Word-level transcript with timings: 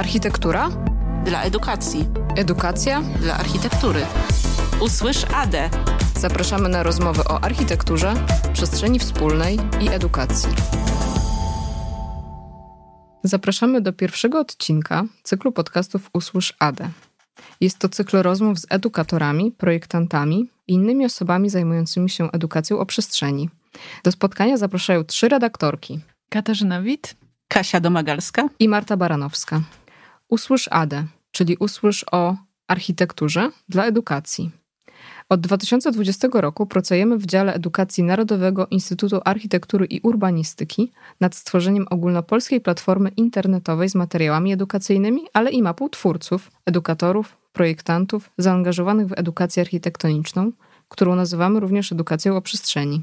Architektura? 0.00 0.68
Dla 1.24 1.42
edukacji. 1.42 2.08
Edukacja? 2.36 3.02
Dla 3.02 3.34
architektury. 3.34 4.00
Usłysz 4.82 5.24
ADE. 5.34 5.70
Zapraszamy 6.16 6.68
na 6.68 6.82
rozmowy 6.82 7.24
o 7.24 7.44
architekturze, 7.44 8.14
przestrzeni 8.52 8.98
wspólnej 8.98 9.58
i 9.80 9.88
edukacji. 9.88 10.48
Zapraszamy 13.24 13.80
do 13.80 13.92
pierwszego 13.92 14.40
odcinka 14.40 15.04
cyklu 15.22 15.52
podcastów 15.52 16.10
Usłysz 16.12 16.54
ADE. 16.58 16.88
Jest 17.60 17.78
to 17.78 17.88
cykl 17.88 18.22
rozmów 18.22 18.58
z 18.58 18.66
edukatorami, 18.70 19.52
projektantami 19.52 20.50
i 20.68 20.72
innymi 20.72 21.04
osobami 21.04 21.50
zajmującymi 21.50 22.10
się 22.10 22.30
edukacją 22.32 22.78
o 22.78 22.86
przestrzeni. 22.86 23.50
Do 24.04 24.12
spotkania 24.12 24.56
zapraszają 24.56 25.04
trzy 25.04 25.28
redaktorki. 25.28 26.00
Katarzyna 26.28 26.82
Wit, 26.82 27.16
Kasia 27.48 27.80
Domagalska 27.80 28.48
i 28.58 28.68
Marta 28.68 28.96
Baranowska. 28.96 29.60
Usłysz 30.30 30.68
ADE, 30.70 31.04
czyli 31.30 31.56
usłysz 31.56 32.04
o 32.12 32.36
architekturze 32.68 33.50
dla 33.68 33.84
edukacji. 33.84 34.50
Od 35.28 35.40
2020 35.40 36.28
roku 36.32 36.66
pracujemy 36.66 37.18
w 37.18 37.26
dziale 37.26 37.54
edukacji 37.54 38.04
Narodowego 38.04 38.66
Instytutu 38.66 39.20
Architektury 39.24 39.86
i 39.86 40.00
Urbanistyki 40.00 40.92
nad 41.20 41.34
stworzeniem 41.34 41.86
ogólnopolskiej 41.90 42.60
platformy 42.60 43.08
internetowej 43.08 43.88
z 43.88 43.94
materiałami 43.94 44.52
edukacyjnymi, 44.52 45.22
ale 45.32 45.50
i 45.50 45.62
mapą 45.62 45.88
twórców, 45.88 46.50
edukatorów, 46.66 47.36
projektantów 47.52 48.30
zaangażowanych 48.38 49.06
w 49.06 49.18
edukację 49.18 49.60
architektoniczną, 49.60 50.52
którą 50.88 51.14
nazywamy 51.14 51.60
również 51.60 51.92
edukacją 51.92 52.36
o 52.36 52.42
przestrzeni. 52.42 53.02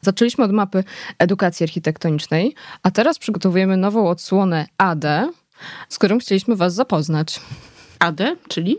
Zaczęliśmy 0.00 0.44
od 0.44 0.52
mapy 0.52 0.84
edukacji 1.18 1.64
architektonicznej, 1.64 2.54
a 2.82 2.90
teraz 2.90 3.18
przygotowujemy 3.18 3.76
nową 3.76 4.08
odsłonę 4.08 4.66
AD, 4.78 5.04
z 5.88 5.98
którą 5.98 6.18
chcieliśmy 6.18 6.56
Was 6.56 6.74
zapoznać. 6.74 7.40
ADE, 7.98 8.36
czyli? 8.48 8.78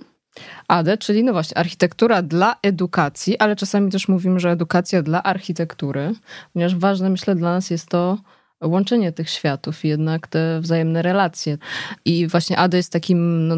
AD, 0.67 0.97
czyli 0.99 1.23
no 1.23 1.33
właśnie 1.33 1.57
architektura 1.57 2.21
dla 2.21 2.55
edukacji, 2.63 3.37
ale 3.37 3.55
czasami 3.55 3.91
też 3.91 4.07
mówimy, 4.07 4.39
że 4.39 4.51
edukacja 4.51 5.01
dla 5.01 5.23
architektury, 5.23 6.13
ponieważ 6.53 6.75
ważne 6.75 7.09
myślę 7.09 7.35
dla 7.35 7.53
nas 7.53 7.69
jest 7.69 7.89
to 7.89 8.17
łączenie 8.63 9.11
tych 9.11 9.29
światów 9.29 9.85
i 9.85 9.87
jednak 9.87 10.27
te 10.27 10.61
wzajemne 10.61 11.01
relacje. 11.01 11.57
I 12.05 12.27
właśnie 12.27 12.57
AD 12.57 12.73
jest 12.73 12.91
takim 12.91 13.47
no, 13.47 13.55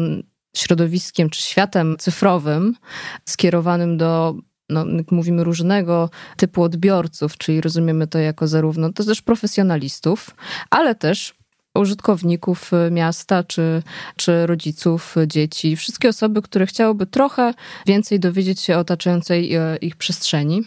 środowiskiem 0.56 1.30
czy 1.30 1.42
światem 1.42 1.96
cyfrowym 1.98 2.76
skierowanym 3.24 3.96
do 3.96 4.34
no, 4.70 4.86
jak 4.86 5.12
mówimy, 5.12 5.44
różnego 5.44 6.10
typu 6.36 6.62
odbiorców, 6.62 7.38
czyli 7.38 7.60
rozumiemy 7.60 8.06
to 8.06 8.18
jako 8.18 8.48
zarówno 8.48 8.92
to 8.92 9.04
też 9.04 9.22
profesjonalistów, 9.22 10.30
ale 10.70 10.94
też 10.94 11.34
użytkowników 11.74 12.70
miasta, 12.90 13.44
czy, 13.44 13.82
czy 14.16 14.46
rodziców, 14.46 15.14
dzieci, 15.26 15.76
wszystkie 15.76 16.08
osoby, 16.08 16.42
które 16.42 16.66
chciałyby 16.66 17.06
trochę 17.06 17.54
więcej 17.86 18.20
dowiedzieć 18.20 18.60
się 18.60 18.76
o 18.76 18.78
otaczającej 18.78 19.54
e, 19.54 19.76
ich 19.76 19.96
przestrzeni. 19.96 20.62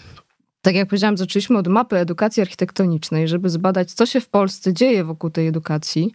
Tak 0.64 0.76
jak 0.76 0.88
powiedziałam, 0.88 1.18
zaczęliśmy 1.18 1.58
od 1.58 1.68
mapy 1.68 1.98
edukacji 1.98 2.42
architektonicznej, 2.42 3.28
żeby 3.28 3.50
zbadać, 3.50 3.92
co 3.92 4.06
się 4.06 4.22
w 4.22 4.30
Polsce 4.30 4.74
dzieje 4.74 5.04
wokół 5.04 5.30
tej 5.30 5.48
edukacji, 5.48 6.14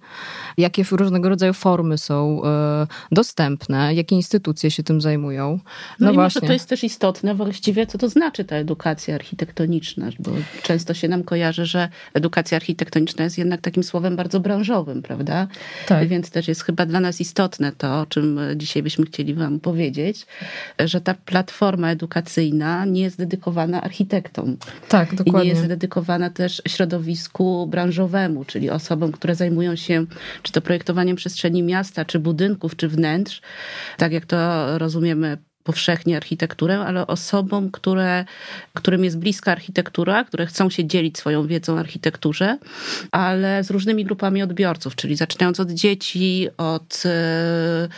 jakie 0.59 0.85
różnego 0.91 1.29
rodzaju 1.29 1.53
formy 1.53 1.99
są 1.99 2.45
e, 2.45 2.87
dostępne, 3.13 3.95
jakie 3.95 4.17
instytucje 4.17 4.71
się 4.71 4.83
tym 4.83 5.01
zajmują. 5.01 5.59
No, 6.01 6.07
no 6.07 6.13
i 6.13 6.15
właśnie. 6.15 6.41
może 6.41 6.47
to 6.47 6.53
jest 6.53 6.69
też 6.69 6.85
istotne 6.85 7.35
właściwie, 7.35 7.87
co 7.87 7.99
to 7.99 8.09
znaczy 8.09 8.45
ta 8.45 8.57
edukacja 8.57 9.15
architektoniczna, 9.15 10.11
bo 10.19 10.31
często 10.63 10.95
się 10.95 11.09
nam 11.09 11.25
kojarzy, 11.25 11.67
że 11.67 11.89
edukacja 12.15 12.57
architektoniczna 12.57 13.25
jest 13.25 13.39
jednak 13.39 13.61
takim 13.61 13.83
słowem 13.83 14.17
bardzo 14.17 14.41
branżowym, 14.41 15.03
prawda? 15.03 15.47
Tak. 15.87 16.09
Więc 16.09 16.31
też 16.31 16.49
jest 16.49 16.63
chyba 16.63 16.87
dla 16.87 17.01
nas 17.01 17.21
istotne 17.21 17.73
to, 17.73 18.01
o 18.01 18.07
czym 18.07 18.41
dzisiaj 18.57 18.83
byśmy 18.83 19.07
chcieli 19.07 19.35
wam 19.35 19.61
powiedzieć, 19.61 20.27
że 20.79 21.01
ta 21.01 21.15
platforma 21.15 21.91
edukacyjna 21.91 22.85
nie 22.85 23.03
jest 23.03 23.19
dedykowana 23.19 23.83
architektom 23.83 24.38
tak, 24.89 25.15
dokładnie. 25.15 25.43
I 25.43 25.45
nie 25.45 25.51
jest 25.55 25.69
dedykowana 25.69 26.31
też 26.31 26.63
środowisku 26.69 27.67
branżowemu, 27.67 28.45
czyli 28.45 28.71
osobom, 28.71 29.13
które 29.13 29.35
zajmują 29.35 29.77
się 29.77 30.05
czy 30.43 30.53
to 30.53 30.61
projektowaniem 30.61 31.17
przestrzeni 31.17 31.63
miasta, 31.63 32.05
czy 32.05 32.19
budynków, 32.19 32.77
czy 32.77 32.89
wnętrz, 32.89 33.41
tak 33.97 34.13
jak 34.13 34.27
to 34.27 34.79
rozumiemy 34.79 35.39
powszechnie 35.69 36.17
architekturę, 36.17 36.79
ale 36.79 37.07
osobom, 37.07 37.71
które, 37.71 38.25
którym 38.75 39.05
jest 39.05 39.19
bliska 39.19 39.53
architektura, 39.53 40.25
które 40.25 40.47
chcą 40.47 40.71
się 40.71 40.85
dzielić 40.85 41.19
swoją 41.19 41.47
wiedzą 41.47 41.75
o 41.75 41.79
architekturze, 41.79 42.59
ale 43.11 43.65
z 43.65 43.71
różnymi 43.71 44.05
grupami 44.05 44.43
odbiorców, 44.43 44.97
czyli 44.97 45.17
zaczynając 45.17 45.61
od 45.61 45.71
dzieci, 45.71 46.49
od 46.57 47.03
e, 47.05 47.89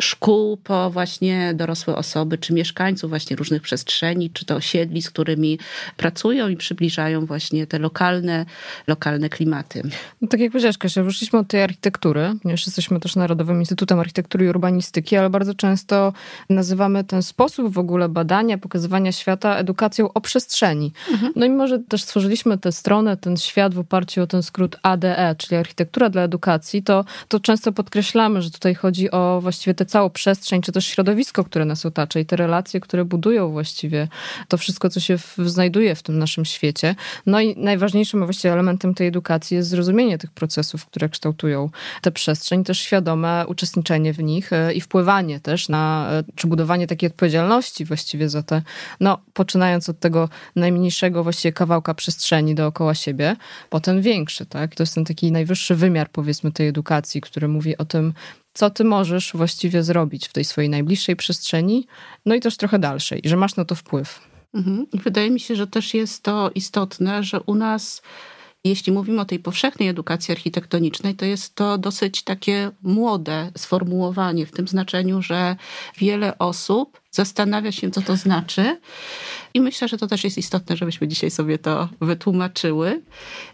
szkół, 0.00 0.56
po 0.56 0.90
właśnie 0.90 1.54
dorosłe 1.54 1.96
osoby, 1.96 2.38
czy 2.38 2.54
mieszkańców 2.54 3.10
właśnie 3.10 3.36
różnych 3.36 3.62
przestrzeni, 3.62 4.30
czy 4.30 4.44
to 4.44 4.56
osiedli, 4.56 5.02
z 5.02 5.10
którymi 5.10 5.58
pracują 5.96 6.48
i 6.48 6.56
przybliżają 6.56 7.26
właśnie 7.26 7.66
te 7.66 7.78
lokalne, 7.78 8.46
lokalne 8.86 9.28
klimaty. 9.28 9.82
No 10.22 10.28
tak 10.28 10.40
jak 10.40 10.52
powiedziałeś, 10.52 10.78
Kasia, 10.78 11.02
wyszliśmy 11.02 11.38
od 11.38 11.48
tej 11.48 11.62
architektury, 11.62 12.32
ponieważ 12.42 12.66
jesteśmy 12.66 13.00
też 13.00 13.16
Narodowym 13.16 13.60
Instytutem 13.60 14.00
Architektury 14.00 14.46
i 14.46 14.48
Urbanistyki, 14.48 15.16
ale 15.16 15.30
bardzo 15.30 15.54
często 15.54 16.12
nazywamy 16.50 17.07
ten 17.08 17.22
sposób 17.22 17.72
w 17.72 17.78
ogóle 17.78 18.08
badania, 18.08 18.58
pokazywania 18.58 19.12
świata 19.12 19.56
edukacją 19.56 20.12
o 20.12 20.20
przestrzeni. 20.20 20.92
Mhm. 21.10 21.32
No 21.36 21.46
i 21.46 21.50
może 21.50 21.78
też 21.78 22.02
stworzyliśmy 22.02 22.58
tę 22.58 22.72
stronę, 22.72 23.16
ten 23.16 23.36
świat 23.36 23.74
w 23.74 23.78
oparciu 23.78 24.22
o 24.22 24.26
ten 24.26 24.42
skrót 24.42 24.76
ADE, 24.82 25.34
czyli 25.38 25.56
architektura 25.56 26.10
dla 26.10 26.22
edukacji, 26.22 26.82
to, 26.82 27.04
to 27.28 27.40
często 27.40 27.72
podkreślamy, 27.72 28.42
że 28.42 28.50
tutaj 28.50 28.74
chodzi 28.74 29.10
o 29.10 29.38
właściwie 29.42 29.74
tę 29.74 29.86
całą 29.86 30.10
przestrzeń, 30.10 30.62
czy 30.62 30.72
też 30.72 30.86
środowisko, 30.86 31.44
które 31.44 31.64
nas 31.64 31.86
otacza 31.86 32.20
i 32.20 32.26
te 32.26 32.36
relacje, 32.36 32.80
które 32.80 33.04
budują 33.04 33.50
właściwie 33.50 34.08
to 34.48 34.58
wszystko, 34.58 34.90
co 34.90 35.00
się 35.00 35.18
w, 35.18 35.36
znajduje 35.46 35.94
w 35.94 36.02
tym 36.02 36.18
naszym 36.18 36.44
świecie. 36.44 36.94
No 37.26 37.40
i 37.40 37.56
najważniejszym 37.56 38.24
właściwie 38.24 38.52
elementem 38.52 38.94
tej 38.94 39.06
edukacji 39.06 39.56
jest 39.56 39.68
zrozumienie 39.68 40.18
tych 40.18 40.30
procesów, 40.30 40.86
które 40.86 41.08
kształtują 41.08 41.70
tę 42.02 42.12
przestrzeń, 42.12 42.64
też 42.64 42.78
świadome 42.78 43.44
uczestniczenie 43.48 44.12
w 44.12 44.22
nich 44.22 44.52
e, 44.52 44.72
i 44.74 44.80
wpływanie 44.80 45.40
też 45.40 45.68
na, 45.68 46.08
e, 46.10 46.24
czy 46.34 46.46
budowanie 46.46 46.86
takiej 46.86 46.97
takiej 46.98 47.06
odpowiedzialności 47.06 47.84
właściwie 47.84 48.28
za 48.28 48.42
te, 48.42 48.62
no 49.00 49.18
poczynając 49.32 49.88
od 49.88 50.00
tego 50.00 50.28
najmniejszego 50.56 51.22
właściwie 51.22 51.52
kawałka 51.52 51.94
przestrzeni 51.94 52.54
dookoła 52.54 52.94
siebie, 52.94 53.36
potem 53.70 54.02
większy, 54.02 54.46
tak? 54.46 54.74
To 54.74 54.82
jest 54.82 54.94
ten 54.94 55.04
taki 55.04 55.32
najwyższy 55.32 55.74
wymiar 55.74 56.10
powiedzmy 56.10 56.52
tej 56.52 56.68
edukacji, 56.68 57.20
który 57.20 57.48
mówi 57.48 57.78
o 57.78 57.84
tym, 57.84 58.14
co 58.54 58.70
ty 58.70 58.84
możesz 58.84 59.32
właściwie 59.34 59.82
zrobić 59.82 60.28
w 60.28 60.32
tej 60.32 60.44
swojej 60.44 60.70
najbliższej 60.70 61.16
przestrzeni, 61.16 61.86
no 62.26 62.34
i 62.34 62.40
też 62.40 62.56
trochę 62.56 62.78
dalszej, 62.78 63.20
że 63.24 63.36
masz 63.36 63.56
na 63.56 63.64
to 63.64 63.74
wpływ. 63.74 64.20
Mhm. 64.54 64.86
Wydaje 64.92 65.30
mi 65.30 65.40
się, 65.40 65.56
że 65.56 65.66
też 65.66 65.94
jest 65.94 66.22
to 66.22 66.50
istotne, 66.54 67.22
że 67.22 67.40
u 67.40 67.54
nas 67.54 68.02
jeśli 68.64 68.92
mówimy 68.92 69.20
o 69.20 69.24
tej 69.24 69.38
powszechnej 69.38 69.88
edukacji 69.88 70.32
architektonicznej, 70.32 71.14
to 71.14 71.24
jest 71.24 71.54
to 71.54 71.78
dosyć 71.78 72.22
takie 72.22 72.70
młode 72.82 73.50
sformułowanie, 73.56 74.46
w 74.46 74.52
tym 74.52 74.68
znaczeniu, 74.68 75.22
że 75.22 75.56
wiele 75.98 76.38
osób 76.38 77.00
zastanawia 77.10 77.72
się, 77.72 77.90
co 77.90 78.02
to 78.02 78.16
znaczy. 78.16 78.80
I 79.58 79.60
myślę, 79.60 79.88
że 79.88 79.98
to 79.98 80.06
też 80.06 80.24
jest 80.24 80.38
istotne, 80.38 80.76
żebyśmy 80.76 81.08
dzisiaj 81.08 81.30
sobie 81.30 81.58
to 81.58 81.88
wytłumaczyły, 82.00 83.02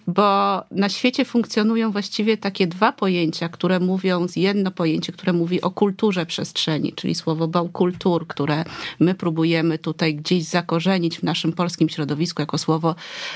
bo 0.06 0.62
na 0.70 0.88
świecie 0.88 1.24
funkcjonują 1.24 1.90
właściwie 1.90 2.36
takie 2.36 2.66
dwa 2.66 2.92
pojęcia, 2.92 3.48
które 3.48 3.80
mówią, 3.80 4.26
jedno 4.36 4.70
pojęcie, 4.70 5.12
które 5.12 5.32
mówi 5.32 5.62
o 5.62 5.70
kulturze 5.70 6.26
przestrzeni, 6.26 6.92
czyli 6.92 7.14
słowo 7.14 7.48
baukultur, 7.48 8.26
które 8.26 8.64
my 9.00 9.14
próbujemy 9.14 9.78
tutaj 9.78 10.14
gdzieś 10.14 10.44
zakorzenić 10.44 11.18
w 11.18 11.22
naszym 11.22 11.52
polskim 11.52 11.88
środowisku 11.88 12.42
jako 12.42 12.58
słowo 12.58 12.94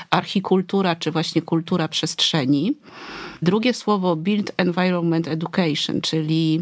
archikultura, 0.09 0.95
czy 0.95 1.11
właśnie 1.11 1.41
kultura 1.41 1.87
przestrzeni. 1.87 2.73
Drugie 3.41 3.73
słowo 3.73 4.15
build 4.15 4.51
environment 4.57 5.27
education, 5.27 6.01
czyli 6.01 6.61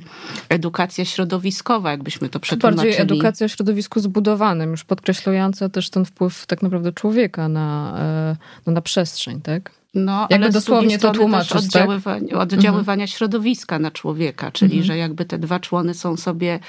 edukacja 0.50 1.06
środowiskowa, 1.06 1.92
jakbyśmy 1.92 2.30
to 2.30 2.40
przetłumaczyli. 2.40 2.84
Bardziej 2.88 3.02
edukacja 3.02 3.48
w 3.48 3.52
środowisku 3.52 4.00
zbudowanym, 4.00 4.72
już 4.72 4.84
podkreślająca 4.84 5.70
też 5.70 5.90
ten 5.98 6.06
wpływ 6.06 6.46
tak 6.46 6.62
naprawdę 6.62 6.92
człowieka 6.92 7.50
na, 7.50 7.96
e, 8.00 8.36
no, 8.66 8.74
na 8.74 8.82
przestrzeń, 8.82 9.42
tak? 9.42 9.72
No, 9.94 10.22
jakby 10.22 10.36
ale 10.36 10.50
dosłownie 10.50 11.00
to 11.00 11.12
tłumaczyć, 11.12 11.52
tak? 11.52 11.62
oddziaływania, 11.62 12.30
tak? 12.30 12.38
oddziaływania 12.38 13.04
mhm. 13.04 13.08
środowiska 13.08 13.80
na 13.80 13.92
człowieka, 13.92 14.52
czyli 14.52 14.72
mhm. 14.72 14.84
że 14.84 14.98
jakby 14.98 15.26
te 15.26 15.38
dwa 15.38 15.60
człony 15.60 15.94
są 15.94 16.18
sobie 16.18 16.60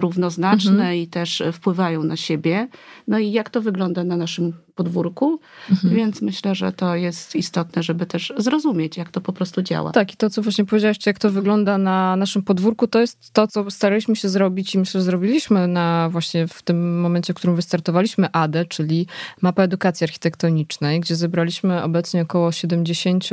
równoznaczne 0.00 0.70
mhm. 0.70 0.94
i 0.94 1.06
też 1.06 1.42
wpływają 1.52 2.02
na 2.02 2.16
siebie. 2.16 2.68
No 3.08 3.18
i 3.18 3.32
jak 3.32 3.50
to 3.50 3.60
wygląda 3.60 4.04
na 4.04 4.16
naszym 4.16 4.52
podwórku, 4.76 5.40
mhm. 5.70 5.94
więc 5.94 6.22
myślę, 6.22 6.54
że 6.54 6.72
to 6.72 6.96
jest 6.96 7.36
istotne, 7.36 7.82
żeby 7.82 8.06
też 8.06 8.32
zrozumieć, 8.36 8.96
jak 8.96 9.10
to 9.10 9.20
po 9.20 9.32
prostu 9.32 9.62
działa. 9.62 9.92
Tak, 9.92 10.14
i 10.14 10.16
to, 10.16 10.30
co 10.30 10.42
właśnie 10.42 10.64
powiedziałaś, 10.64 10.96
jak 11.06 11.18
to 11.18 11.30
wygląda 11.30 11.78
na 11.78 12.16
naszym 12.16 12.42
podwórku, 12.42 12.86
to 12.86 13.00
jest 13.00 13.32
to, 13.32 13.46
co 13.46 13.70
staraliśmy 13.70 14.16
się 14.16 14.28
zrobić 14.28 14.74
i 14.74 14.78
myślę, 14.78 15.00
że 15.00 15.04
zrobiliśmy 15.04 15.68
na 15.68 16.08
właśnie 16.12 16.48
w 16.48 16.62
tym 16.62 17.00
momencie, 17.00 17.32
w 17.32 17.36
którym 17.36 17.56
wystartowaliśmy 17.56 18.32
ADE, 18.32 18.64
czyli 18.64 19.06
Mapa 19.42 19.62
Edukacji 19.62 20.04
Architektonicznej, 20.04 21.00
gdzie 21.00 21.16
zebraliśmy 21.16 21.82
obecnie 21.82 22.22
około 22.22 22.52
70, 22.52 23.24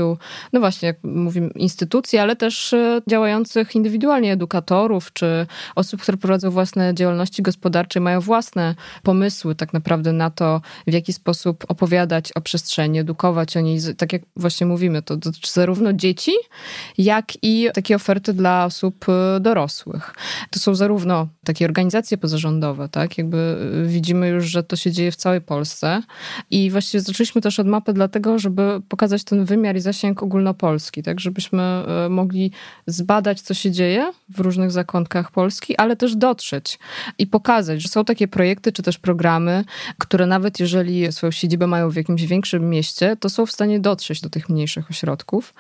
no 0.54 0.60
właśnie, 0.60 0.88
jak 0.88 0.98
mówimy, 1.04 1.50
instytucji, 1.56 2.20
ale 2.20 2.36
też 2.36 2.74
e, 2.74 3.02
działających 3.10 3.76
indywidualnie 3.76 4.34
edukatorów, 4.34 5.14
czy 5.14 5.48
osób, 5.76 6.02
które 6.02 6.18
prowadzą 6.18 6.52
własne 6.52 6.94
działalności 6.94 7.42
gospodarcze, 7.42 8.00
mają 8.00 8.20
własne 8.20 8.76
pomysły 9.04 9.56
tak 9.56 9.74
naprawdę 9.74 10.14
na 10.14 10.30
to, 10.30 10.62
w 10.88 10.94
jaki 10.94 11.14
sposób 11.14 11.33
opowiadać 11.68 12.32
o 12.32 12.42
przestrzeni, 12.42 13.00
edukować 13.00 13.58
o 13.58 13.62
niej. 13.62 13.80
Tak 13.98 14.14
jak 14.14 14.22
właśnie 14.36 14.68
mówimy, 14.68 15.02
to 15.02 15.18
dotyczy 15.18 15.52
zarówno 15.52 15.94
dzieci, 15.94 16.32
jak 16.98 17.26
i 17.42 17.68
takie 17.74 17.96
oferty 17.96 18.34
dla 18.34 18.66
osób 18.66 19.06
e, 19.10 19.40
dorosłych. 19.40 20.16
To 20.50 20.60
są 20.60 20.76
zarówno 20.76 21.28
takie 21.46 21.66
organizacje 21.66 22.18
pozarządowe, 22.18 22.90
tak? 22.90 23.18
Jakby 23.18 23.38
e, 23.84 23.88
widzimy 23.88 24.28
już, 24.28 24.46
że 24.46 24.64
to 24.64 24.76
się 24.76 24.92
dzieje 24.92 25.12
w 25.12 25.16
całej 25.16 25.42
Polsce 25.42 26.02
i 26.52 26.72
właściwie 26.72 27.02
zaczęliśmy 27.02 27.42
też 27.42 27.60
od 27.60 27.68
mapy 27.68 27.94
dlatego, 27.94 28.40
żeby 28.40 28.82
pokazać 28.90 29.24
ten 29.24 29.46
wymiar 29.46 29.76
i 29.76 29.80
zasięg 29.80 30.24
ogólnopolski, 30.24 31.04
tak? 31.04 31.20
Żebyśmy 31.20 31.62
e, 31.64 32.10
mogli 32.10 32.52
zbadać, 32.88 33.42
co 33.42 33.54
się 33.54 33.72
dzieje 33.72 34.12
w 34.30 34.40
różnych 34.40 34.72
zakątkach 34.72 35.32
Polski, 35.32 35.78
ale 35.78 35.96
też 35.96 36.16
dotrzeć 36.16 36.80
i 37.18 37.28
pokazać, 37.28 37.82
że 37.82 37.88
są 37.88 38.06
takie 38.06 38.28
projekty 38.28 38.72
czy 38.72 38.84
też 38.84 38.98
programy, 38.98 39.66
które 39.98 40.26
nawet 40.26 40.60
jeżeli 40.60 41.00
swoją 41.24 41.32
siedzibę 41.32 41.68
mają 41.68 41.90
w 41.90 41.96
jakimś 41.96 42.24
większym 42.24 42.70
mieście, 42.70 43.18
to 43.20 43.30
są 43.30 43.46
w 43.46 43.52
stanie 43.52 43.80
dotrzeć 43.80 44.22
do 44.22 44.30
tych 44.30 44.50
mniejszych 44.50 44.90
ośrodków 44.90 45.54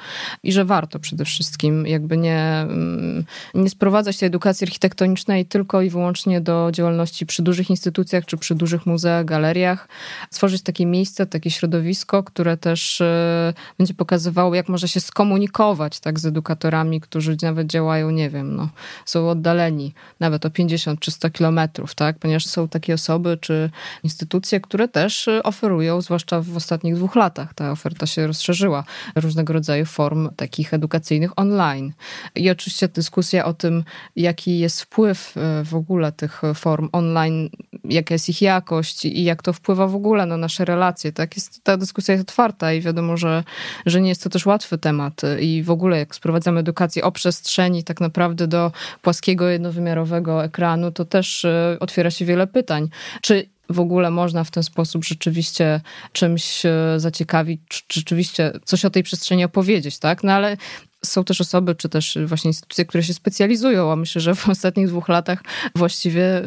i 0.44 0.51
że 0.51 0.65
warto 0.65 1.00
przede 1.00 1.25
wszystkim 1.25 1.88
jakby 1.88 2.18
nie, 2.18 2.39
mm, 2.39 3.25
nie 3.54 3.69
sprowadzać 3.69 4.18
tej 4.18 4.27
edukacji 4.27 4.65
architektonicznej 4.65 5.45
tylko 5.45 5.81
i 5.81 5.89
wyłącznie 5.89 6.42
do 6.42 6.69
działalności 6.71 7.25
przy 7.25 7.44
dużych 7.44 7.69
instytucjach 7.69 8.25
czy 8.25 8.38
przy 8.38 8.56
dużych 8.56 8.86
muzeach, 8.86 9.25
galeriach. 9.25 9.88
Stworzyć 10.31 10.62
takie 10.62 10.86
miejsce, 10.86 11.25
takie 11.25 11.51
środowisko, 11.51 12.24
które 12.24 12.57
też 12.57 13.01
e, 13.01 13.54
będzie 13.77 13.94
pokazywało, 13.94 14.56
jak 14.56 14.69
można 14.69 14.88
się 14.88 15.00
skomunikować 15.00 16.00
tak, 16.00 16.19
z 16.19 16.25
edukatorami, 16.25 17.01
którzy 17.01 17.38
nawet 17.42 17.68
działają, 17.68 18.09
nie 18.09 18.30
wiem, 18.30 18.56
no, 18.56 18.69
są 19.06 19.30
oddaleni 19.30 19.94
nawet 20.19 20.45
o 20.45 20.50
50 20.50 21.00
czy 21.00 21.12
100 21.12 21.30
kilometrów, 21.30 21.95
tak? 21.95 22.19
ponieważ 22.19 22.45
są 22.45 22.68
takie 22.68 22.94
osoby 22.94 23.38
czy 23.42 23.69
instytucje, 24.04 24.59
które 24.59 24.88
też 24.88 25.27
e, 25.27 25.44
oferują, 25.53 26.01
zwłaszcza 26.01 26.41
w 26.41 26.57
ostatnich 26.57 26.95
dwóch 26.95 27.15
latach, 27.15 27.53
ta 27.53 27.71
oferta 27.71 28.05
się 28.05 28.27
rozszerzyła, 28.27 28.83
różnego 29.15 29.53
rodzaju 29.53 29.85
form 29.85 30.29
takich 30.35 30.73
edukacyjnych 30.73 31.31
online. 31.35 31.94
I 32.35 32.50
oczywiście 32.50 32.88
dyskusja 32.88 33.45
o 33.45 33.53
tym, 33.53 33.83
jaki 34.15 34.59
jest 34.59 34.81
wpływ 34.81 35.38
e, 35.38 35.63
w 35.63 35.75
ogóle 35.75 36.11
tych 36.11 36.41
form 36.55 36.89
online, 36.91 37.50
jaka 37.83 38.15
jest 38.15 38.29
ich 38.29 38.41
jakość 38.41 39.05
i 39.05 39.23
jak 39.23 39.41
to 39.41 39.53
wpływa 39.53 39.88
w 39.88 39.95
ogóle 39.95 40.25
na 40.25 40.38
nasze 40.38 40.65
relacje. 40.65 41.11
Tak? 41.11 41.35
Jest, 41.35 41.63
ta 41.63 41.77
dyskusja 41.77 42.13
jest 42.13 42.29
otwarta 42.29 42.73
i 42.73 42.81
wiadomo, 42.81 43.17
że, 43.17 43.44
że 43.85 44.01
nie 44.01 44.09
jest 44.09 44.23
to 44.23 44.29
też 44.29 44.45
łatwy 44.45 44.77
temat. 44.77 45.21
I 45.39 45.63
w 45.63 45.71
ogóle 45.71 45.97
jak 45.97 46.15
sprowadzamy 46.15 46.59
edukację 46.59 47.03
o 47.03 47.11
przestrzeni 47.11 47.83
tak 47.83 48.01
naprawdę 48.01 48.47
do 48.47 48.71
płaskiego, 49.01 49.49
jednowymiarowego 49.49 50.44
ekranu, 50.44 50.91
to 50.91 51.06
też 51.06 51.45
e, 51.45 51.77
otwiera 51.79 52.11
się 52.11 52.25
wiele 52.25 52.47
pytań. 52.47 52.89
Czy 53.21 53.52
w 53.69 53.80
ogóle 53.80 54.12
można 54.12 54.44
w 54.44 54.51
ten 54.51 54.63
sposób 54.63 55.06
rzeczywiście 55.06 55.81
czymś 56.12 56.65
e, 56.65 56.71
zaciekawić, 56.98 57.62
czy 57.69 58.00
rzeczywiście 58.00 58.51
coś 58.65 58.86
o 58.86 58.89
tej 58.89 59.04
przestrzeni 59.04 59.44
opowiedzieć, 59.44 60.00
tak? 60.00 60.24
No 60.24 60.31
ale 60.31 60.57
są 61.06 61.24
też 61.24 61.42
osoby, 61.42 61.75
czy 61.75 61.89
też 61.89 62.18
właśnie 62.25 62.50
instytucje, 62.50 62.86
które 62.86 63.04
się 63.04 63.13
specjalizują, 63.13 63.92
a 63.92 63.95
myślę, 63.95 64.21
że 64.21 64.36
w 64.36 64.50
ostatnich 64.56 64.88
dwóch 64.88 65.10
latach 65.10 65.44
właściwie 65.75 66.39
y, 66.39 66.44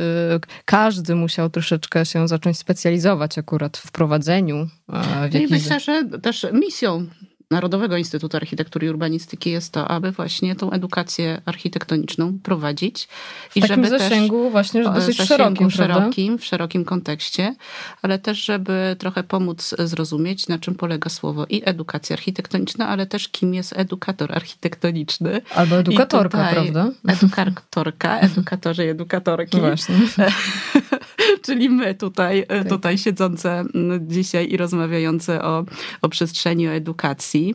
każdy 0.65 1.15
musiał 1.15 1.51
troszeczkę 1.51 2.07
się 2.07 2.29
zacząć 2.29 2.59
specjalizować 2.59 3.39
akurat 3.39 3.77
w 3.77 3.93
prowadzeniu. 3.93 4.69
W 4.89 5.33
no 5.33 5.39
I 5.39 5.47
myślę, 5.47 5.81
że 5.81 6.05
też 6.23 6.47
misją 6.53 7.07
Narodowego 7.51 7.97
Instytutu 7.97 8.37
Architektury 8.37 8.87
i 8.87 8.91
Urbanistyki 8.91 9.51
jest 9.51 9.73
to, 9.73 9.89
aby 9.89 10.13
właśnie 10.13 10.57
tą 10.57 10.71
edukację 10.71 11.41
architektoniczną 11.45 12.39
prowadzić. 12.39 13.09
W 13.51 13.57
I 13.57 13.61
takim 13.61 13.77
żeby 13.85 13.99
zasięgu 13.99 14.43
też, 14.43 14.53
właśnie 14.53 14.85
dosyć 14.85 15.17
zasięgu 15.17 15.27
szerokim, 15.27 15.71
szerokim, 15.71 16.39
w 16.39 16.45
szerokim 16.45 16.85
kontekście, 16.85 17.55
ale 18.03 18.19
też, 18.19 18.45
żeby 18.45 18.97
trochę 18.99 19.23
pomóc 19.23 19.75
zrozumieć, 19.79 20.49
na 20.49 20.59
czym 20.59 20.75
polega 20.75 21.11
słowo 21.11 21.47
i 21.49 21.63
edukacja 21.65 22.17
architektoniczna, 22.17 22.89
ale 22.89 23.07
też 23.07 23.29
kim 23.29 23.55
jest 23.55 23.73
edukator 23.77 24.33
architektoniczny. 24.33 25.41
Albo 25.55 25.77
edukatorka, 25.77 26.49
prawda? 26.53 26.91
Edukatorka, 27.09 28.19
edukatorzy 28.19 28.85
i 28.85 28.89
edukatorki. 28.89 29.61
Właśnie. 29.61 29.95
Czyli 31.47 31.71
my 31.71 31.95
tutaj, 31.95 32.47
tak. 32.47 32.69
tutaj 32.69 32.99
siedzące 32.99 33.65
dzisiaj 34.01 34.51
i 34.51 34.57
rozmawiające 34.57 35.43
o, 35.43 35.65
o 36.03 36.09
przestrzeni, 36.09 36.69
o 36.69 36.73
edukacji. 36.73 37.55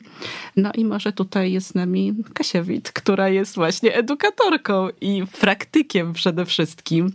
No 0.56 0.72
i 0.74 0.86
może 0.86 1.12
tutaj 1.14 1.52
jest 1.52 1.68
z 1.68 1.76
nami 1.76 2.14
Kasia 2.34 2.64
Wit, 2.64 2.92
która 2.92 3.30
jest 3.30 3.56
właśnie 3.56 3.96
edukatorką 3.96 4.90
i 5.02 5.24
praktykiem 5.40 6.14
przede 6.14 6.46
wszystkim, 6.46 7.12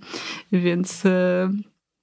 więc 0.52 1.06
e, 1.06 1.50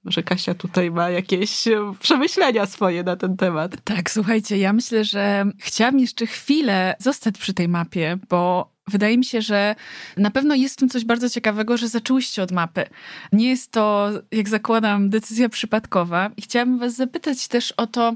może 0.04 0.24
Kasia 0.24 0.54
tutaj 0.54 0.92
ma 0.92 1.10
jakieś 1.10 1.68
e, 1.68 1.94
przemyślenia 2.00 2.66
swoje 2.66 3.04
na 3.04 3.16
ten 3.16 3.38
temat. 3.38 3.75
Tak, 3.84 4.12
słuchajcie, 4.12 4.57
ja 4.57 4.74
myślę, 4.74 5.04
że 5.04 5.46
chciałam 5.60 6.00
jeszcze 6.00 6.25
chwilę 6.25 6.96
zostać 7.00 7.38
przy 7.38 7.54
tej 7.54 7.68
mapie, 7.68 8.18
bo 8.30 8.73
Wydaje 8.88 9.18
mi 9.18 9.25
się, 9.25 9.41
że 9.41 9.75
na 10.18 10.31
pewno 10.31 10.56
jest 10.56 10.75
w 10.75 10.77
tym 10.77 10.89
coś 10.89 11.06
bardzo 11.06 11.30
ciekawego, 11.30 11.77
że 11.77 11.88
zaczęłyście 11.88 12.44
od 12.44 12.51
mapy. 12.51 12.85
Nie 13.31 13.50
jest 13.50 13.71
to, 13.71 14.09
jak 14.31 14.50
zakładam, 14.50 15.09
decyzja 15.09 15.50
przypadkowa. 15.50 16.31
I 16.38 16.41
chciałabym 16.41 16.80
Was 16.80 16.95
zapytać 16.95 17.47
też 17.47 17.71
o 17.71 17.88
to, 17.88 18.15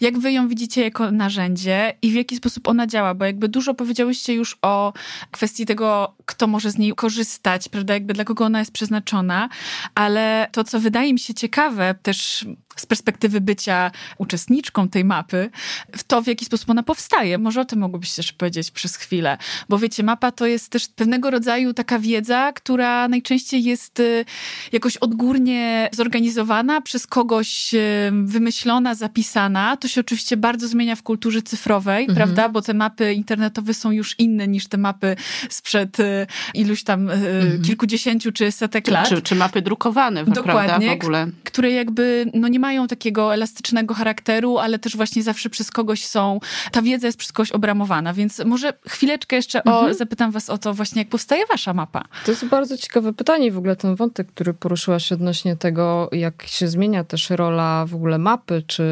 jak 0.00 0.18
Wy 0.18 0.32
ją 0.32 0.48
widzicie 0.48 0.82
jako 0.82 1.10
narzędzie 1.10 1.94
i 2.02 2.10
w 2.10 2.14
jaki 2.14 2.36
sposób 2.36 2.68
ona 2.68 2.86
działa, 2.86 3.14
bo 3.14 3.24
jakby 3.24 3.48
dużo 3.48 3.74
powiedziałyście 3.74 4.34
już 4.34 4.58
o 4.62 4.92
kwestii 5.30 5.66
tego, 5.66 6.14
kto 6.26 6.46
może 6.46 6.70
z 6.70 6.78
niej 6.78 6.92
korzystać, 6.94 7.68
prawda, 7.68 7.94
jakby 7.94 8.14
dla 8.14 8.24
kogo 8.24 8.44
ona 8.44 8.58
jest 8.58 8.72
przeznaczona, 8.72 9.48
ale 9.94 10.48
to, 10.52 10.64
co 10.64 10.80
wydaje 10.80 11.12
mi 11.12 11.18
się 11.18 11.34
ciekawe, 11.34 11.94
też 12.02 12.46
z 12.76 12.86
perspektywy 12.86 13.40
bycia 13.40 13.90
uczestniczką 14.18 14.88
tej 14.88 15.04
mapy, 15.04 15.50
w 15.96 16.04
to, 16.04 16.22
w 16.22 16.26
jaki 16.26 16.44
sposób 16.44 16.70
ona 16.70 16.82
powstaje. 16.82 17.38
Może 17.38 17.60
o 17.60 17.64
tym 17.64 17.78
mogłybyście 17.78 18.16
też 18.16 18.32
powiedzieć 18.32 18.70
przez 18.70 18.96
chwilę. 18.96 19.38
Bo 19.68 19.78
wiecie, 19.78 20.02
mapa 20.02 20.32
to 20.32 20.46
jest 20.46 20.68
też 20.68 20.88
pewnego 20.88 21.30
rodzaju 21.30 21.74
taka 21.74 21.98
wiedza, 21.98 22.52
która 22.52 23.08
najczęściej 23.08 23.64
jest 23.64 24.00
y, 24.00 24.24
jakoś 24.72 24.96
odgórnie 24.96 25.88
zorganizowana, 25.92 26.80
przez 26.80 27.06
kogoś 27.06 27.74
y, 27.74 28.10
wymyślona, 28.12 28.94
zapisana. 28.94 29.76
To 29.76 29.88
się 29.88 30.00
oczywiście 30.00 30.36
bardzo 30.36 30.68
zmienia 30.68 30.96
w 30.96 31.02
kulturze 31.02 31.42
cyfrowej, 31.42 32.04
mhm. 32.04 32.16
prawda? 32.16 32.48
Bo 32.48 32.62
te 32.62 32.74
mapy 32.74 33.12
internetowe 33.12 33.74
są 33.74 33.90
już 33.90 34.18
inne 34.18 34.48
niż 34.48 34.66
te 34.66 34.78
mapy 34.78 35.16
sprzed 35.50 36.00
y, 36.00 36.26
iluś 36.54 36.82
tam 36.82 37.10
mhm. 37.10 37.62
kilkudziesięciu 37.62 38.32
czy 38.32 38.52
setek 38.52 38.88
lat. 38.88 39.08
Czy, 39.08 39.22
czy 39.22 39.34
mapy 39.34 39.62
drukowane, 39.62 40.24
Dokładnie, 40.24 40.68
prawda, 40.68 40.88
w 40.88 40.92
ogóle. 40.92 41.26
Które 41.44 41.70
jakby 41.70 42.26
no 42.34 42.48
nie 42.48 42.59
mają 42.60 42.86
takiego 42.86 43.34
elastycznego 43.34 43.94
charakteru, 43.94 44.58
ale 44.58 44.78
też 44.78 44.96
właśnie 44.96 45.22
zawsze 45.22 45.50
przez 45.50 45.70
kogoś 45.70 46.06
są, 46.06 46.40
ta 46.72 46.82
wiedza 46.82 47.06
jest 47.06 47.18
przez 47.18 47.32
kogoś 47.32 47.52
obramowana, 47.52 48.12
więc 48.12 48.38
może 48.44 48.72
chwileczkę 48.88 49.36
jeszcze 49.36 49.64
o, 49.64 49.78
mhm. 49.78 49.94
zapytam 49.94 50.30
was 50.30 50.50
o 50.50 50.58
to 50.58 50.74
właśnie, 50.74 51.02
jak 51.02 51.08
powstaje 51.08 51.46
wasza 51.46 51.74
mapa. 51.74 52.04
To 52.24 52.30
jest 52.30 52.44
bardzo 52.44 52.76
ciekawe 52.76 53.12
pytanie 53.12 53.52
w 53.52 53.58
ogóle 53.58 53.76
ten 53.76 53.94
wątek, 53.94 54.26
który 54.26 54.54
poruszyłaś 54.54 55.12
odnośnie 55.12 55.56
tego, 55.56 56.08
jak 56.12 56.42
się 56.46 56.68
zmienia 56.68 57.04
też 57.04 57.30
rola 57.30 57.86
w 57.86 57.94
ogóle 57.94 58.18
mapy, 58.18 58.62
czy 58.66 58.84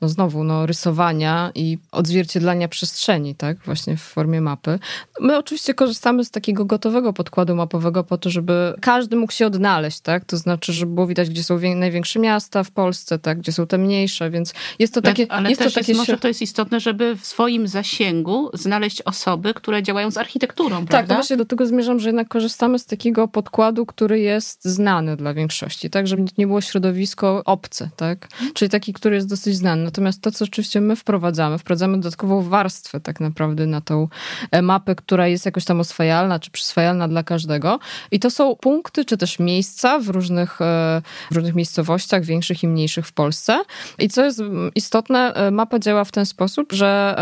no 0.00 0.08
znowu, 0.08 0.44
no 0.44 0.66
rysowania 0.66 1.52
i 1.54 1.78
odzwierciedlania 1.92 2.68
przestrzeni, 2.68 3.34
tak, 3.34 3.58
właśnie 3.64 3.96
w 3.96 4.02
formie 4.02 4.40
mapy. 4.40 4.78
My 5.20 5.38
oczywiście 5.38 5.74
korzystamy 5.74 6.24
z 6.24 6.30
takiego 6.30 6.64
gotowego 6.64 7.12
podkładu 7.12 7.56
mapowego 7.56 8.04
po 8.04 8.18
to, 8.18 8.30
żeby 8.30 8.74
każdy 8.80 9.16
mógł 9.16 9.32
się 9.32 9.46
odnaleźć, 9.46 10.00
tak, 10.00 10.24
to 10.24 10.36
znaczy, 10.36 10.72
żeby 10.72 10.94
było 10.94 11.06
widać, 11.06 11.30
gdzie 11.30 11.44
są 11.44 11.58
największe 11.76 12.18
miasta 12.18 12.64
w 12.64 12.70
Polsce, 12.70 13.01
Polsce, 13.02 13.18
tak, 13.18 13.38
gdzie 13.38 13.52
są 13.52 13.66
te 13.66 13.78
mniejsze, 13.78 14.30
więc 14.30 14.54
jest 14.78 14.94
to 14.94 15.02
takie... 15.02 15.32
Ale 15.32 15.48
jest 15.48 15.62
też 15.62 15.74
to 15.74 15.80
takie... 15.80 15.92
Jest, 15.92 15.98
może 15.98 16.18
to 16.18 16.28
jest 16.28 16.42
istotne, 16.42 16.80
żeby 16.80 17.16
w 17.16 17.26
swoim 17.26 17.68
zasięgu 17.68 18.50
znaleźć 18.54 19.02
osoby, 19.02 19.54
które 19.54 19.82
działają 19.82 20.10
z 20.10 20.16
architekturą, 20.16 20.76
tak, 20.80 20.88
prawda? 20.88 21.08
Tak, 21.08 21.16
właśnie 21.16 21.36
do 21.36 21.44
tego 21.44 21.66
zmierzam, 21.66 22.00
że 22.00 22.08
jednak 22.08 22.28
korzystamy 22.28 22.78
z 22.78 22.86
takiego 22.86 23.28
podkładu, 23.28 23.86
który 23.86 24.20
jest 24.20 24.64
znany 24.64 25.16
dla 25.16 25.34
większości, 25.34 25.90
tak, 25.90 26.06
żeby 26.06 26.24
nie 26.38 26.46
było 26.46 26.60
środowisko 26.60 27.42
obce, 27.44 27.90
tak, 27.96 28.28
czyli 28.54 28.68
taki, 28.68 28.92
który 28.92 29.16
jest 29.16 29.28
dosyć 29.28 29.56
znany. 29.56 29.84
Natomiast 29.84 30.22
to, 30.22 30.32
co 30.32 30.44
oczywiście 30.44 30.80
my 30.80 30.96
wprowadzamy, 30.96 31.58
wprowadzamy 31.58 31.96
dodatkową 31.96 32.42
warstwę 32.42 33.00
tak 33.00 33.20
naprawdę 33.20 33.66
na 33.66 33.80
tą 33.80 34.08
e, 34.50 34.62
mapę, 34.62 34.94
która 34.94 35.28
jest 35.28 35.46
jakoś 35.46 35.64
tam 35.64 35.80
oswajalna, 35.80 36.38
czy 36.38 36.50
przyswajalna 36.50 37.08
dla 37.08 37.22
każdego 37.22 37.78
i 38.10 38.20
to 38.20 38.30
są 38.30 38.56
punkty, 38.56 39.04
czy 39.04 39.16
też 39.16 39.38
miejsca 39.38 39.98
w 39.98 40.08
różnych, 40.08 40.60
e, 40.60 41.02
w 41.30 41.34
różnych 41.34 41.54
miejscowościach, 41.54 42.24
większych 42.24 42.62
i 42.62 42.68
mniejszych, 42.68 42.91
w 43.02 43.12
Polsce. 43.12 43.62
I 43.98 44.08
co 44.08 44.24
jest 44.24 44.42
istotne, 44.74 45.34
mapa 45.52 45.78
działa 45.78 46.04
w 46.04 46.12
ten 46.12 46.26
sposób, 46.26 46.72
że 46.72 47.16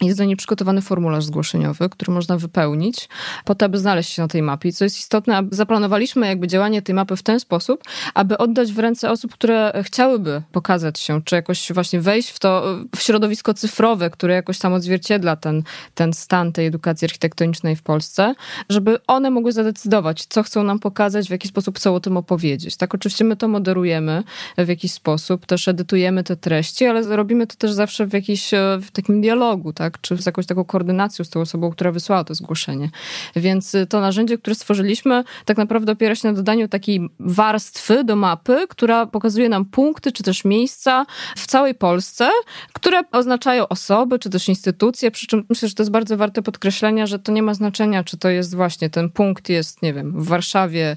jest 0.00 0.18
do 0.18 0.24
niej 0.24 0.36
przygotowany 0.36 0.82
formularz 0.82 1.24
zgłoszeniowy, 1.24 1.88
który 1.88 2.12
można 2.12 2.36
wypełnić 2.38 3.08
po 3.44 3.54
to, 3.54 3.66
aby 3.66 3.78
znaleźć 3.78 4.12
się 4.12 4.22
na 4.22 4.28
tej 4.28 4.42
mapie. 4.42 4.72
Co 4.72 4.84
jest 4.84 4.98
istotne, 4.98 5.42
zaplanowaliśmy 5.50 6.26
jakby 6.26 6.48
działanie 6.48 6.82
tej 6.82 6.94
mapy 6.94 7.16
w 7.16 7.22
ten 7.22 7.40
sposób, 7.40 7.82
aby 8.14 8.38
oddać 8.38 8.72
w 8.72 8.78
ręce 8.78 9.10
osób, 9.10 9.32
które 9.32 9.82
chciałyby 9.84 10.42
pokazać 10.52 10.98
się, 11.00 11.22
czy 11.24 11.34
jakoś 11.34 11.72
właśnie 11.72 12.00
wejść 12.00 12.30
w 12.30 12.38
to, 12.38 12.78
w 12.96 13.02
środowisko 13.02 13.54
cyfrowe, 13.54 14.10
które 14.10 14.34
jakoś 14.34 14.58
tam 14.58 14.72
odzwierciedla 14.72 15.36
ten, 15.36 15.62
ten 15.94 16.12
stan 16.12 16.52
tej 16.52 16.66
edukacji 16.66 17.04
architektonicznej 17.04 17.76
w 17.76 17.82
Polsce, 17.82 18.34
żeby 18.68 18.98
one 19.06 19.30
mogły 19.30 19.52
zadecydować, 19.52 20.26
co 20.28 20.42
chcą 20.42 20.64
nam 20.64 20.78
pokazać, 20.78 21.28
w 21.28 21.30
jaki 21.30 21.48
sposób 21.48 21.76
chcą 21.76 21.94
o 21.94 22.00
tym 22.00 22.16
opowiedzieć. 22.16 22.76
Tak, 22.76 22.94
oczywiście 22.94 23.24
my 23.24 23.36
to 23.36 23.48
moderujemy 23.48 24.22
w 24.58 24.68
jakiś 24.68 24.92
sposób, 24.92 25.46
też 25.46 25.68
edytujemy 25.68 26.24
te 26.24 26.36
treści, 26.36 26.86
ale 26.86 27.16
robimy 27.16 27.46
to 27.46 27.56
też 27.56 27.72
zawsze 27.72 28.06
w 28.06 28.12
jakiś 28.12 28.50
w 28.80 28.90
takim 28.92 29.20
dialogu, 29.20 29.72
tak? 29.72 29.87
Tak? 29.90 30.00
Czy 30.00 30.16
z 30.16 30.26
jakąś 30.26 30.46
taką 30.46 30.64
koordynacją 30.64 31.24
z 31.24 31.30
tą 31.30 31.40
osobą, 31.40 31.70
która 31.70 31.92
wysłała 31.92 32.24
to 32.24 32.34
zgłoszenie. 32.34 32.90
Więc 33.36 33.74
y, 33.74 33.86
to 33.86 34.00
narzędzie, 34.00 34.38
które 34.38 34.54
stworzyliśmy, 34.54 35.24
tak 35.44 35.56
naprawdę 35.56 35.92
opiera 35.92 36.14
się 36.14 36.28
na 36.28 36.34
dodaniu 36.34 36.68
takiej 36.68 37.08
warstwy 37.20 38.04
do 38.04 38.16
mapy, 38.16 38.66
która 38.68 39.06
pokazuje 39.06 39.48
nam 39.48 39.64
punkty, 39.64 40.12
czy 40.12 40.22
też 40.22 40.44
miejsca 40.44 41.06
w 41.36 41.46
całej 41.46 41.74
Polsce, 41.74 42.30
które 42.72 43.00
oznaczają 43.12 43.68
osoby, 43.68 44.18
czy 44.18 44.30
też 44.30 44.48
instytucje, 44.48 45.10
przy 45.10 45.26
czym 45.26 45.44
myślę, 45.48 45.68
że 45.68 45.74
to 45.74 45.82
jest 45.82 45.90
bardzo 45.90 46.16
warte 46.16 46.42
podkreślenia, 46.42 47.06
że 47.06 47.18
to 47.18 47.32
nie 47.32 47.42
ma 47.42 47.54
znaczenia, 47.54 48.04
czy 48.04 48.16
to 48.16 48.28
jest 48.28 48.54
właśnie 48.54 48.90
ten 48.90 49.10
punkt 49.10 49.48
jest, 49.48 49.82
nie 49.82 49.94
wiem, 49.94 50.22
w 50.22 50.26
Warszawie, 50.26 50.96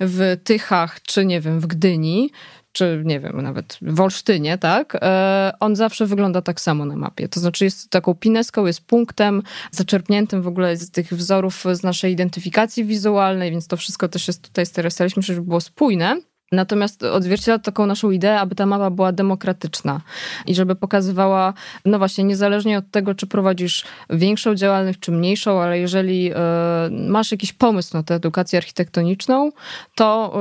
w 0.00 0.36
Tychach, 0.44 1.02
czy 1.02 1.24
nie 1.26 1.40
wiem, 1.40 1.60
w 1.60 1.66
Gdyni, 1.66 2.30
czy 2.78 3.02
nie 3.04 3.20
wiem, 3.20 3.42
nawet 3.42 3.78
w 3.82 4.00
Olsztynie, 4.00 4.58
tak, 4.58 4.98
e, 5.02 5.52
on 5.60 5.76
zawsze 5.76 6.06
wygląda 6.06 6.42
tak 6.42 6.60
samo 6.60 6.84
na 6.84 6.96
mapie. 6.96 7.28
To 7.28 7.40
znaczy 7.40 7.64
jest 7.64 7.90
taką 7.90 8.14
pineską, 8.14 8.66
jest 8.66 8.80
punktem 8.80 9.42
zaczerpniętym 9.70 10.42
w 10.42 10.46
ogóle 10.46 10.76
z 10.76 10.90
tych 10.90 11.14
wzorów 11.14 11.64
z 11.72 11.82
naszej 11.82 12.12
identyfikacji 12.12 12.84
wizualnej, 12.84 13.50
więc 13.50 13.66
to 13.66 13.76
wszystko 13.76 14.08
też 14.08 14.28
jest 14.28 14.42
tutaj 14.42 14.66
staraliśmy 14.66 15.22
się, 15.22 15.34
żeby 15.34 15.46
było 15.46 15.60
spójne. 15.60 16.20
Natomiast 16.52 17.02
odzwierciedla 17.02 17.58
taką 17.58 17.86
naszą 17.86 18.10
ideę, 18.10 18.40
aby 18.40 18.54
ta 18.54 18.66
mapa 18.66 18.90
była 18.90 19.12
demokratyczna 19.12 20.00
i 20.46 20.54
żeby 20.54 20.74
pokazywała, 20.74 21.54
no 21.84 21.98
właśnie, 21.98 22.24
niezależnie 22.24 22.78
od 22.78 22.90
tego, 22.90 23.14
czy 23.14 23.26
prowadzisz 23.26 23.84
większą 24.10 24.54
działalność, 24.54 24.98
czy 24.98 25.12
mniejszą, 25.12 25.60
ale 25.60 25.78
jeżeli 25.78 26.32
y, 26.32 26.34
masz 26.90 27.32
jakiś 27.32 27.52
pomysł 27.52 27.96
na 27.96 28.02
tę 28.02 28.14
edukację 28.14 28.56
architektoniczną, 28.56 29.52
to 29.94 30.34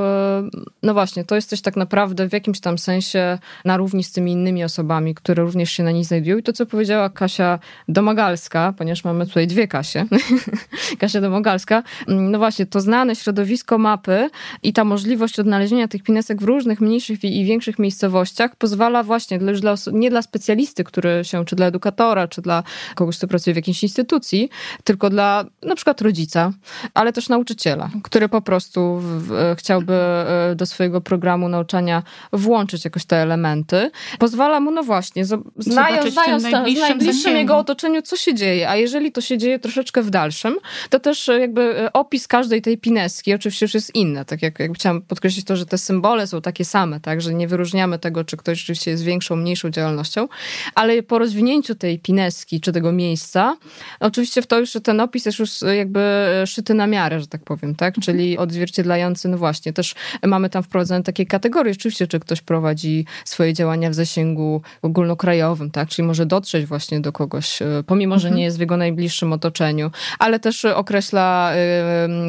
y, 0.56 0.66
no 0.84 0.94
właśnie, 0.94 1.26
to 1.26 1.36
jesteś 1.36 1.62
tak 1.62 1.76
naprawdę 1.76 2.30
w 2.30 2.34
jakimś 2.34 2.60
tam 2.60 2.78
sensie 2.78 3.40
na 3.66 3.78
równi 3.78 4.04
z 4.04 4.12
tymi 4.12 4.32
innymi 4.32 4.64
osobami, 4.64 5.16
które 5.16 5.44
również 5.44 5.72
się 5.72 5.84
na 5.84 5.92
niej 5.92 6.04
znajdują. 6.04 6.38
I 6.38 6.44
to, 6.44 6.54
co 6.54 6.66
powiedziała 6.66 7.10
Kasia 7.10 7.60
Domagalska, 7.88 8.74
ponieważ 8.78 9.04
mamy 9.04 9.28
tutaj 9.28 9.48
dwie 9.48 9.68
Kasie, 9.68 10.06
Kasia 11.00 11.22
Domagalska, 11.22 11.84
no 12.08 12.38
właśnie, 12.38 12.66
to 12.66 12.82
znane 12.82 13.16
środowisko 13.16 13.78
mapy 13.78 14.30
i 14.64 14.74
ta 14.74 14.84
możliwość 14.84 15.40
odnalezienia 15.40 15.88
tych 15.88 15.97
tych 15.98 16.04
pinesek 16.04 16.42
w 16.42 16.44
różnych 16.44 16.82
mniejszych 16.82 17.24
i 17.24 17.46
większych 17.46 17.80
miejscowościach 17.80 18.56
pozwala 18.56 19.04
właśnie 19.04 19.40
dla, 19.40 19.54
dla, 19.54 19.76
nie 19.92 20.10
dla 20.10 20.22
specjalisty, 20.22 20.84
który 20.84 21.24
się, 21.24 21.46
czy 21.46 21.56
dla 21.56 21.66
edukatora, 21.66 22.28
czy 22.28 22.42
dla 22.42 22.64
kogoś, 22.96 23.18
kto 23.18 23.28
pracuje 23.28 23.54
w 23.54 23.58
jakiejś 23.58 23.84
instytucji, 23.84 24.50
tylko 24.84 25.10
dla 25.10 25.46
na 25.64 25.76
przykład 25.76 26.02
rodzica, 26.02 26.52
ale 26.94 27.14
też 27.14 27.30
nauczyciela, 27.30 27.90
który 28.04 28.30
po 28.30 28.42
prostu 28.42 29.00
w, 29.02 29.56
chciałby 29.58 29.94
e, 29.94 30.56
do 30.56 30.66
swojego 30.66 31.02
programu 31.02 31.50
nauczania 31.50 32.04
włączyć 32.34 32.86
jakoś 32.86 33.06
te 33.06 33.18
elementy. 33.18 33.92
Pozwala 34.20 34.60
mu, 34.60 34.72
no 34.72 34.84
właśnie, 34.84 35.26
znając, 35.26 36.14
znając 36.14 36.44
w 36.44 36.80
najbliższym 36.80 37.36
jego 37.36 37.58
otoczeniu, 37.58 38.02
co 38.02 38.18
się 38.18 38.34
dzieje, 38.34 38.70
a 38.70 38.76
jeżeli 38.76 39.12
to 39.12 39.22
się 39.22 39.38
dzieje 39.38 39.60
troszeczkę 39.60 40.02
w 40.02 40.10
dalszym, 40.10 40.58
to 40.90 41.00
też 41.00 41.28
jakby 41.28 41.62
e, 41.62 41.94
opis 41.94 42.28
każdej 42.28 42.62
tej 42.62 42.78
pineski 42.78 43.34
oczywiście 43.34 43.66
już 43.66 43.74
jest 43.74 43.96
inny, 43.96 44.26
tak 44.26 44.42
jak, 44.42 44.60
jak 44.60 44.74
chciałam 44.74 45.02
podkreślić 45.02 45.46
to, 45.46 45.56
że 45.56 45.66
te 45.66 45.78
symbole 45.88 46.28
są 46.28 46.42
takie 46.42 46.66
same, 46.66 47.00
tak, 47.00 47.22
że 47.22 47.34
nie 47.34 47.48
wyróżniamy 47.48 48.00
tego, 48.00 48.24
czy 48.24 48.38
ktoś 48.38 48.60
rzeczywiście 48.60 48.92
jest 48.92 49.04
większą, 49.04 49.36
mniejszą 49.36 49.70
działalnością, 49.70 50.28
ale 50.76 51.04
po 51.04 51.20
rozwinięciu 51.20 51.76
tej 51.76 52.00
pineski, 52.00 52.62
czy 52.62 52.72
tego 52.72 52.92
miejsca, 52.92 53.58
oczywiście 54.00 54.42
w 54.42 54.48
to 54.48 54.60
już 54.60 54.72
ten 54.84 55.00
opis 55.00 55.26
jest 55.26 55.40
już 55.40 55.62
jakby 55.62 56.28
szyty 56.46 56.74
na 56.74 56.88
miarę, 56.88 57.20
że 57.20 57.28
tak 57.28 57.44
powiem, 57.44 57.76
tak, 57.76 57.98
mhm. 57.98 58.02
czyli 58.02 58.38
odzwierciedlający, 58.38 59.30
no 59.30 59.38
właśnie, 59.38 59.74
też 59.74 59.96
mamy 60.26 60.50
tam 60.50 60.64
wprowadzone 60.64 61.04
takie 61.04 61.26
kategorie, 61.26 61.72
oczywiście, 61.72 62.08
czy 62.08 62.20
ktoś 62.20 62.42
prowadzi 62.42 63.06
swoje 63.26 63.54
działania 63.54 63.90
w 63.90 63.94
zasięgu 63.94 64.62
ogólnokrajowym, 64.82 65.72
tak, 65.72 65.90
czyli 65.90 66.08
może 66.08 66.26
dotrzeć 66.26 66.66
właśnie 66.66 67.00
do 67.00 67.12
kogoś, 67.12 67.62
e, 67.62 67.66
pomimo, 67.86 68.20
że 68.20 68.28
mhm. 68.28 68.38
nie 68.38 68.44
jest 68.44 68.58
w 68.58 68.60
jego 68.60 68.78
najbliższym 68.78 69.34
otoczeniu, 69.34 69.92
ale 70.20 70.40
też 70.40 70.66
określa 70.66 71.52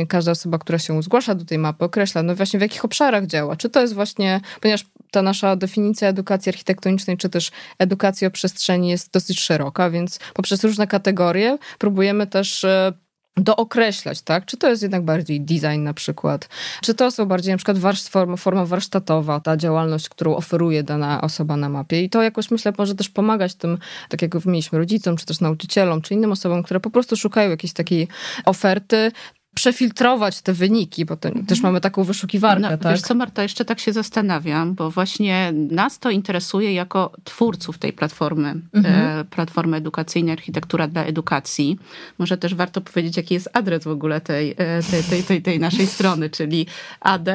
każda 0.08 0.32
osoba, 0.32 0.58
która 0.58 0.78
się 0.78 1.02
zgłasza 1.02 1.34
do 1.34 1.44
tej 1.44 1.58
mapy, 1.58 1.84
określa, 1.84 2.22
no 2.22 2.34
właśnie 2.34 2.58
w 2.58 2.62
jakich 2.62 2.84
obszarach 2.84 3.26
działa, 3.26 3.48
działa. 3.49 3.57
Czy 3.57 3.71
to 3.71 3.81
jest 3.81 3.95
właśnie, 3.95 4.40
ponieważ 4.61 4.85
ta 5.11 5.23
nasza 5.23 5.57
definicja 5.57 6.09
edukacji 6.09 6.50
architektonicznej, 6.50 7.17
czy 7.17 7.28
też 7.28 7.50
edukacji 7.78 8.26
o 8.26 8.31
przestrzeni 8.31 8.88
jest 8.88 9.12
dosyć 9.12 9.40
szeroka, 9.40 9.90
więc 9.90 10.19
poprzez 10.35 10.64
różne 10.64 10.87
kategorie 10.87 11.59
próbujemy 11.78 12.26
też 12.26 12.64
e, 12.64 12.93
dookreślać, 13.37 14.23
tak? 14.23 14.47
Czy 14.47 14.57
to 14.57 14.69
jest 14.69 14.83
jednak 14.83 15.05
bardziej 15.05 15.40
design 15.40 15.83
na 15.83 15.95
przykład, 15.95 16.49
czy 16.83 16.95
to 16.95 17.11
są 17.11 17.26
bardziej 17.26 17.55
na 17.55 17.57
przykład 17.57 17.78
forma, 18.11 18.37
forma 18.37 18.64
warsztatowa, 18.64 19.40
ta 19.40 19.57
działalność, 19.57 20.09
którą 20.09 20.37
oferuje 20.37 20.83
dana 20.83 21.21
osoba 21.21 21.57
na 21.57 21.69
mapie 21.69 22.02
i 22.02 22.11
to 22.11 22.23
jakoś 22.23 22.50
myślę 22.50 22.73
może 22.78 22.95
też 22.95 23.09
pomagać 23.09 23.55
tym, 23.55 23.78
tak 24.09 24.23
jak 24.23 24.45
mieliśmy 24.45 24.78
rodzicom, 24.78 25.17
czy 25.17 25.26
też 25.26 25.40
nauczycielom, 25.40 26.02
czy 26.02 26.14
innym 26.14 26.33
osobom, 26.33 26.62
które 26.62 26.81
po 26.81 26.90
prostu 26.90 27.17
szukają 27.17 27.50
jakiejś 27.50 27.73
takiej 27.73 28.09
oferty, 28.45 29.12
przefiltrować 29.58 30.42
te 30.42 30.52
wyniki, 30.52 31.04
bo 31.04 31.14
mhm. 31.14 31.46
też 31.46 31.60
mamy 31.60 31.80
taką 31.80 32.04
wyszukiwarkę. 32.04 32.70
No, 32.70 32.78
tak? 32.78 32.92
Wiesz 32.92 33.00
co, 33.00 33.14
Marta, 33.14 33.42
jeszcze 33.42 33.64
tak 33.64 33.80
się 33.80 33.92
zastanawiam, 33.92 34.74
bo 34.74 34.90
właśnie 34.90 35.52
nas 35.52 35.98
to 35.98 36.10
interesuje 36.10 36.72
jako 36.74 37.12
twórców 37.24 37.78
tej 37.78 37.92
platformy, 37.92 38.60
mhm. 38.72 39.20
e, 39.20 39.24
platformy 39.24 39.76
edukacyjnej 39.76 40.32
Architektura 40.32 40.88
dla 40.88 41.04
Edukacji. 41.04 41.78
Może 42.18 42.36
też 42.36 42.54
warto 42.54 42.80
powiedzieć, 42.80 43.16
jaki 43.16 43.34
jest 43.34 43.48
adres 43.52 43.84
w 43.84 43.88
ogóle 43.88 44.20
tej, 44.20 44.50
e, 44.50 44.82
tej, 44.90 45.02
tej, 45.02 45.22
tej, 45.22 45.42
tej 45.42 45.60
naszej 45.60 45.86
strony, 45.86 46.30
czyli 46.30 46.66
AD 47.00 47.28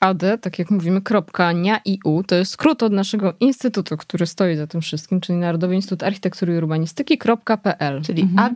AD, 0.00 0.38
tak 0.40 0.58
jak 0.58 0.70
mówimy, 0.70 1.00
kropka, 1.00 1.52
nia 1.52 1.80
i 1.84 1.98
u, 2.04 2.22
to 2.22 2.34
jest 2.34 2.52
skrót 2.52 2.82
od 2.82 2.92
naszego 2.92 3.34
instytutu, 3.40 3.96
który 3.96 4.26
stoi 4.26 4.56
za 4.56 4.66
tym 4.66 4.80
wszystkim, 4.80 5.20
czyli 5.20 5.38
Narodowy 5.38 5.74
Instytut 5.74 6.02
Architektury 6.02 6.54
i 6.54 6.58
Urbanistyki.pl. 6.58 8.02
Czyli 8.02 8.22
mhm. 8.22 8.54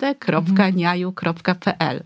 ad.niaju.pl. 0.63 2.05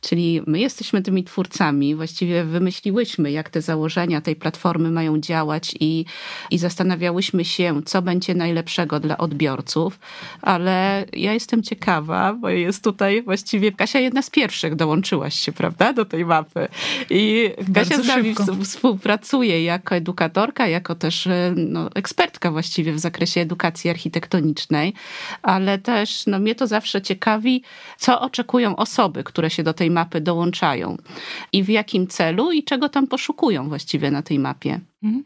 Czyli 0.00 0.42
my 0.46 0.58
jesteśmy 0.58 1.02
tymi 1.02 1.24
twórcami, 1.24 1.94
właściwie 1.94 2.44
wymyśliłyśmy, 2.44 3.30
jak 3.30 3.50
te 3.50 3.62
założenia 3.62 4.20
tej 4.20 4.36
platformy 4.36 4.90
mają 4.90 5.20
działać 5.20 5.74
i, 5.80 6.04
i 6.50 6.58
zastanawiałyśmy 6.58 7.44
się, 7.44 7.82
co 7.84 8.02
będzie 8.02 8.34
najlepszego 8.34 9.00
dla 9.00 9.18
odbiorców, 9.18 9.98
ale 10.42 11.04
ja 11.12 11.32
jestem 11.32 11.62
ciekawa, 11.62 12.34
bo 12.34 12.48
jest 12.48 12.84
tutaj 12.84 13.22
właściwie 13.22 13.72
Kasia 13.72 13.98
jedna 13.98 14.22
z 14.22 14.30
pierwszych 14.30 14.74
dołączyłaś 14.74 15.34
się, 15.34 15.52
prawda, 15.52 15.92
do 15.92 16.04
tej 16.04 16.24
mapy. 16.24 16.68
I 17.10 17.50
Kasia 17.74 18.02
z 18.02 18.06
nami 18.06 18.34
współpracuje 18.76 19.64
jako 19.64 19.94
edukatorka, 19.94 20.66
jako 20.66 20.94
też 20.94 21.28
no, 21.56 21.90
ekspertka 21.94 22.50
właściwie 22.50 22.92
w 22.92 22.98
zakresie 22.98 23.40
edukacji 23.40 23.90
architektonicznej, 23.90 24.94
ale 25.42 25.78
też 25.78 26.26
no, 26.26 26.38
mnie 26.38 26.54
to 26.54 26.66
zawsze 26.66 27.02
ciekawi, 27.02 27.62
co 27.98 28.20
oczekują 28.20 28.76
osoby, 28.76 29.24
które 29.24 29.50
się 29.50 29.62
do 29.62 29.74
tej 29.74 29.90
mapy 29.90 30.20
dołączają 30.20 30.96
i 31.52 31.62
w 31.62 31.68
jakim 31.68 32.06
celu 32.06 32.52
i 32.52 32.64
czego 32.64 32.88
tam 32.88 33.06
poszukują 33.06 33.68
właściwie 33.68 34.10
na 34.10 34.22
tej 34.22 34.38
mapie. 34.38 34.80
Mhm. 35.02 35.24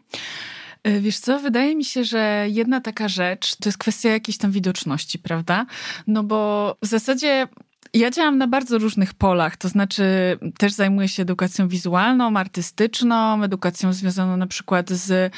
E, 0.82 1.00
wiesz 1.00 1.18
co, 1.18 1.38
wydaje 1.38 1.76
mi 1.76 1.84
się, 1.84 2.04
że 2.04 2.46
jedna 2.48 2.80
taka 2.80 3.08
rzecz 3.08 3.56
to 3.56 3.68
jest 3.68 3.78
kwestia 3.78 4.08
jakiejś 4.08 4.38
tam 4.38 4.50
widoczności, 4.50 5.18
prawda? 5.18 5.66
No 6.06 6.22
bo 6.22 6.74
w 6.82 6.86
zasadzie 6.86 7.48
ja 7.94 8.10
działam 8.10 8.38
na 8.38 8.46
bardzo 8.46 8.78
różnych 8.78 9.14
polach, 9.14 9.56
to 9.56 9.68
znaczy 9.68 10.04
też 10.58 10.72
zajmuję 10.72 11.08
się 11.08 11.22
edukacją 11.22 11.68
wizualną, 11.68 12.36
artystyczną, 12.36 13.42
edukacją 13.42 13.92
związaną 13.92 14.36
na 14.36 14.46
przykład 14.46 14.90
z 14.90 15.32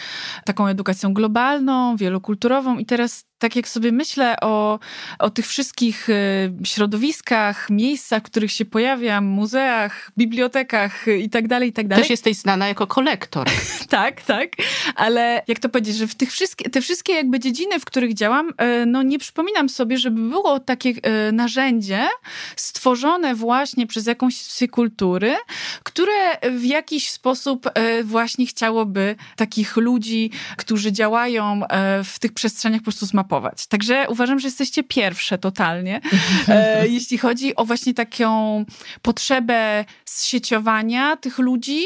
taką 0.44 0.66
edukacją 0.66 1.14
globalną, 1.14 1.97
wielokulturową 1.97 2.78
i 2.78 2.87
teraz 2.87 3.25
tak 3.43 3.57
jak 3.57 3.69
sobie 3.69 3.93
myślę 3.93 4.37
o, 4.41 4.79
o 5.19 5.31
tych 5.31 5.47
wszystkich 5.47 6.09
y, 6.09 6.53
środowiskach, 6.65 7.71
miejscach, 7.71 8.23
w 8.23 8.27
których 8.27 8.53
się 8.53 8.65
pojawiam, 8.65 9.25
muzeach, 9.25 10.11
bibliotekach 10.19 11.07
i 11.19 11.31
tak 11.31 11.49
dalej, 11.49 11.69
i 11.69 11.73
tak 11.73 11.89
dalej. 11.89 12.05
Też 12.05 12.11
jesteś 12.11 12.37
znana 12.37 12.69
jako 12.69 12.87
kolektor. 12.87 13.49
tak, 13.89 14.23
tak, 14.23 14.49
ale 14.95 15.43
jak 15.49 15.59
to 15.59 15.69
powiedzieć, 15.69 15.97
że 15.97 16.07
w 16.07 16.15
tych 16.15 16.33
wszystkie, 16.33 16.71
te 16.71 16.81
wszystkie 16.81 17.13
jakby 17.13 17.41
dziedziny, 17.41 17.81
w 17.81 17.85
których 17.85 18.15
działam, 18.15 18.51
y, 18.51 18.87
no 18.87 19.03
nie 19.03 19.19
przypominam 19.19 19.69
sobie, 19.69 19.99
żeby 19.99 20.21
było 20.21 20.61
takie 20.61 20.91
y, 21.29 21.33
narzędzie 21.33 22.09
stworzone 22.57 23.35
właśnie 23.35 23.87
przez 23.87 24.07
jakąś 24.07 24.37
kultury, 24.71 25.37
które 25.83 26.39
w 26.59 26.65
jakiś 26.65 27.11
sposób 27.11 27.71
właśnie 28.05 28.47
chciałoby 28.47 29.17
takich 29.37 29.77
ludzi, 29.77 30.31
którzy 30.57 30.93
działają 30.93 31.61
w 32.05 32.19
tych 32.19 32.33
przestrzeniach 32.33 32.81
po 32.81 32.85
prostu 32.85 33.07
zmapować 33.07 33.32
zmapować. 33.33 33.67
Także 33.67 34.07
uważam, 34.09 34.39
że 34.39 34.49
jesteście 34.49 34.85
pierwsze 34.85 35.39
totalnie, 35.39 36.01
e, 36.49 36.89
jeśli 36.89 37.19
chodzi 37.19 37.57
o 37.57 37.65
właśnie 37.65 37.95
taką 37.95 38.65
potrzebę 39.03 39.85
zsieciowania 40.05 41.17
tych 41.17 41.39
ludzi, 41.39 41.85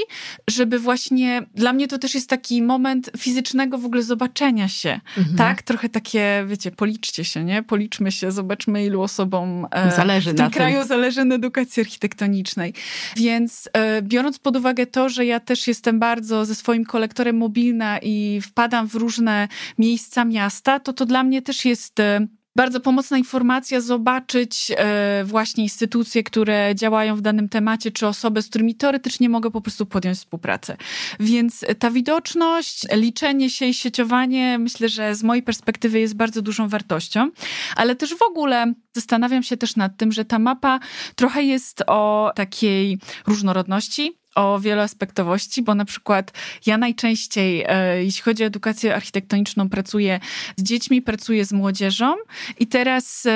żeby 0.50 0.78
właśnie, 0.78 1.42
dla 1.54 1.72
mnie 1.72 1.88
to 1.88 1.98
też 1.98 2.14
jest 2.14 2.30
taki 2.30 2.62
moment 2.62 3.10
fizycznego 3.18 3.78
w 3.78 3.84
ogóle 3.84 4.02
zobaczenia 4.02 4.68
się, 4.68 5.00
mhm. 5.18 5.36
tak? 5.36 5.62
Trochę 5.62 5.88
takie, 5.88 6.44
wiecie, 6.46 6.70
policzcie 6.70 7.24
się, 7.24 7.44
nie? 7.44 7.62
Policzmy 7.62 8.12
się, 8.12 8.32
zobaczmy 8.32 8.84
ilu 8.84 9.02
osobom 9.02 9.66
e, 9.70 9.92
zależy 9.96 10.32
w 10.32 10.36
tym 10.36 10.50
kraju 10.50 10.78
tym. 10.78 10.88
zależy 10.88 11.24
na 11.24 11.34
edukacji 11.34 11.80
architektonicznej. 11.80 12.74
Więc 13.16 13.68
e, 13.72 14.02
biorąc 14.02 14.38
pod 14.38 14.56
uwagę 14.56 14.86
to, 14.86 15.08
że 15.08 15.24
ja 15.24 15.40
też 15.40 15.68
jestem 15.68 15.98
bardzo 15.98 16.44
ze 16.44 16.54
swoim 16.54 16.84
kolektorem 16.84 17.36
mobilna 17.36 17.98
i 17.98 18.40
wpadam 18.42 18.88
w 18.88 18.94
różne 18.94 19.48
miejsca 19.78 20.24
miasta, 20.24 20.80
to 20.80 20.92
to 20.92 21.06
dla 21.06 21.22
mnie 21.22 21.35
też 21.42 21.64
jest 21.64 22.00
e, 22.00 22.26
bardzo 22.56 22.80
pomocna 22.80 23.18
informacja 23.18 23.80
zobaczyć 23.80 24.72
e, 24.76 25.24
właśnie 25.24 25.64
instytucje, 25.64 26.22
które 26.22 26.74
działają 26.74 27.16
w 27.16 27.20
danym 27.20 27.48
temacie, 27.48 27.90
czy 27.90 28.06
osoby, 28.06 28.42
z 28.42 28.48
którymi 28.48 28.74
teoretycznie 28.74 29.28
mogę 29.28 29.50
po 29.50 29.60
prostu 29.60 29.86
podjąć 29.86 30.18
współpracę. 30.18 30.76
Więc 31.20 31.64
ta 31.78 31.90
widoczność, 31.90 32.86
liczenie 32.92 33.50
się 33.50 33.66
i 33.66 33.74
sieciowanie, 33.74 34.58
myślę, 34.58 34.88
że 34.88 35.14
z 35.14 35.22
mojej 35.22 35.42
perspektywy 35.42 36.00
jest 36.00 36.16
bardzo 36.16 36.42
dużą 36.42 36.68
wartością, 36.68 37.30
ale 37.76 37.96
też 37.96 38.14
w 38.14 38.22
ogóle 38.22 38.74
zastanawiam 38.92 39.42
się 39.42 39.56
też 39.56 39.76
nad 39.76 39.96
tym, 39.96 40.12
że 40.12 40.24
ta 40.24 40.38
mapa 40.38 40.80
trochę 41.16 41.42
jest 41.42 41.82
o 41.86 42.32
takiej 42.34 42.98
różnorodności, 43.26 44.18
o 44.36 44.60
wieloaspektowości, 44.60 45.62
bo 45.62 45.74
na 45.74 45.84
przykład 45.84 46.32
ja 46.66 46.78
najczęściej, 46.78 47.64
e, 47.68 48.04
jeśli 48.04 48.22
chodzi 48.22 48.42
o 48.42 48.46
edukację 48.46 48.94
architektoniczną, 48.94 49.68
pracuję 49.68 50.20
z 50.56 50.62
dziećmi, 50.62 51.02
pracuję 51.02 51.44
z 51.44 51.52
młodzieżą 51.52 52.14
i 52.58 52.66
teraz 52.66 53.26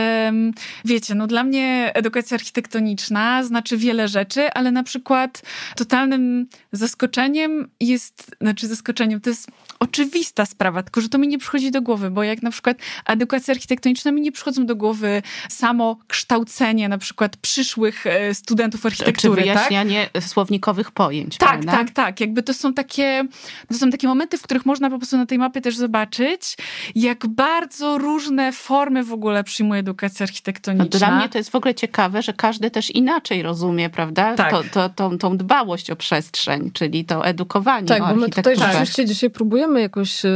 wiecie, 0.84 1.14
no 1.14 1.26
dla 1.26 1.44
mnie 1.44 1.90
edukacja 1.94 2.34
architektoniczna 2.34 3.44
znaczy 3.44 3.76
wiele 3.76 4.08
rzeczy, 4.08 4.52
ale 4.52 4.70
na 4.72 4.82
przykład 4.82 5.42
totalnym 5.76 6.46
zaskoczeniem 6.72 7.68
jest, 7.80 8.36
znaczy 8.40 8.68
zaskoczeniem, 8.68 9.20
to 9.20 9.30
jest 9.30 9.50
oczywista 9.80 10.46
sprawa, 10.46 10.82
tylko 10.82 11.00
że 11.00 11.08
to 11.08 11.18
mi 11.18 11.28
nie 11.28 11.38
przychodzi 11.38 11.70
do 11.70 11.82
głowy, 11.82 12.10
bo 12.10 12.22
jak 12.22 12.42
na 12.42 12.50
przykład 12.50 12.76
edukacja 13.06 13.54
architektoniczna 13.54 14.12
mi 14.12 14.20
nie 14.20 14.32
przychodzą 14.32 14.66
do 14.66 14.76
głowy 14.76 15.22
samo 15.48 15.98
kształcenie 16.08 16.88
na 16.88 16.98
przykład 16.98 17.36
przyszłych 17.36 18.06
e, 18.06 18.34
studentów 18.34 18.86
architektury, 18.86 19.42
Czy 19.42 19.48
tak? 19.48 19.56
wyjaśnianie 19.56 20.10
tak? 20.12 20.24
słownikowych 20.24 20.89
pojęć. 20.90 21.38
Tak, 21.38 21.50
prawda? 21.50 21.72
tak, 21.72 21.90
tak. 21.90 22.20
Jakby 22.20 22.42
to 22.42 22.54
są 22.54 22.74
takie, 22.74 23.24
to 23.68 23.74
są 23.74 23.90
takie 23.90 24.08
momenty, 24.08 24.38
w 24.38 24.42
których 24.42 24.66
można 24.66 24.90
po 24.90 24.98
prostu 24.98 25.16
na 25.16 25.26
tej 25.26 25.38
mapie 25.38 25.60
też 25.60 25.76
zobaczyć, 25.76 26.56
jak 26.94 27.26
bardzo 27.26 27.98
różne 27.98 28.52
formy 28.52 29.04
w 29.04 29.12
ogóle 29.12 29.44
przyjmuje 29.44 29.80
edukacja 29.80 30.24
architektoniczna. 30.24 30.84
No, 30.92 30.98
dla 30.98 31.16
mnie 31.16 31.28
to 31.28 31.38
jest 31.38 31.50
w 31.50 31.54
ogóle 31.54 31.74
ciekawe, 31.74 32.22
że 32.22 32.32
każdy 32.32 32.70
też 32.70 32.90
inaczej 32.90 33.42
rozumie, 33.42 33.90
prawda? 33.90 34.34
Tak. 34.34 34.50
To, 34.50 34.62
to, 34.72 34.88
tą, 34.88 35.18
tą 35.18 35.36
dbałość 35.36 35.90
o 35.90 35.96
przestrzeń, 35.96 36.70
czyli 36.72 37.04
to 37.04 37.26
edukowanie. 37.26 37.86
Tak, 37.86 38.02
bo 38.02 38.14
my 38.14 38.28
tutaj 38.28 38.56
rzeczywiście 38.56 39.06
dzisiaj 39.06 39.30
próbujemy 39.30 39.80
jakoś 39.80 40.24
yy, 40.24 40.30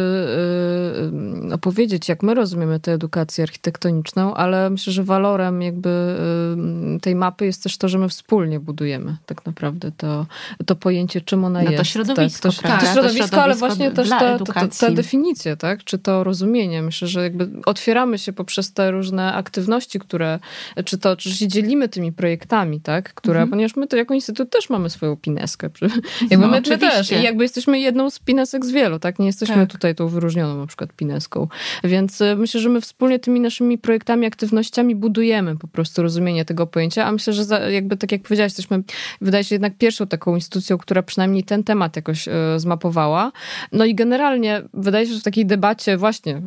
yy, 1.45 1.55
opowiedzieć, 1.55 2.09
jak 2.09 2.23
my 2.23 2.35
rozumiemy 2.35 2.81
tę 2.81 2.93
edukację 2.93 3.45
architektoniczną, 3.45 4.35
ale 4.35 4.71
myślę, 4.71 4.93
że 4.93 5.05
walorem 5.05 5.63
jakby 5.63 6.17
yy, 6.93 7.01
tej 7.01 7.15
mapy 7.15 7.47
jest 7.47 7.63
też 7.63 7.79
to, 7.79 7.89
że 7.89 7.99
my 7.99 8.09
wspólnie 8.09 8.61
budujemy 8.61 9.17
tak 9.27 9.47
naprawdę 9.47 9.93
to, 9.97 10.27
to 10.67 10.77
pojęcie, 10.77 11.21
czym 11.21 11.45
ona 11.45 11.63
no 11.63 11.71
jest. 11.71 11.77
To 11.77 11.85
środowisko, 11.85 12.49
tak, 12.49 12.63
to, 12.63 12.69
tak, 12.69 12.81
to 12.81 12.93
środowisko, 12.93 13.43
ale 13.43 13.55
właśnie 13.55 13.91
też 13.91 14.09
ta, 14.09 14.39
ta, 14.39 14.69
ta, 14.81 14.91
definicja, 14.91 15.57
tak? 15.57 15.85
czy 15.85 15.99
to 15.99 16.25
rozumienie. 16.25 16.83
Myślę, 16.83 17.09
że 17.09 17.23
jakby 17.23 17.49
otwieramy 17.67 18.19
się 18.19 18.33
poprzez 18.33 18.73
te 18.73 18.91
różne 18.91 19.35
aktywności, 19.35 19.99
które, 19.99 20.39
czy 20.85 20.99
to, 20.99 21.17
czy 21.17 21.31
się 21.31 21.49
dzielimy 21.49 21.89
tymi 21.89 22.13
projektami, 22.13 22.81
tak? 22.81 23.15
które, 23.15 23.37
mhm. 23.37 23.51
ponieważ 23.51 23.77
my 23.77 23.87
to 23.87 23.97
jako 23.97 24.15
instytut 24.15 24.51
też 24.51 24.71
mamy 24.71 24.91
swoją 24.91 25.17
pineskę. 25.17 25.71
Jakby 26.31 26.47
no, 26.47 26.53
my, 26.53 26.63
my 26.69 26.79
też. 26.79 27.11
I 27.13 27.23
jakby 27.23 27.45
jesteśmy 27.45 27.81
jedną 27.81 28.11
z 28.11 28.19
pinesek 28.19 28.65
z 28.65 28.71
wielu, 28.71 28.99
tak? 28.99 29.19
Nie 29.19 29.27
jesteśmy 29.27 29.57
tak. 29.57 29.73
tutaj 29.73 29.95
tą 29.95 30.09
wyróżnioną 30.09 30.59
na 30.59 30.67
przykład 30.67 30.93
pineską. 30.93 31.49
Więc 31.85 32.21
e, 32.21 32.37
myślę, 32.37 32.61
że 32.61 32.69
my 32.69 32.81
wspólnie 32.81 33.19
tymi 33.19 33.41
naszymi 33.41 33.79
projektami, 33.79 34.27
aktywnościami 34.27 34.95
budujemy 34.95 35.57
po 35.57 35.69
prostu 35.69 36.03
rozumienie 36.03 36.45
tego 36.45 36.67
pojęcia, 36.67 37.05
a 37.05 37.13
myślę, 37.13 37.33
że 37.33 37.45
za, 37.45 37.59
jakby 37.59 37.97
tak 37.97 38.13
jak 38.13 38.23
powiedziałaś, 38.23 38.51
jesteśmy, 38.51 38.83
wydaje 39.21 39.45
się 39.45 39.55
jednak 39.55 39.79
pierwszą 39.79 40.07
taką 40.07 40.24
instytucją, 40.31 40.79
która 40.79 41.03
przynajmniej 41.03 41.45
ten 41.45 41.65
temat 41.65 41.97
jakoś 41.97 42.29
e, 42.29 42.33
zmapowała. 42.57 43.33
No 43.73 43.85
i 43.85 43.95
generalnie 43.95 44.63
wydaje 44.75 45.07
się, 45.07 45.15
że 45.15 45.21
w 45.21 45.23
takiej 45.23 45.47
debacie 45.47 45.97
właśnie, 45.97 46.43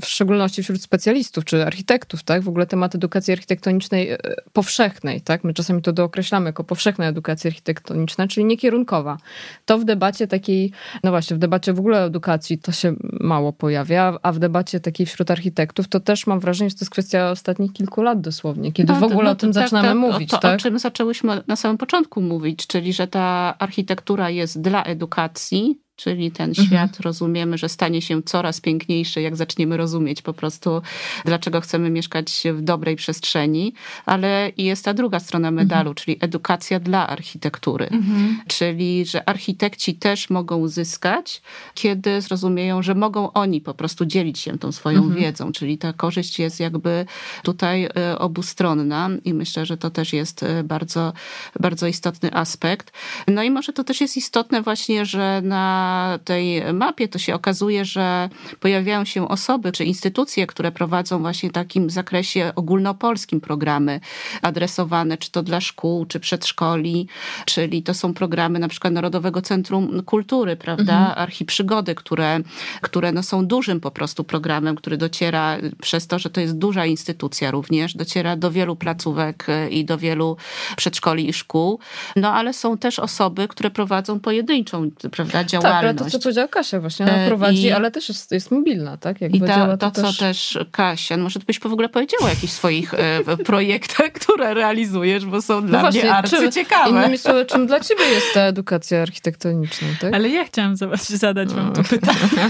w 0.00 0.06
szczególności 0.06 0.62
wśród 0.62 0.82
specjalistów 0.82 1.44
czy 1.44 1.66
architektów, 1.66 2.22
tak, 2.22 2.42
w 2.42 2.48
ogóle 2.48 2.66
temat 2.66 2.94
edukacji 2.94 3.32
architektonicznej 3.32 4.10
e, 4.10 4.18
powszechnej, 4.52 5.20
tak, 5.20 5.44
my 5.44 5.54
czasami 5.54 5.82
to 5.82 5.92
dookreślamy 5.92 6.46
jako 6.46 6.64
powszechna 6.64 7.06
edukacja 7.06 7.48
architektoniczna, 7.48 8.28
czyli 8.28 8.44
niekierunkowa. 8.44 9.18
To 9.66 9.78
w 9.78 9.84
debacie 9.84 10.26
takiej, 10.26 10.72
no 11.04 11.10
właśnie, 11.10 11.36
w 11.36 11.38
debacie 11.38 11.72
w 11.72 11.78
ogóle 11.78 12.04
edukacji 12.04 12.58
to 12.58 12.72
się 12.72 12.94
mało 13.20 13.52
pojawia, 13.52 14.18
a 14.22 14.32
w 14.32 14.38
debacie 14.38 14.80
takiej 14.80 15.06
wśród 15.06 15.30
architektów 15.30 15.88
to 15.88 16.00
też 16.00 16.26
mam 16.26 16.40
wrażenie, 16.40 16.70
że 16.70 16.76
to 16.76 16.84
jest 16.84 16.92
kwestia 16.92 17.30
ostatnich 17.30 17.72
kilku 17.72 18.02
lat 18.02 18.20
dosłownie, 18.20 18.72
kiedy 18.72 18.92
no, 18.92 19.00
w 19.00 19.02
ogóle 19.02 19.24
no, 19.24 19.30
o 19.30 19.34
tym 19.34 19.52
tak, 19.52 19.62
zaczynamy 19.62 19.88
tak, 19.88 20.12
mówić. 20.12 20.30
To, 20.30 20.38
tak? 20.38 20.54
o 20.54 20.62
czym 20.62 20.78
zaczęłyśmy 20.78 21.42
na 21.46 21.56
samym 21.56 21.78
początku 21.78 22.20
mówić, 22.20 22.66
czyli 22.66 22.92
że 22.92 23.06
ta 23.06 23.21
architektura 23.58 24.30
jest 24.30 24.60
dla 24.60 24.84
edukacji, 24.84 25.81
czyli 25.96 26.30
ten 26.30 26.48
mhm. 26.48 26.68
świat 26.68 27.00
rozumiemy, 27.00 27.58
że 27.58 27.68
stanie 27.68 28.02
się 28.02 28.22
coraz 28.22 28.60
piękniejszy, 28.60 29.20
jak 29.20 29.36
zaczniemy 29.36 29.76
rozumieć 29.76 30.22
po 30.22 30.32
prostu, 30.32 30.82
dlaczego 31.24 31.60
chcemy 31.60 31.90
mieszkać 31.90 32.42
w 32.54 32.60
dobrej 32.62 32.96
przestrzeni, 32.96 33.74
ale 34.06 34.52
jest 34.56 34.84
ta 34.84 34.94
druga 34.94 35.20
strona 35.20 35.50
medalu, 35.50 35.90
mhm. 35.90 35.94
czyli 35.94 36.16
edukacja 36.20 36.80
dla 36.80 37.08
architektury, 37.08 37.88
mhm. 37.88 38.40
czyli 38.48 39.06
że 39.06 39.28
architekci 39.28 39.94
też 39.94 40.30
mogą 40.30 40.68
zyskać, 40.68 41.42
kiedy 41.74 42.20
zrozumieją, 42.20 42.82
że 42.82 42.94
mogą 42.94 43.32
oni 43.32 43.60
po 43.60 43.74
prostu 43.74 44.06
dzielić 44.06 44.38
się 44.38 44.58
tą 44.58 44.72
swoją 44.72 44.98
mhm. 44.98 45.20
wiedzą, 45.20 45.52
czyli 45.52 45.78
ta 45.78 45.92
korzyść 45.92 46.38
jest 46.38 46.60
jakby 46.60 47.06
tutaj 47.42 47.84
e, 47.84 48.18
obustronna 48.18 49.10
i 49.24 49.34
myślę, 49.34 49.66
że 49.66 49.76
to 49.76 49.90
też 49.90 50.12
jest 50.12 50.42
e, 50.42 50.64
bardzo, 50.64 51.12
bardzo 51.60 51.86
istotny 51.86 52.34
aspekt. 52.34 52.92
No 53.28 53.42
i 53.42 53.50
może 53.50 53.72
to 53.72 53.84
też 53.84 54.00
jest 54.00 54.16
istotne 54.16 54.62
właśnie, 54.62 55.06
że 55.06 55.42
na 55.44 55.81
tej 56.24 56.72
mapie, 56.74 57.08
to 57.08 57.18
się 57.18 57.34
okazuje, 57.34 57.84
że 57.84 58.28
pojawiają 58.60 59.04
się 59.04 59.28
osoby 59.28 59.72
czy 59.72 59.84
instytucje, 59.84 60.46
które 60.46 60.72
prowadzą 60.72 61.18
właśnie 61.18 61.48
w 61.48 61.52
takim 61.52 61.90
zakresie 61.90 62.52
ogólnopolskim 62.56 63.40
programy 63.40 64.00
adresowane, 64.42 65.18
czy 65.18 65.30
to 65.30 65.42
dla 65.42 65.60
szkół, 65.60 66.06
czy 66.06 66.20
przedszkoli, 66.20 67.08
czyli 67.46 67.82
to 67.82 67.94
są 67.94 68.14
programy 68.14 68.58
na 68.58 68.68
przykład 68.68 68.92
Narodowego 68.92 69.42
Centrum 69.42 70.02
Kultury, 70.02 70.56
prawda, 70.56 70.98
mhm. 70.98 71.18
Archiprzygody, 71.18 71.94
które, 71.94 72.40
które 72.80 73.12
no 73.12 73.22
są 73.22 73.46
dużym 73.46 73.80
po 73.80 73.90
prostu 73.90 74.24
programem, 74.24 74.76
który 74.76 74.96
dociera 74.96 75.56
przez 75.82 76.06
to, 76.06 76.18
że 76.18 76.30
to 76.30 76.40
jest 76.40 76.58
duża 76.58 76.86
instytucja 76.86 77.50
również, 77.50 77.94
dociera 77.94 78.36
do 78.36 78.50
wielu 78.50 78.76
placówek 78.76 79.46
i 79.70 79.84
do 79.84 79.98
wielu 79.98 80.36
przedszkoli 80.76 81.28
i 81.28 81.32
szkół, 81.32 81.78
no 82.16 82.32
ale 82.32 82.52
są 82.52 82.78
też 82.78 82.98
osoby, 82.98 83.48
które 83.48 83.70
prowadzą 83.70 84.20
pojedynczą, 84.20 84.90
prawda, 85.10 85.44
działalność. 85.44 85.71
Tak, 85.72 85.84
ale 85.84 85.94
to, 85.94 86.10
co 86.10 86.18
powiedziała 86.18 86.48
Kasia 86.48 86.80
właśnie, 86.80 87.06
ona 87.06 87.16
e, 87.16 87.28
prowadzi, 87.28 87.66
I, 87.66 87.70
ale 87.70 87.90
też 87.90 88.08
jest, 88.08 88.32
jest 88.32 88.50
mobilna, 88.50 88.96
tak? 88.96 89.20
Jakby 89.20 89.36
I 89.36 89.40
ta, 89.40 89.76
to, 89.76 89.76
to, 89.76 90.02
też... 90.02 90.16
co 90.16 90.24
też 90.24 90.58
Kasia, 90.70 91.16
może 91.16 91.40
ty 91.40 91.46
byś 91.46 91.60
w 91.60 91.66
ogóle 91.66 91.88
powiedziała 91.88 92.24
o 92.24 92.28
jakichś 92.28 92.52
swoich 92.52 92.94
e, 92.94 93.36
projektach, 93.44 94.12
które 94.20 94.54
realizujesz, 94.54 95.26
bo 95.26 95.42
są 95.42 95.60
no 95.60 95.68
dla 95.68 95.80
właśnie, 95.80 96.02
mnie 96.02 96.14
arcyciekawe. 96.14 96.90
Innymi 96.90 97.18
słowy, 97.18 97.46
czym 97.46 97.66
dla 97.66 97.80
ciebie 97.80 98.04
jest 98.04 98.34
ta 98.34 98.40
edukacja 98.40 99.02
architektoniczna, 99.02 99.88
tak? 100.00 100.14
Ale 100.14 100.28
ja 100.28 100.44
chciałam 100.44 100.76
zadać 101.08 101.48
wam 101.48 101.72
to 101.72 101.82
pytanie. 101.82 102.18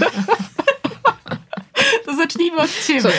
to 2.05 2.15
zacznijmy 2.15 2.57
od 2.57 2.85
ciebie. 2.87 3.13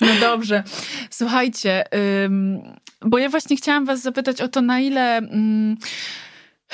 No 0.00 0.08
dobrze. 0.20 0.62
Słuchajcie, 1.10 1.84
ym, 2.24 2.60
bo 3.00 3.18
ja 3.18 3.28
właśnie 3.28 3.56
chciałam 3.56 3.84
was 3.84 4.02
zapytać 4.02 4.40
o 4.40 4.48
to, 4.48 4.62
na 4.62 4.80
ile... 4.80 5.20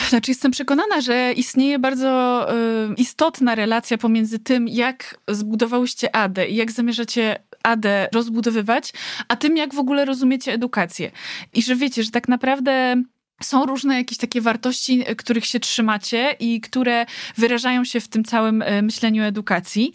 Znaczy, 0.08 0.30
jestem 0.30 0.50
przekonana, 0.50 1.00
że 1.00 1.32
istnieje 1.32 1.78
bardzo 1.78 2.46
y, 2.90 2.94
istotna 2.96 3.54
relacja 3.54 3.98
pomiędzy 3.98 4.38
tym, 4.38 4.68
jak 4.68 5.20
zbudowałyście 5.28 6.16
ADE 6.16 6.48
i 6.48 6.54
jak 6.54 6.72
zamierzacie 6.72 7.38
AD 7.62 7.86
rozbudowywać, 8.12 8.92
a 9.28 9.36
tym, 9.36 9.56
jak 9.56 9.74
w 9.74 9.78
ogóle 9.78 10.04
rozumiecie 10.04 10.52
edukację. 10.52 11.10
I 11.52 11.62
że 11.62 11.76
wiecie, 11.76 12.02
że 12.02 12.10
tak 12.10 12.28
naprawdę 12.28 13.02
są 13.42 13.66
różne 13.66 13.96
jakieś 13.96 14.18
takie 14.18 14.40
wartości, 14.40 15.04
których 15.16 15.46
się 15.46 15.60
trzymacie 15.60 16.36
i 16.40 16.60
które 16.60 17.06
wyrażają 17.36 17.84
się 17.84 18.00
w 18.00 18.08
tym 18.08 18.24
całym 18.24 18.62
e, 18.62 18.82
myśleniu 18.82 19.22
edukacji. 19.22 19.92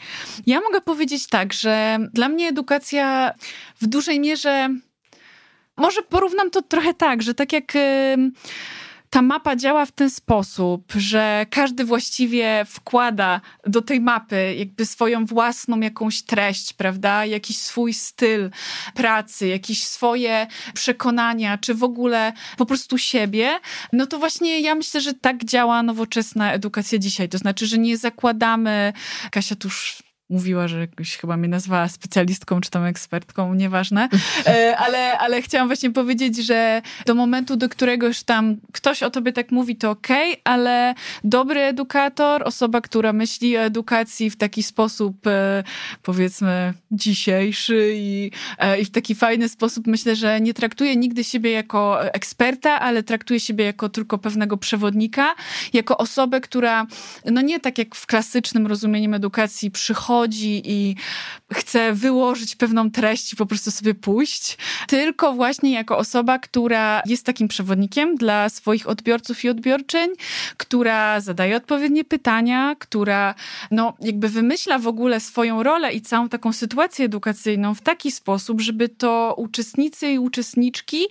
Ja 0.47 0.61
mogę 0.61 0.81
powiedzieć 0.81 1.27
tak, 1.27 1.53
że 1.53 1.99
dla 2.13 2.29
mnie 2.29 2.47
edukacja 2.47 3.33
w 3.81 3.87
dużej 3.87 4.19
mierze. 4.19 4.69
Może 5.77 6.01
porównam 6.01 6.51
to 6.51 6.61
trochę 6.61 6.93
tak, 6.93 7.21
że 7.21 7.33
tak 7.33 7.53
jak 7.53 7.73
ta 9.09 9.21
mapa 9.21 9.55
działa 9.55 9.85
w 9.85 9.91
ten 9.91 10.09
sposób, 10.09 10.93
że 10.95 11.45
każdy 11.49 11.85
właściwie 11.85 12.65
wkłada 12.69 13.41
do 13.67 13.81
tej 13.81 14.01
mapy 14.01 14.55
jakby 14.57 14.85
swoją 14.85 15.25
własną 15.25 15.79
jakąś 15.79 16.21
treść, 16.21 16.73
prawda? 16.73 17.25
Jakiś 17.25 17.57
swój 17.57 17.93
styl 17.93 18.49
pracy, 18.93 19.47
jakieś 19.47 19.83
swoje 19.83 20.47
przekonania, 20.73 21.57
czy 21.57 21.73
w 21.73 21.83
ogóle 21.83 22.33
po 22.57 22.65
prostu 22.65 22.97
siebie. 22.97 23.59
No 23.93 24.05
to 24.05 24.19
właśnie 24.19 24.59
ja 24.61 24.75
myślę, 24.75 25.01
że 25.01 25.13
tak 25.13 25.45
działa 25.45 25.83
nowoczesna 25.83 26.53
edukacja 26.53 26.99
dzisiaj. 26.99 27.29
To 27.29 27.37
znaczy, 27.37 27.67
że 27.67 27.77
nie 27.77 27.97
zakładamy, 27.97 28.93
Kasia 29.31 29.55
tuż 29.55 30.08
mówiła, 30.29 30.67
że 30.67 30.79
jakoś 30.79 31.17
chyba 31.17 31.37
mnie 31.37 31.47
nazwała 31.47 31.87
specjalistką 31.87 32.61
czy 32.61 32.69
tam 32.69 32.85
ekspertką, 32.85 33.53
nieważne, 33.53 34.09
e, 34.45 34.77
ale, 34.77 35.17
ale 35.17 35.41
chciałam 35.41 35.67
właśnie 35.67 35.91
powiedzieć, 35.91 36.37
że 36.37 36.81
do 37.05 37.15
momentu, 37.15 37.55
do 37.55 37.69
którego 37.69 38.07
już 38.07 38.23
tam 38.23 38.57
ktoś 38.71 39.03
o 39.03 39.09
tobie 39.09 39.33
tak 39.33 39.51
mówi, 39.51 39.75
to 39.75 39.91
okej, 39.91 40.31
okay, 40.31 40.41
ale 40.43 40.93
dobry 41.23 41.59
edukator, 41.61 42.43
osoba, 42.47 42.81
która 42.81 43.13
myśli 43.13 43.57
o 43.57 43.61
edukacji 43.61 44.29
w 44.29 44.35
taki 44.35 44.63
sposób, 44.63 45.27
e, 45.27 45.63
powiedzmy, 46.03 46.73
dzisiejszy 46.91 47.91
i, 47.95 48.31
e, 48.57 48.79
i 48.79 48.85
w 48.85 48.91
taki 48.91 49.15
fajny 49.15 49.49
sposób, 49.49 49.87
myślę, 49.87 50.15
że 50.15 50.41
nie 50.41 50.53
traktuje 50.53 50.95
nigdy 50.95 51.23
siebie 51.23 51.51
jako 51.51 52.03
eksperta, 52.13 52.79
ale 52.79 53.03
traktuje 53.03 53.39
siebie 53.39 53.65
jako 53.65 53.89
tylko 53.89 54.17
pewnego 54.17 54.57
przewodnika, 54.57 55.35
jako 55.73 55.97
osobę, 55.97 56.41
która, 56.41 56.87
no 57.25 57.41
nie 57.41 57.59
tak 57.59 57.77
jak 57.77 57.95
w 57.95 58.05
klasycznym 58.05 58.67
rozumieniu 58.67 59.15
edukacji 59.15 59.71
przychodzi 59.71 60.18
przychodzi 60.19 60.61
i 60.65 60.95
chce 61.53 61.93
wyłożyć 61.93 62.55
pewną 62.55 62.91
treść 62.91 63.33
i 63.33 63.35
po 63.35 63.45
prostu 63.45 63.71
sobie 63.71 63.93
pójść, 63.93 64.57
tylko 64.87 65.33
właśnie 65.33 65.73
jako 65.73 65.97
osoba, 65.97 66.39
która 66.39 67.01
jest 67.05 67.25
takim 67.25 67.47
przewodnikiem 67.47 68.15
dla 68.15 68.49
swoich 68.49 68.89
odbiorców 68.89 69.43
i 69.43 69.49
odbiorczyń, 69.49 70.09
która 70.57 71.19
zadaje 71.19 71.55
odpowiednie 71.55 72.03
pytania, 72.03 72.75
która 72.79 73.35
no 73.71 73.93
jakby 73.99 74.29
wymyśla 74.29 74.79
w 74.79 74.87
ogóle 74.87 75.19
swoją 75.19 75.63
rolę 75.63 75.93
i 75.93 76.01
całą 76.01 76.29
taką 76.29 76.53
sytuację 76.53 77.05
edukacyjną 77.05 77.75
w 77.75 77.81
taki 77.81 78.11
sposób, 78.11 78.61
żeby 78.61 78.89
to 78.89 79.33
uczestnicy 79.37 80.11
i 80.11 80.19
uczestniczki 80.19 81.05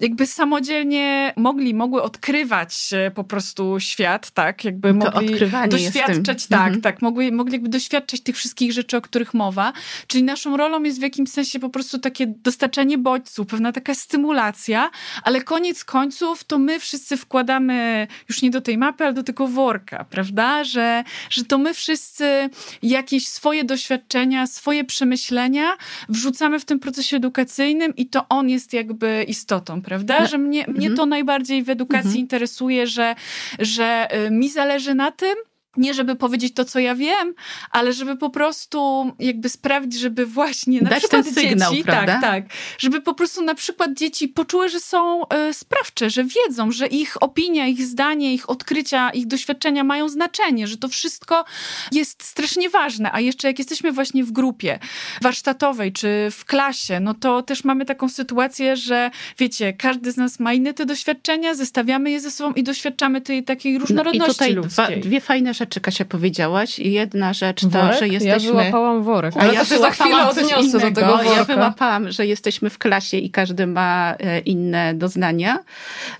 jakby 0.00 0.26
samodzielnie 0.26 1.32
mogli, 1.36 1.74
mogły 1.74 2.02
odkrywać 2.02 2.90
po 3.14 3.24
prostu 3.24 3.80
świat, 3.80 4.30
tak, 4.30 4.64
jakby 4.64 4.88
to 4.88 4.94
mogli 4.94 5.38
doświadczać, 5.68 6.46
tak, 6.46 6.66
mhm. 6.66 6.80
tak, 6.80 7.02
mogli, 7.02 7.32
mogli 7.32 7.52
jakby 7.52 7.68
doświadczać 7.68 8.20
tych 8.20 8.36
wszystkich 8.36 8.53
wszystkich 8.54 8.72
rzeczy, 8.72 8.96
o 8.96 9.00
których 9.00 9.34
mowa. 9.34 9.72
Czyli 10.06 10.24
naszą 10.24 10.56
rolą 10.56 10.82
jest 10.82 10.98
w 10.98 11.02
jakimś 11.02 11.30
sensie 11.30 11.58
po 11.58 11.68
prostu 11.68 11.98
takie 11.98 12.26
dostarczanie 12.26 12.98
bodźców, 12.98 13.46
pewna 13.46 13.72
taka 13.72 13.94
stymulacja, 13.94 14.90
ale 15.22 15.42
koniec 15.42 15.84
końców 15.84 16.44
to 16.44 16.58
my 16.58 16.80
wszyscy 16.80 17.16
wkładamy 17.16 18.06
już 18.28 18.42
nie 18.42 18.50
do 18.50 18.60
tej 18.60 18.78
mapy, 18.78 19.04
ale 19.04 19.12
do 19.12 19.22
tego 19.22 19.48
worka, 19.48 20.04
prawda? 20.04 20.64
Że, 20.64 21.04
że 21.30 21.44
to 21.44 21.58
my 21.58 21.74
wszyscy 21.74 22.50
jakieś 22.82 23.28
swoje 23.28 23.64
doświadczenia, 23.64 24.46
swoje 24.46 24.84
przemyślenia 24.84 25.76
wrzucamy 26.08 26.58
w 26.60 26.64
tym 26.64 26.78
procesie 26.78 27.16
edukacyjnym 27.16 27.96
i 27.96 28.06
to 28.06 28.28
on 28.28 28.48
jest 28.48 28.72
jakby 28.72 29.24
istotą, 29.28 29.82
prawda? 29.82 30.26
Że 30.26 30.38
mnie, 30.38 30.64
mnie 30.68 30.86
mhm. 30.86 30.96
to 30.96 31.06
najbardziej 31.06 31.62
w 31.62 31.70
edukacji 31.70 32.08
mhm. 32.08 32.20
interesuje, 32.20 32.86
że, 32.86 33.14
że 33.58 34.08
y, 34.26 34.30
mi 34.30 34.50
zależy 34.50 34.94
na 34.94 35.10
tym, 35.10 35.34
nie 35.76 35.94
żeby 35.94 36.16
powiedzieć 36.16 36.54
to, 36.54 36.64
co 36.64 36.78
ja 36.78 36.94
wiem, 36.94 37.34
ale 37.70 37.92
żeby 37.92 38.16
po 38.16 38.30
prostu 38.30 39.12
jakby 39.18 39.48
sprawić, 39.48 39.98
żeby 39.98 40.26
właśnie 40.26 40.80
na 40.80 40.90
Dać 40.90 40.98
przykład 40.98 41.24
ten 41.24 41.34
sygnał, 41.34 41.72
dzieci, 41.72 41.84
prawda? 41.84 42.12
tak, 42.12 42.20
tak, 42.20 42.44
żeby 42.78 43.00
po 43.00 43.14
prostu 43.14 43.42
na 43.42 43.54
przykład 43.54 43.94
dzieci 43.94 44.28
poczuły, 44.28 44.68
że 44.68 44.80
są 44.80 45.28
e, 45.28 45.54
sprawcze, 45.54 46.10
że 46.10 46.24
wiedzą, 46.24 46.72
że 46.72 46.86
ich 46.86 47.22
opinia, 47.22 47.66
ich 47.66 47.82
zdanie, 47.82 48.34
ich 48.34 48.50
odkrycia, 48.50 49.10
ich 49.10 49.26
doświadczenia 49.26 49.84
mają 49.84 50.08
znaczenie, 50.08 50.66
że 50.66 50.76
to 50.76 50.88
wszystko 50.88 51.44
jest 51.92 52.22
strasznie 52.22 52.70
ważne, 52.70 53.12
a 53.12 53.20
jeszcze 53.20 53.48
jak 53.48 53.58
jesteśmy 53.58 53.92
właśnie 53.92 54.24
w 54.24 54.32
grupie 54.32 54.78
warsztatowej 55.22 55.92
czy 55.92 56.28
w 56.30 56.44
klasie, 56.44 57.00
no 57.00 57.14
to 57.14 57.42
też 57.42 57.64
mamy 57.64 57.84
taką 57.84 58.08
sytuację, 58.08 58.76
że 58.76 59.10
wiecie, 59.38 59.72
każdy 59.72 60.12
z 60.12 60.16
nas 60.16 60.40
ma 60.40 60.52
inne 60.52 60.74
te 60.74 60.86
doświadczenia, 60.86 61.54
zestawiamy 61.54 62.10
je 62.10 62.20
ze 62.20 62.30
sobą 62.30 62.52
i 62.52 62.62
doświadczamy 62.62 63.20
tej 63.20 63.44
takiej 63.44 63.78
różnorodności 63.78 64.18
no 64.18 64.26
I 64.26 64.28
tutaj 64.28 64.54
ludzkiej. 64.54 64.86
Dwa, 64.86 65.08
dwie 65.08 65.20
fajne 65.20 65.54
rzeczy 65.54 65.63
rzeczy, 65.64 65.80
Kasia, 65.80 66.04
powiedziałaś. 66.04 66.78
Jedna 66.78 67.32
rzecz 67.32 67.60
to, 67.60 67.68
worek? 67.68 67.98
że 67.98 68.08
jesteśmy... 68.08 68.48
Ja 68.48 68.52
wyłapałam 68.52 69.02
worek, 69.02 69.34
ale 69.36 69.54
ja 69.54 69.60
to 69.60 69.66
się 69.66 69.78
za 69.78 69.90
chwilę 69.90 70.28
odniosę 70.28 70.78
do 70.78 70.80
tego 70.80 71.16
worka. 71.16 71.34
Ja 71.36 71.44
wyłapałam, 71.44 72.10
że 72.10 72.26
jesteśmy 72.26 72.70
w 72.70 72.78
klasie 72.78 73.16
i 73.16 73.30
każdy 73.30 73.66
ma 73.66 74.14
e, 74.18 74.38
inne 74.38 74.94
doznania. 74.94 75.58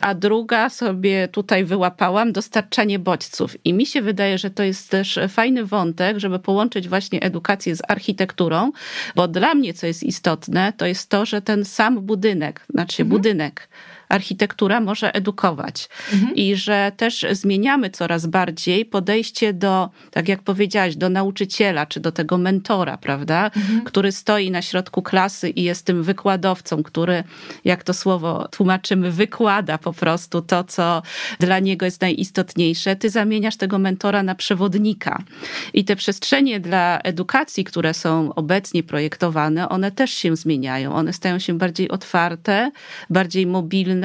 A 0.01 0.15
druga 0.15 0.69
sobie 0.71 1.29
tutaj 1.29 1.65
wyłapałam 1.65 2.33
dostarczanie 2.33 2.99
bodźców. 2.99 3.57
I 3.65 3.75
mi 3.75 3.87
się 3.87 4.03
wydaje, 4.03 4.39
że 4.39 4.51
to 4.51 4.63
jest 4.63 4.91
też 4.91 5.19
fajny 5.29 5.65
wątek, 5.65 6.19
żeby 6.19 6.39
połączyć 6.39 6.89
właśnie 6.89 7.21
edukację 7.21 7.77
z 7.77 7.83
architekturą, 7.89 8.73
bo 9.15 9.29
dla 9.29 9.55
mnie, 9.55 9.75
co 9.75 9.87
jest 9.87 10.03
istotne, 10.03 10.73
to 10.77 10.87
jest 10.87 11.11
to, 11.11 11.27
że 11.27 11.43
ten 11.43 11.65
sam 11.65 12.01
budynek, 12.01 12.67
znaczy 12.71 13.03
mhm. 13.03 13.09
budynek, 13.09 13.69
architektura 14.15 14.81
może 14.81 15.15
edukować 15.15 15.89
mhm. 16.13 16.35
i 16.35 16.57
że 16.57 16.93
też 16.97 17.27
zmieniamy 17.33 17.91
coraz 17.91 18.27
bardziej 18.27 18.85
podejście 18.85 19.53
do, 19.53 19.91
tak 20.11 20.29
jak 20.29 20.43
powiedziałaś, 20.43 20.97
do 20.97 21.09
nauczyciela 21.09 21.87
czy 21.87 22.01
do 22.01 22.13
tego 22.13 22.39
mentora, 22.39 22.99
prawda, 22.99 23.51
mhm. 23.57 23.85
który 23.85 24.13
stoi 24.13 24.51
na 24.51 24.63
środku 24.63 25.03
klasy 25.03 25.51
i 25.51 25.63
jest 25.63 25.87
tym 25.87 26.03
wykładowcą, 26.03 26.83
który, 26.83 27.25
jak 27.65 27.85
to 27.85 27.95
słowo 27.95 28.49
tłumaczymy, 28.49 29.11
wykłada 29.11 29.79
po 29.79 29.93
prostu 29.93 30.43
to, 30.43 30.65
co 30.65 31.03
dla 31.41 31.59
niego 31.59 31.85
jest 31.85 32.01
najistotniejsze. 32.01 32.97
Ty 32.97 33.11
zamieniasz 33.11 33.57
tego 33.57 33.79
mentora 33.79 34.23
na 34.23 34.35
przewodnika. 34.35 35.23
I 35.75 35.85
te 35.85 35.97
przestrzenie 35.97 36.61
dla 36.61 36.99
edukacji, 37.05 37.65
które 37.65 37.95
są 37.95 38.35
obecnie 38.35 38.83
projektowane, 38.83 39.69
one 39.69 39.91
też 39.91 40.11
się 40.11 40.37
zmieniają. 40.37 40.95
One 40.95 41.13
stają 41.13 41.39
się 41.39 41.59
bardziej 41.59 41.89
otwarte, 41.89 42.71
bardziej 43.11 43.47
mobilne, 43.47 44.04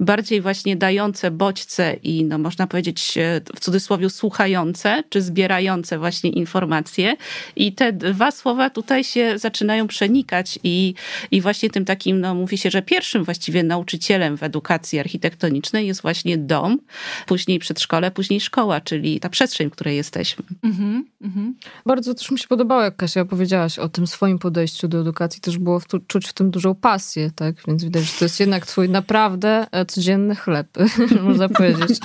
bardziej 0.00 0.40
właśnie 0.40 0.76
dające 0.76 1.30
bodźce 1.30 1.96
i 2.02 2.24
no 2.24 2.38
można 2.38 2.66
powiedzieć 2.66 3.18
e, 3.18 3.40
w 3.56 3.60
cudzysłowie 3.60 4.10
słuchające, 4.10 5.02
czy 5.08 5.22
zbierające 5.22 5.98
właśnie 5.98 6.30
informacje. 6.30 7.16
I 7.56 7.72
te 7.72 7.92
dwa 7.92 8.30
słowa 8.30 8.70
tutaj 8.70 9.04
się 9.04 9.38
zaczynają 9.38 9.86
przenikać 9.86 10.58
i, 10.64 10.94
i 11.30 11.40
właśnie 11.40 11.70
tym 11.70 11.84
takim, 11.84 12.20
no 12.20 12.34
mówi 12.34 12.58
się, 12.58 12.70
że 12.70 12.82
pierwszym 12.82 13.24
właściwie 13.24 13.62
nauczycielem 13.62 14.36
w 14.36 14.42
edukacji 14.42 14.98
architektonicznej 14.98 15.86
jest 15.86 16.02
właśnie 16.02 16.38
dom, 16.38 16.78
później 17.26 17.58
przedszkole, 17.58 18.10
później 18.10 18.40
szkoła, 18.40 18.80
czyli 18.80 19.20
ta 19.20 19.28
przestrzeń, 19.28 19.68
w 19.68 19.72
której 19.72 19.96
jesteśmy. 19.96 20.44
Mm 20.62 20.76
-hmm. 20.76 21.52
Bardzo 21.86 22.14
też 22.14 22.30
mi 22.30 22.38
się 22.38 22.48
podobało, 22.48 22.82
jak 22.82 22.96
Kasia 22.96 23.24
powiedziałaś 23.24 23.78
o 23.78 23.88
tym 23.88 24.06
swoim 24.06 24.38
podejściu 24.38 24.88
do 24.88 25.00
edukacji, 25.00 25.40
też 25.40 25.58
było 25.58 25.80
w, 25.80 25.86
czuć 26.06 26.26
w 26.26 26.32
tym 26.32 26.50
dużą 26.50 26.74
pasję, 26.74 27.30
tak? 27.34 27.54
Więc 27.68 27.84
widać, 27.84 28.04
że 28.04 28.12
to 28.18 28.24
jest 28.24 28.40
jednak 28.40 28.66
twój 28.66 28.88
naprawdę 28.88 29.25
naprawdę 29.26 29.66
e, 29.72 29.86
codzienny 29.86 30.34
chleb, 30.34 30.66
można 31.22 31.48
powiedzieć. 31.48 32.00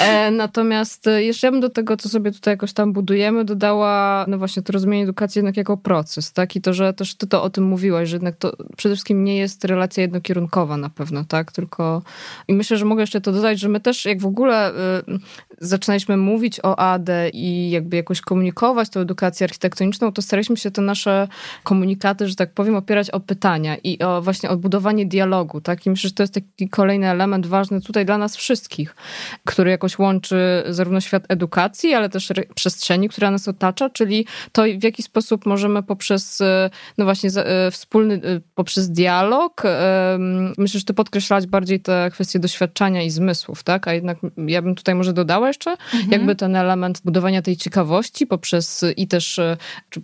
E, 0.00 0.30
natomiast 0.30 1.06
e, 1.06 1.22
jeszcze 1.22 1.46
ja 1.46 1.50
bym 1.50 1.60
do 1.60 1.70
tego, 1.70 1.96
co 1.96 2.08
sobie 2.08 2.32
tutaj 2.32 2.52
jakoś 2.52 2.72
tam 2.72 2.92
budujemy, 2.92 3.44
dodała 3.44 4.24
no 4.28 4.38
właśnie 4.38 4.62
to 4.62 4.72
rozumienie 4.72 5.04
edukacji 5.04 5.38
jednak 5.38 5.56
jako 5.56 5.76
proces, 5.76 6.32
tak? 6.32 6.56
I 6.56 6.60
to, 6.60 6.72
że 6.72 6.92
też 6.92 7.14
ty 7.14 7.26
to 7.26 7.42
o 7.42 7.50
tym 7.50 7.64
mówiłaś, 7.64 8.08
że 8.08 8.16
jednak 8.16 8.36
to 8.36 8.56
przede 8.76 8.94
wszystkim 8.94 9.24
nie 9.24 9.36
jest 9.36 9.64
relacja 9.64 10.02
jednokierunkowa 10.02 10.76
na 10.76 10.90
pewno, 10.90 11.24
tak? 11.24 11.52
Tylko 11.52 12.02
i 12.48 12.54
myślę, 12.54 12.76
że 12.76 12.84
mogę 12.84 13.02
jeszcze 13.02 13.20
to 13.20 13.32
dodać, 13.32 13.60
że 13.60 13.68
my 13.68 13.80
też 13.80 14.04
jak 14.04 14.20
w 14.20 14.26
ogóle 14.26 14.72
zaczynaliśmy 15.60 16.16
mówić 16.16 16.60
o 16.62 16.78
AD 16.78 17.08
i 17.32 17.70
jakby 17.70 17.96
jakoś 17.96 18.20
komunikować 18.20 18.88
tą 18.90 19.00
edukację 19.00 19.44
architektoniczną, 19.44 20.12
to 20.12 20.22
staraliśmy 20.22 20.56
się 20.56 20.70
te 20.70 20.82
nasze 20.82 21.28
komunikaty, 21.62 22.28
że 22.28 22.34
tak 22.34 22.52
powiem, 22.52 22.76
opierać 22.76 23.10
o 23.10 23.20
pytania 23.20 23.76
i 23.84 24.02
o 24.02 24.22
właśnie 24.22 24.50
o 24.50 24.56
budowanie 24.56 25.06
dialogu, 25.06 25.60
tak? 25.60 25.86
I 25.86 25.90
myślę, 25.90 26.08
że 26.08 26.14
to 26.14 26.22
jest 26.22 26.34
taki 26.34 26.68
kolejny 26.68 27.10
element 27.10 27.46
ważny 27.46 27.80
tutaj 27.80 28.06
dla 28.06 28.18
nas 28.18 28.36
wszystkich, 28.36 28.96
który 29.44 29.70
jakoś 29.70 29.98
łączy 29.98 30.64
zarówno 30.68 31.00
świat 31.00 31.24
edukacji, 31.28 31.94
ale 31.94 32.08
też 32.08 32.32
przestrzeni, 32.54 33.08
która 33.08 33.30
nas 33.30 33.48
otacza, 33.48 33.90
czyli 33.90 34.26
to 34.52 34.62
w 34.78 34.82
jaki 34.82 35.02
sposób 35.02 35.46
możemy 35.46 35.82
poprzez, 35.82 36.42
no 36.98 37.04
właśnie, 37.04 37.30
wspólny, 37.70 38.20
poprzez 38.54 38.90
dialog, 38.90 39.62
myślę, 40.58 40.80
że 40.80 40.86
ty 40.86 40.94
podkreślałaś 40.94 41.46
bardziej 41.46 41.80
te 41.80 42.10
kwestie 42.12 42.38
doświadczenia 42.38 43.02
i 43.02 43.10
zmysłów, 43.10 43.62
tak? 43.62 43.88
A 43.88 43.92
jednak 43.94 44.18
ja 44.36 44.62
bym 44.62 44.74
tutaj 44.74 44.94
może 44.94 45.12
dodała 45.12 45.43
jeszcze, 45.46 45.70
mhm. 45.70 46.10
jakby 46.10 46.36
ten 46.36 46.56
element 46.56 47.00
budowania 47.04 47.42
tej 47.42 47.56
ciekawości 47.56 48.26
poprzez 48.26 48.84
i 48.96 49.08
też 49.08 49.40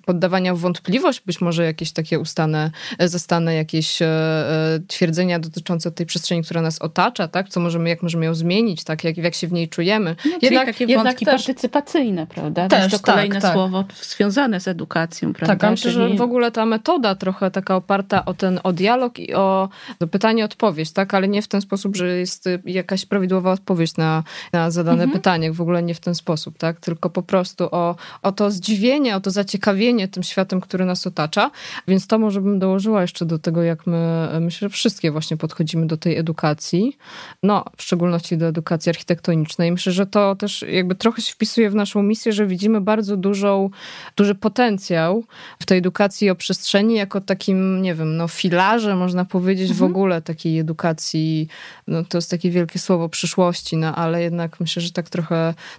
poddawania 0.07 0.55
w 0.55 0.59
wątpliwość 0.59 1.23
być 1.27 1.41
może 1.41 1.65
jakieś 1.65 1.93
takie 1.93 2.19
ustane, 2.19 2.71
zastane 2.99 3.55
jakieś 3.55 4.03
e, 4.03 4.07
e, 4.07 4.81
twierdzenia 4.87 5.39
dotyczące 5.39 5.91
tej 5.91 6.07
przestrzeni, 6.07 6.43
która 6.43 6.63
nas 6.63 6.79
otacza, 6.79 7.29
tak? 7.29 7.49
Co 7.49 7.61
możemy, 7.61 7.89
jak 7.89 8.03
możemy 8.03 8.25
ją 8.25 8.35
zmienić, 8.35 8.85
tak? 8.85 9.05
Jak, 9.05 9.17
jak 9.17 9.35
się 9.35 9.49
w 9.49 9.53
niej 9.53 9.69
czujemy. 9.69 10.17
No, 10.25 10.39
jednak, 10.43 10.67
takie 10.67 10.85
jednak 10.85 11.07
wątki 11.07 11.25
też, 11.25 11.47
partycypacyjne, 11.47 12.27
prawda? 12.27 12.69
Też, 12.69 12.79
to 12.79 12.85
jest 12.85 12.91
to 12.91 13.07
tak, 13.07 13.15
kolejne 13.15 13.41
tak, 13.41 13.53
słowo 13.53 13.85
związane 14.03 14.61
z 14.61 14.69
edukacją, 14.69 15.33
prawda? 15.33 15.57
Tak, 15.57 15.71
myślę, 15.71 15.91
że 15.91 16.09
w 16.09 16.21
ogóle 16.21 16.51
ta 16.51 16.67
metoda 16.67 17.15
trochę 17.15 17.51
taka 17.51 17.77
oparta 17.77 18.25
o 18.25 18.35
ten 18.35 18.61
o 18.63 18.73
dialog 18.73 19.19
i 19.19 19.35
o 19.35 19.69
pytanie-odpowiedź, 20.11 20.93
tak? 20.93 21.15
Ale 21.15 21.29
nie 21.29 21.43
w 21.43 21.49
ten 21.49 21.61
sposób, 21.61 21.97
że 21.97 22.07
jest 22.17 22.49
jakaś 22.65 23.07
prawidłowa 23.07 23.53
odpowiedź 23.53 23.97
na, 23.97 24.23
na 24.53 24.71
zadane 24.71 25.03
mhm. 25.03 25.11
pytanie. 25.11 25.30
W 25.53 25.61
ogóle 25.61 25.83
nie 25.83 25.95
w 25.95 26.01
ten 26.01 26.15
sposób, 26.15 26.59
tak? 26.59 26.81
Tylko 26.81 27.11
po 27.11 27.23
prostu 27.23 27.69
o, 27.71 27.97
o 28.23 28.33
to 28.33 28.51
zdziwienie, 28.51 29.17
o 29.17 29.21
to 29.21 29.31
zaciekawienie 29.31 30.09
tym 30.09 30.23
światem, 30.23 30.61
który 30.61 30.85
nas 30.85 31.07
otacza. 31.07 31.51
Więc 31.89 32.07
to 32.07 32.19
może 32.19 32.41
bym 32.41 32.59
dołożyła 32.59 33.03
jeszcze 33.03 33.27
do 33.27 33.39
tego, 33.39 33.63
jak 33.63 33.87
my, 33.87 34.29
myślę, 34.41 34.69
że 34.69 34.69
wszystkie 34.69 35.11
właśnie 35.11 35.37
podchodzimy 35.37 35.87
do 35.87 35.97
tej 35.97 36.17
edukacji. 36.17 36.99
No, 37.43 37.65
w 37.77 37.83
szczególności 37.83 38.37
do 38.37 38.47
edukacji 38.47 38.91
architektonicznej. 38.91 39.73
Myślę, 39.73 39.93
że 39.93 40.07
to 40.07 40.37
też 40.37 40.65
jakby 40.69 40.95
trochę 40.95 41.23
się 41.23 41.33
wpisuje 41.33 41.71
w 41.71 41.75
naszą 41.75 42.03
misję, 42.03 42.33
że 42.33 42.47
widzimy 42.47 42.81
bardzo 42.81 43.17
dużą, 43.17 43.71
duży 44.17 44.35
potencjał 44.35 45.25
w 45.61 45.67
tej 45.67 45.79
edukacji 45.79 46.31
o 46.31 46.35
przestrzeni 46.35 46.95
jako 46.95 47.21
takim, 47.21 47.83
nie 47.83 47.95
wiem, 47.95 48.17
no 48.17 48.29
filarze, 48.29 48.97
można 48.97 49.25
powiedzieć, 49.25 49.71
mhm. 49.71 49.79
w 49.79 49.91
ogóle 49.91 50.23
takiej 50.23 50.59
edukacji. 50.59 51.49
No, 51.87 52.05
to 52.05 52.19
jest 52.19 52.31
takie 52.31 52.51
wielkie 52.51 52.79
słowo 52.79 53.09
przyszłości, 53.09 53.77
no 53.77 53.95
ale 53.95 54.23
jednak 54.23 54.61
myślę, 54.61 54.83
że 54.83 54.93
tak 54.93 55.11
trochę, 55.11 55.20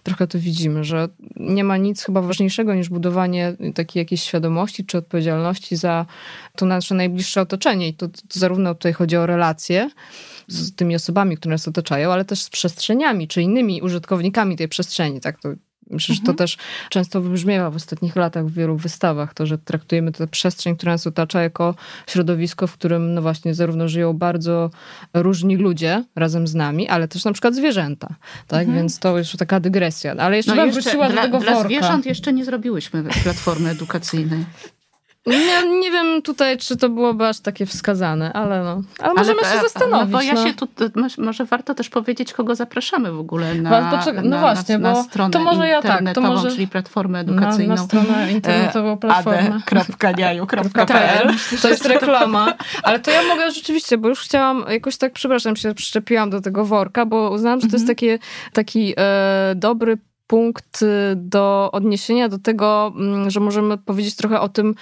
trochę 0.04 0.28
to 0.28 0.40
widzimy, 0.40 0.84
że 0.84 1.10
nie 1.36 1.64
ma 1.64 1.78
nic 1.78 2.04
chyba 2.04 2.22
ważniejszego 2.22 2.74
niż 2.74 2.90
budowanie 2.90 3.54
takiej 3.76 4.02
jakiejś 4.02 4.24
świadomości 4.24 4.86
czy 4.86 4.98
odpowiedzialności 4.98 5.76
za 5.76 6.06
to 6.56 6.66
nasze 6.66 6.96
najbliższe 6.96 7.42
otoczenie. 7.42 7.88
I 7.88 7.94
to, 7.94 8.08
to 8.08 8.40
zarówno 8.40 8.76
tutaj 8.76 8.94
chodzi 8.94 9.18
o 9.18 9.26
relacje 9.26 9.90
z 10.48 10.76
tymi 10.76 10.96
osobami, 10.96 11.38
które 11.38 11.52
nas 11.52 11.68
otaczają, 11.68 12.12
ale 12.12 12.26
też 12.26 12.42
z 12.42 12.50
przestrzeniami, 12.50 13.28
czy 13.28 13.42
innymi 13.42 13.82
użytkownikami 13.82 14.56
tej 14.56 14.68
przestrzeni. 14.68 15.22
Tak, 15.22 15.42
to 15.42 15.50
Myślę, 15.92 16.16
że 16.16 16.22
to 16.22 16.32
mhm. 16.32 16.38
też 16.38 16.58
często 16.90 17.22
wybrzmiewa 17.22 17.70
w 17.70 17.76
ostatnich 17.76 18.16
latach 18.16 18.46
w 18.46 18.54
wielu 18.54 18.78
wystawach, 18.78 19.34
to, 19.34 19.46
że 19.46 19.58
traktujemy 19.58 20.12
tę 20.12 20.28
przestrzeń, 20.28 20.78
która 20.78 20.92
nas 20.92 21.08
otacza, 21.08 21.42
jako 21.42 21.76
środowisko, 22.08 22.68
w 22.68 22.74
którym 22.74 23.14
no 23.14 23.22
właśnie 23.22 23.54
zarówno 23.54 23.88
żyją 23.88 24.14
bardzo 24.14 24.70
różni 25.14 25.58
ludzie 25.58 26.04
razem 26.16 26.48
z 26.48 26.56
nami, 26.56 26.90
ale 26.90 27.08
też 27.08 27.26
na 27.26 27.34
przykład 27.34 27.56
zwierzęta. 27.56 28.08
Tak? 28.48 28.60
Mhm. 28.60 28.78
Więc 28.78 29.00
to 29.00 29.18
już 29.18 29.32
taka 29.32 29.60
dygresja. 29.60 30.16
Ale 30.18 30.38
jeszcze, 30.38 30.56
no 30.56 30.66
jeszcze 30.66 30.82
wróciła 30.82 31.10
dla, 31.10 31.22
do 31.22 31.28
tego 31.28 31.40
dla 31.40 31.54
worka. 31.54 31.68
zwierząt 31.68 32.06
jeszcze 32.06 32.34
nie 32.34 32.46
zrobiłyśmy 32.46 33.04
platformy 33.24 33.70
edukacyjnej. 33.70 34.46
Nie, 35.26 35.80
nie 35.80 35.92
wiem 35.92 36.22
tutaj, 36.22 36.58
czy 36.58 36.78
to 36.78 36.90
byłoby 36.90 37.28
aż 37.28 37.40
takie 37.40 37.66
wskazane, 37.66 38.34
ale 38.34 38.64
no. 38.64 38.82
Ale 39.00 39.14
możemy 39.14 39.40
ale, 39.42 39.56
się 39.56 39.62
zastanowić. 39.62 40.12
No 40.12 40.18
bo 40.18 40.22
ja 40.22 40.34
no. 40.34 40.48
się 40.48 40.54
tu, 40.54 40.68
może 41.18 41.46
warto 41.46 41.76
też 41.76 41.90
powiedzieć, 41.90 42.34
kogo 42.34 42.56
zapraszamy 42.56 43.12
w 43.12 43.20
ogóle 43.20 43.56
na, 43.56 43.70
warto, 43.70 44.14
no 44.14 44.22
na, 44.22 44.40
właśnie, 44.40 44.78
na, 44.78 44.94
na 44.94 45.04
stronę 45.04 45.32
to 45.32 45.40
może 45.40 45.68
ja 45.68 45.82
tak, 45.82 46.14
to 46.14 46.22
może, 46.22 46.52
czyli 46.52 46.68
platformę 46.68 47.20
edukacyjną. 47.20 47.76
Na, 47.76 47.82
na 47.82 47.88
stronę 47.88 48.32
internetową 48.32 48.98
platformę. 48.98 49.60
ade.niaju.pl 49.72 51.34
To 51.62 51.70
jest 51.70 51.86
reklama. 51.86 52.54
Ale 52.84 53.00
to 53.00 53.12
ja 53.12 53.22
mogę 53.28 53.52
rzeczywiście, 53.52 53.98
bo 53.98 54.10
już 54.10 54.20
chciałam, 54.20 54.66
jakoś 54.70 54.98
tak, 54.98 55.14
przepraszam, 55.14 55.56
się 55.56 55.74
przyczepiłam 55.74 56.30
do 56.30 56.42
tego 56.42 56.66
worka, 56.66 57.06
bo 57.06 57.30
uznałam, 57.30 57.62
że 57.62 57.68
to 57.68 57.76
jest 57.76 57.90
mhm. 57.90 57.96
takie, 57.96 58.20
taki 58.54 58.94
e, 58.98 59.54
dobry 59.56 59.98
punkt 60.28 60.86
do 61.16 61.70
odniesienia 61.72 62.30
do 62.30 62.40
tego, 62.40 62.94
mm, 62.96 63.30
że 63.30 63.40
możemy 63.40 63.78
powiedzieć 63.78 64.16
trochę 64.16 64.40
o 64.40 64.50
tym, 64.50 64.76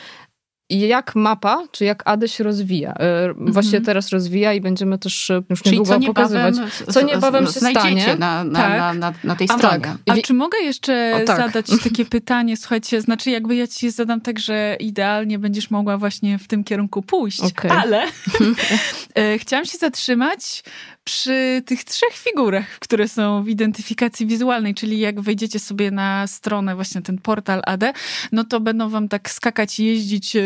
jak 0.69 1.15
mapa, 1.15 1.63
czy 1.71 1.85
jak 1.85 2.03
ADE 2.05 2.27
się 2.27 2.43
rozwija. 2.43 2.93
Mm-hmm. 2.93 3.51
Właściwie 3.53 3.81
teraz 3.81 4.09
rozwija 4.09 4.53
i 4.53 4.61
będziemy 4.61 4.97
też 4.97 5.29
e, 5.29 5.41
już 5.49 5.65
niedługo 5.65 5.99
co 5.99 6.05
pokazywać, 6.05 6.55
co 6.91 7.01
niebawem 7.01 7.45
się 7.45 7.51
stanie. 7.51 8.15
Na, 8.19 8.43
na, 8.43 8.59
tak. 8.59 8.79
na, 8.79 8.93
na, 8.93 9.13
na 9.23 9.35
tej 9.35 9.47
A, 9.51 9.57
stronie. 9.57 9.79
Tak. 9.79 10.17
A 10.17 10.21
czy 10.21 10.33
mogę 10.33 10.57
jeszcze 10.57 11.19
o, 11.23 11.25
tak. 11.25 11.37
zadać 11.37 11.65
takie 11.83 12.05
pytanie? 12.05 12.57
Słuchajcie, 12.57 13.01
znaczy 13.01 13.29
jakby 13.29 13.55
ja 13.55 13.67
ci 13.67 13.91
zadam 13.91 14.21
tak, 14.21 14.39
że 14.39 14.77
idealnie 14.79 15.39
będziesz 15.39 15.71
mogła 15.71 15.97
właśnie 15.97 16.39
w 16.39 16.47
tym 16.47 16.63
kierunku 16.63 17.01
pójść, 17.01 17.41
okay. 17.41 17.71
ale 17.71 18.03
e, 19.15 19.37
chciałam 19.37 19.65
się 19.65 19.77
zatrzymać 19.77 20.63
przy 21.09 21.61
tych 21.65 21.83
trzech 21.83 22.13
figurach, 22.13 22.65
które 22.79 23.07
są 23.07 23.43
w 23.43 23.49
identyfikacji 23.49 24.25
wizualnej, 24.25 24.75
czyli 24.75 24.99
jak 24.99 25.21
wejdziecie 25.21 25.59
sobie 25.59 25.91
na 25.91 26.27
stronę, 26.27 26.75
właśnie 26.75 27.01
ten 27.01 27.17
portal 27.17 27.61
AD, 27.65 27.93
no 28.31 28.43
to 28.43 28.59
będą 28.59 28.89
wam 28.89 29.07
tak 29.07 29.29
skakać 29.29 29.79
i 29.79 29.85
jeździć 29.85 30.35
e, 30.35 30.41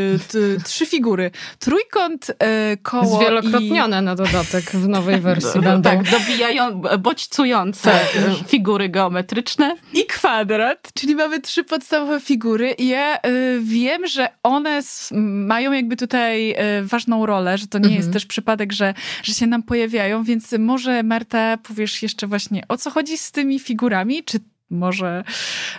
trzy 0.63 0.86
figury. 0.86 1.32
Trójkąt, 1.60 2.32
e, 2.39 2.78
koło 2.78 3.17
Zwielokrotnione 3.17 3.99
i... 3.99 4.02
na 4.02 4.15
dodatek 4.15 4.63
w 4.63 4.88
nowej 4.88 5.21
wersji 5.28 5.62
będą. 5.62 5.89
Tak, 5.89 6.12
dobijają, 6.12 6.82
bodźcujące 6.99 7.91
tak. 7.91 8.47
figury 8.47 8.89
geometryczne. 8.89 9.76
I 9.93 10.06
kwadrat, 10.06 10.91
czyli 10.93 11.15
mamy 11.15 11.41
trzy 11.41 11.63
podstawowe 11.63 12.19
figury. 12.19 12.76
Ja 12.80 13.17
y, 13.17 13.60
wiem, 13.63 14.08
że 14.08 14.30
one 14.43 14.82
mają 15.12 15.71
jakby 15.71 15.95
tutaj 15.97 16.52
y, 16.52 16.56
ważną 16.84 17.26
rolę, 17.26 17.58
że 17.58 17.67
to 17.67 17.78
nie 17.78 17.86
mhm. 17.86 18.02
jest 18.02 18.13
też 18.13 18.26
przypadek, 18.26 18.73
że, 18.73 18.93
że 19.23 19.34
się 19.34 19.47
nam 19.47 19.63
pojawiają, 19.63 20.23
więc 20.23 20.53
może 20.60 21.04
Marta 21.04 21.58
powiesz 21.58 22.04
jeszcze 22.04 22.28
właśnie 22.28 22.63
o 22.68 22.78
co 22.78 22.92
chodzi 22.92 23.18
z 23.18 23.32
tymi 23.32 23.60
figurami, 23.60 24.24
czy 24.24 24.39
może. 24.74 25.24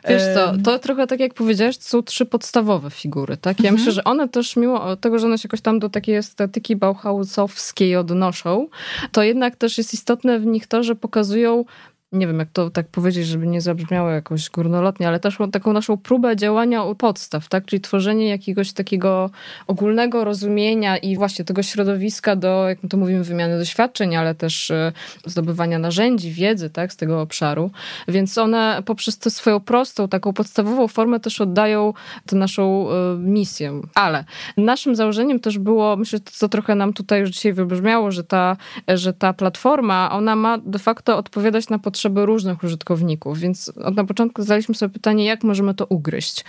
Wiesz 0.09 0.23
co, 0.35 0.53
to 0.65 0.79
trochę 0.79 1.07
tak 1.07 1.21
jak 1.21 1.35
powiedziałeś, 1.35 1.79
to 1.79 1.85
są 1.85 2.03
trzy 2.03 2.27
podstawowe 2.27 2.91
figury, 2.91 3.37
tak? 3.37 3.59
Ja 3.59 3.71
mhm. 3.71 3.75
myślę, 3.75 3.93
że 3.93 4.05
one 4.05 4.29
też, 4.29 4.57
mimo 4.57 4.97
tego, 4.97 5.19
że 5.19 5.27
one 5.27 5.39
się 5.39 5.47
jakoś 5.47 5.61
tam 5.61 5.79
do 5.79 5.89
takiej 5.89 6.17
estetyki 6.17 6.77
bauhausowskiej 6.77 7.97
odnoszą, 7.97 8.69
to 9.13 9.23
jednak 9.23 9.57
też 9.57 9.79
jest 9.79 9.95
istotne 9.95 10.39
w 10.39 10.47
nich 10.47 10.67
to, 10.67 10.83
że 10.83 10.95
pokazują 10.95 11.65
nie 12.15 12.27
wiem 12.27 12.39
jak 12.39 12.49
to 12.53 12.71
tak 12.71 12.87
powiedzieć, 12.87 13.27
żeby 13.27 13.47
nie 13.47 13.61
zabrzmiało 13.61 14.11
jakoś 14.11 14.51
górnolotnie, 14.51 15.09
ale 15.09 15.21
też 15.21 15.39
taką 15.53 15.73
naszą 15.73 15.97
próbę 15.97 16.37
działania 16.37 16.83
u 16.83 16.95
podstaw, 16.95 17.49
tak? 17.49 17.65
Czyli 17.65 17.81
tworzenie 17.81 18.29
jakiegoś 18.29 18.73
takiego 18.73 19.31
ogólnego 19.67 20.25
rozumienia 20.25 20.97
i 20.97 21.17
właśnie 21.17 21.45
tego 21.45 21.63
środowiska 21.63 22.37
do, 22.37 22.69
jak 22.69 22.83
my 22.83 22.89
to 22.89 22.97
mówimy, 22.97 23.25
wymiany 23.25 23.59
doświadczeń, 23.59 24.17
ale 24.17 24.35
też 24.35 24.71
e, 24.71 24.93
zdobywania 25.27 25.79
narzędzi, 25.79 26.33
wiedzy, 26.33 26.71
tak? 26.71 26.93
Z 26.93 26.97
tego 26.97 27.21
obszaru. 27.21 27.71
Więc 28.09 28.39
one 28.39 28.83
poprzez 28.85 29.19
tę 29.19 29.31
swoją 29.31 29.61
prostą, 29.61 30.09
taką 30.09 30.33
podstawową 30.33 30.89
formę 30.89 31.21
też 31.21 31.41
oddają 31.41 31.93
tę 32.27 32.37
naszą 32.37 32.91
e, 32.91 32.95
misję. 33.19 33.81
Ale 33.95 34.25
naszym 34.57 34.97
założeniem 34.97 35.41
też 35.41 35.59
było, 35.59 35.97
myślę, 35.97 36.19
co 36.25 36.49
trochę 36.49 36.75
nam 36.75 36.93
tutaj 36.93 37.21
już 37.21 37.31
dzisiaj 37.31 37.53
wybrzmiało, 37.53 38.11
że 38.11 38.25
ta, 38.25 38.57
że 38.89 39.13
ta 39.13 39.33
platforma, 39.33 40.11
ona 40.13 40.37
ma 40.37 40.59
de 40.59 40.79
facto 40.79 41.17
odpowiadać 41.17 41.69
na 41.69 41.79
potrzeby 41.79 42.04
potrzeby 42.05 42.27
różnych 42.27 42.65
użytkowników, 42.65 43.39
więc 43.39 43.73
od 43.85 43.97
na 43.97 44.05
początku 44.05 44.43
zadaliśmy 44.43 44.75
sobie 44.75 44.93
pytanie, 44.93 45.25
jak 45.25 45.45
możemy 45.45 45.75
to 45.75 45.87
ugryźć. 45.87 46.45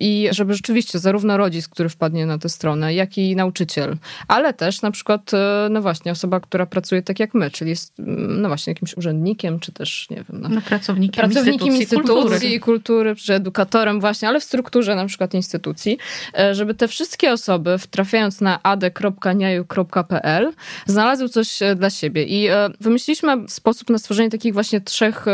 I 0.00 0.28
żeby 0.30 0.54
rzeczywiście 0.54 0.98
zarówno 0.98 1.36
rodzic, 1.36 1.68
który 1.68 1.88
wpadnie 1.88 2.26
na 2.26 2.38
tę 2.38 2.48
stronę, 2.48 2.94
jak 2.94 3.18
i 3.18 3.36
nauczyciel, 3.36 3.96
ale 4.28 4.54
też 4.54 4.82
na 4.82 4.90
przykład, 4.90 5.34
e, 5.34 5.68
no 5.70 5.82
właśnie, 5.82 6.12
osoba, 6.12 6.40
która 6.40 6.66
pracuje 6.66 7.02
tak 7.02 7.20
jak 7.20 7.34
my, 7.34 7.50
czyli 7.50 7.70
jest, 7.70 8.00
mm, 8.00 8.42
no 8.42 8.48
właśnie, 8.48 8.70
jakimś 8.70 8.96
urzędnikiem, 8.96 9.60
czy 9.60 9.72
też, 9.72 10.06
nie 10.10 10.16
wiem, 10.16 10.40
no, 10.42 10.48
no 10.48 10.60
pracownikiem, 10.60 11.24
pracownikiem 11.24 11.68
instytucji, 11.68 12.14
instytucji 12.14 12.54
i 12.54 12.60
kultury, 12.60 13.16
czy 13.16 13.34
edukatorem 13.34 14.00
właśnie, 14.00 14.28
ale 14.28 14.40
w 14.40 14.44
strukturze 14.44 14.94
na 14.94 15.06
przykład 15.06 15.34
instytucji, 15.34 15.98
e, 16.38 16.54
żeby 16.54 16.74
te 16.74 16.88
wszystkie 16.88 17.32
osoby, 17.32 17.76
trafiając 17.90 18.40
na 18.40 18.62
ade.niaju.pl, 18.62 20.52
znalazły 20.86 21.28
coś 21.28 21.62
e, 21.62 21.74
dla 21.74 21.90
siebie. 21.90 22.24
I 22.24 22.48
wymyśliliśmy 22.80 23.48
sposób 23.48 23.90
na 23.90 23.98
stworzenie 23.98 24.30
takich 24.30 24.52
właśnie 24.52 24.80
trzech 24.80 24.99
наших 25.00 25.26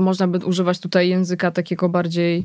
można 0.00 0.28
by 0.28 0.38
używać 0.38 0.78
tutaj 0.78 1.08
języka 1.08 1.50
takiego 1.50 1.88
bardziej 1.88 2.44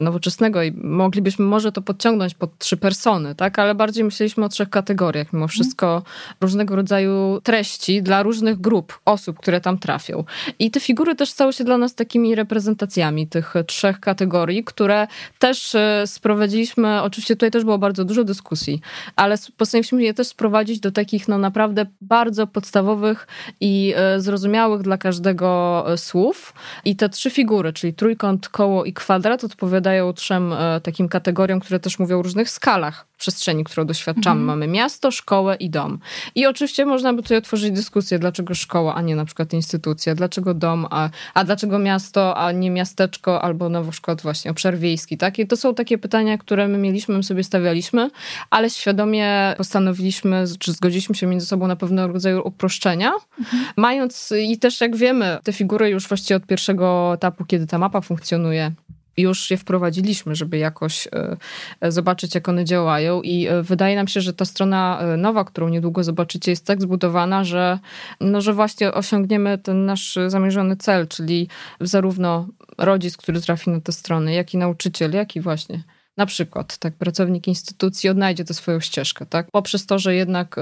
nowoczesnego 0.00 0.62
i 0.62 0.72
moglibyśmy 0.72 1.44
może 1.44 1.72
to 1.72 1.82
podciągnąć 1.82 2.34
pod 2.34 2.58
trzy 2.58 2.76
persony, 2.76 3.34
tak? 3.34 3.58
Ale 3.58 3.74
bardziej 3.74 4.04
myśleliśmy 4.04 4.44
o 4.44 4.48
trzech 4.48 4.70
kategoriach. 4.70 5.32
Mimo 5.32 5.48
wszystko 5.48 6.02
różnego 6.40 6.76
rodzaju 6.76 7.40
treści 7.42 8.02
dla 8.02 8.22
różnych 8.22 8.60
grup 8.60 9.00
osób, 9.04 9.38
które 9.38 9.60
tam 9.60 9.78
trafią. 9.78 10.24
I 10.58 10.70
te 10.70 10.80
figury 10.80 11.14
też 11.14 11.30
stały 11.30 11.52
się 11.52 11.64
dla 11.64 11.78
nas 11.78 11.94
takimi 11.94 12.34
reprezentacjami 12.34 13.26
tych 13.26 13.54
trzech 13.66 14.00
kategorii, 14.00 14.64
które 14.64 15.06
też 15.38 15.74
e, 15.74 16.02
sprowadziliśmy, 16.06 17.02
oczywiście 17.02 17.36
tutaj 17.36 17.50
też 17.50 17.64
było 17.64 17.78
bardzo 17.78 18.04
dużo 18.04 18.24
dyskusji, 18.24 18.80
ale 19.16 19.36
postanowiliśmy 19.56 20.02
je 20.02 20.14
też 20.14 20.26
sprowadzić 20.26 20.80
do 20.80 20.92
takich 20.92 21.28
no 21.28 21.38
naprawdę 21.38 21.86
bardzo 22.00 22.46
podstawowych 22.46 23.26
i 23.60 23.94
e, 23.96 24.20
zrozumiałych 24.20 24.82
dla 24.82 24.98
każdego 24.98 25.84
e, 25.92 25.98
słów. 25.98 26.54
I 26.86 26.96
te 26.96 27.08
trzy 27.08 27.30
figury, 27.30 27.72
czyli 27.72 27.94
trójkąt, 27.94 28.48
koło 28.48 28.84
i 28.84 28.92
kwadrat 28.92 29.44
odpowiadają 29.44 30.12
trzem 30.12 30.52
e, 30.52 30.80
takim 30.80 31.08
kategoriom, 31.08 31.60
które 31.60 31.80
też 31.80 31.98
mówią 31.98 32.18
o 32.18 32.22
różnych 32.22 32.50
skalach 32.50 33.06
przestrzeni, 33.18 33.64
którą 33.64 33.86
doświadczamy. 33.86 34.40
Mhm. 34.40 34.44
Mamy 34.46 34.66
miasto, 34.66 35.10
szkołę 35.10 35.56
i 35.56 35.70
dom. 35.70 35.98
I 36.34 36.46
oczywiście 36.46 36.86
można 36.86 37.12
by 37.12 37.22
tutaj 37.22 37.38
otworzyć 37.38 37.70
dyskusję, 37.70 38.18
dlaczego 38.18 38.54
szkoła, 38.54 38.94
a 38.94 39.02
nie 39.02 39.16
na 39.16 39.24
przykład 39.24 39.52
instytucja, 39.52 40.14
dlaczego 40.14 40.54
dom, 40.54 40.86
a, 40.90 41.10
a 41.34 41.44
dlaczego 41.44 41.78
miasto, 41.78 42.36
a 42.36 42.52
nie 42.52 42.70
miasteczko, 42.70 43.42
albo 43.42 43.68
na 43.68 43.82
przykład 43.82 44.22
właśnie 44.22 44.50
obszar 44.50 44.78
wiejski. 44.78 45.18
Tak? 45.18 45.38
I 45.38 45.46
to 45.46 45.56
są 45.56 45.74
takie 45.74 45.98
pytania, 45.98 46.38
które 46.38 46.68
my 46.68 46.78
mieliśmy, 46.78 47.16
my 47.16 47.22
sobie 47.22 47.44
stawialiśmy, 47.44 48.10
ale 48.50 48.70
świadomie 48.70 49.54
postanowiliśmy, 49.56 50.44
czy 50.58 50.72
zgodziliśmy 50.72 51.14
się 51.14 51.26
między 51.26 51.46
sobą 51.46 51.66
na 51.66 51.76
pewnego 51.76 52.12
rodzaju 52.12 52.42
uproszczenia, 52.44 53.12
mhm. 53.38 53.64
mając 53.76 54.32
i 54.38 54.58
też 54.58 54.80
jak 54.80 54.96
wiemy, 54.96 55.38
te 55.44 55.52
figury 55.52 55.90
już 55.90 56.08
właściwie 56.08 56.36
od 56.36 56.46
pierwszego 56.46 56.65
etapu, 57.14 57.44
kiedy 57.44 57.66
ta 57.66 57.78
mapa 57.78 58.00
funkcjonuje, 58.00 58.72
już 59.16 59.50
je 59.50 59.56
wprowadziliśmy, 59.56 60.34
żeby 60.34 60.58
jakoś 60.58 61.06
e, 61.06 61.36
e, 61.80 61.92
zobaczyć, 61.92 62.34
jak 62.34 62.48
one 62.48 62.64
działają. 62.64 63.22
I 63.22 63.46
e, 63.46 63.62
wydaje 63.62 63.96
nam 63.96 64.08
się, 64.08 64.20
że 64.20 64.32
ta 64.32 64.44
strona 64.44 65.00
nowa, 65.18 65.44
którą 65.44 65.68
niedługo 65.68 66.04
zobaczycie, 66.04 66.50
jest 66.50 66.66
tak 66.66 66.82
zbudowana, 66.82 67.44
że, 67.44 67.78
no, 68.20 68.40
że 68.40 68.52
właśnie 68.52 68.92
osiągniemy 68.92 69.58
ten 69.58 69.86
nasz 69.86 70.18
zamierzony 70.26 70.76
cel, 70.76 71.08
czyli 71.08 71.48
zarówno 71.80 72.48
rodzic, 72.78 73.16
który 73.16 73.40
trafi 73.40 73.70
na 73.70 73.80
tę 73.80 73.92
stronę, 73.92 74.34
jak 74.34 74.54
i 74.54 74.58
nauczyciel, 74.58 75.12
jak 75.12 75.36
i 75.36 75.40
właśnie 75.40 75.82
na 76.16 76.26
przykład, 76.26 76.78
tak, 76.78 76.94
pracownik 76.94 77.48
instytucji 77.48 78.10
odnajdzie 78.10 78.44
tę 78.44 78.54
swoją 78.54 78.80
ścieżkę, 78.80 79.26
tak, 79.26 79.50
poprzez 79.50 79.86
to, 79.86 79.98
że 79.98 80.14
jednak 80.14 80.56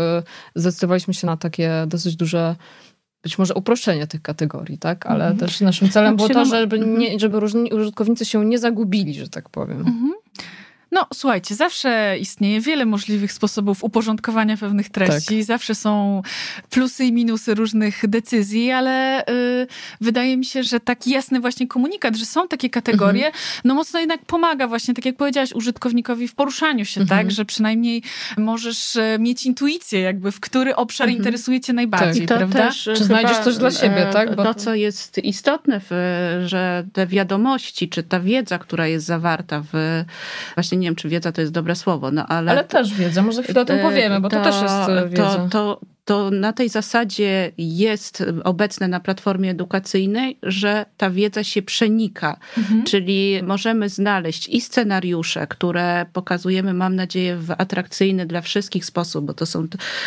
zdecydowaliśmy 0.54 1.14
się 1.14 1.26
na 1.26 1.36
takie 1.36 1.84
dosyć 1.86 2.16
duże 2.16 2.56
być 3.24 3.38
może 3.38 3.54
uproszczenie 3.54 4.06
tych 4.06 4.22
kategorii, 4.22 4.78
tak? 4.78 5.06
Ale 5.06 5.24
mm 5.24 5.36
-hmm. 5.36 5.40
też 5.40 5.60
naszym 5.60 5.88
celem 5.90 6.16
było 6.16 6.28
to, 6.28 6.44
żeby, 6.44 6.78
nie, 6.78 7.18
żeby 7.18 7.40
różni 7.40 7.72
użytkownicy 7.72 8.24
się 8.24 8.44
nie 8.44 8.58
zagubili, 8.58 9.14
że 9.14 9.28
tak 9.28 9.48
powiem. 9.48 9.80
Mm 9.80 9.92
-hmm. 9.92 10.13
No, 10.94 11.06
słuchajcie, 11.14 11.54
zawsze 11.54 12.16
istnieje 12.20 12.60
wiele 12.60 12.86
możliwych 12.86 13.32
sposobów 13.32 13.84
uporządkowania 13.84 14.56
pewnych 14.56 14.88
treści. 14.88 15.36
Tak. 15.36 15.44
Zawsze 15.44 15.74
są 15.74 16.22
plusy 16.70 17.04
i 17.04 17.12
minusy 17.12 17.54
różnych 17.54 18.08
decyzji, 18.08 18.70
ale 18.70 19.26
y, 19.26 19.66
wydaje 20.00 20.36
mi 20.36 20.44
się, 20.44 20.62
że 20.62 20.80
taki 20.80 21.10
jasny 21.10 21.40
właśnie 21.40 21.68
komunikat, 21.68 22.16
że 22.16 22.26
są 22.26 22.48
takie 22.48 22.70
kategorie, 22.70 23.26
mhm. 23.26 23.44
no 23.64 23.74
mocno 23.74 24.00
jednak 24.00 24.24
pomaga 24.24 24.68
właśnie, 24.68 24.94
tak 24.94 25.04
jak 25.04 25.16
powiedziałaś, 25.16 25.52
użytkownikowi 25.52 26.28
w 26.28 26.34
poruszaniu 26.34 26.84
się, 26.84 27.00
mhm. 27.00 27.20
tak? 27.20 27.30
Że 27.30 27.44
przynajmniej 27.44 28.02
możesz 28.36 28.96
e, 28.96 29.18
mieć 29.18 29.46
intuicję 29.46 30.00
jakby, 30.00 30.32
w 30.32 30.40
który 30.40 30.76
obszar 30.76 31.08
mhm. 31.08 31.18
interesuje 31.18 31.60
cię 31.60 31.72
najbardziej, 31.72 32.26
tak. 32.26 32.38
prawda? 32.38 32.58
Też, 32.58 32.90
czy 32.96 33.04
znajdziesz 33.04 33.38
coś 33.38 33.56
dla 33.56 33.70
siebie, 33.70 34.08
e, 34.08 34.12
tak? 34.12 34.36
Bo... 34.36 34.42
To, 34.42 34.54
co 34.54 34.74
jest 34.74 35.18
istotne, 35.18 35.80
w, 35.90 35.90
że 36.46 36.86
te 36.92 37.06
wiadomości, 37.06 37.88
czy 37.88 38.02
ta 38.02 38.20
wiedza, 38.20 38.58
która 38.58 38.86
jest 38.86 39.06
zawarta 39.06 39.62
w 39.72 40.04
właśnie 40.54 40.83
nie 40.84 40.88
wiem, 40.88 40.96
czy 40.96 41.08
wiedza 41.08 41.32
to 41.32 41.40
jest 41.40 41.52
dobre 41.52 41.74
słowo, 41.74 42.10
no 42.10 42.26
ale... 42.26 42.50
Ale 42.50 42.64
też 42.64 42.94
wiedza, 42.94 43.22
może 43.22 43.42
chwilę 43.42 43.60
o 43.60 43.64
tym 43.64 43.78
powiemy, 43.78 44.20
bo 44.20 44.28
to, 44.28 44.36
to 44.36 44.44
też 44.44 44.62
jest 44.62 45.10
wiedza. 45.10 45.34
To, 45.34 45.48
to, 45.48 45.80
to 46.04 46.30
na 46.30 46.52
tej 46.52 46.68
zasadzie 46.68 47.52
jest 47.58 48.24
obecne 48.44 48.88
na 48.88 49.00
platformie 49.00 49.50
edukacyjnej, 49.50 50.38
że 50.42 50.86
ta 50.96 51.10
wiedza 51.10 51.44
się 51.44 51.62
przenika. 51.62 52.36
Mhm. 52.58 52.84
Czyli 52.84 53.40
możemy 53.42 53.88
znaleźć 53.88 54.48
i 54.48 54.60
scenariusze, 54.60 55.46
które 55.46 56.06
pokazujemy, 56.12 56.74
mam 56.74 56.96
nadzieję, 56.96 57.36
w 57.36 57.50
atrakcyjny 57.50 58.26
dla 58.26 58.40
wszystkich 58.40 58.84
sposób, 58.84 59.24
bo 59.24 59.34
to 59.34 59.46
są, 59.46 59.66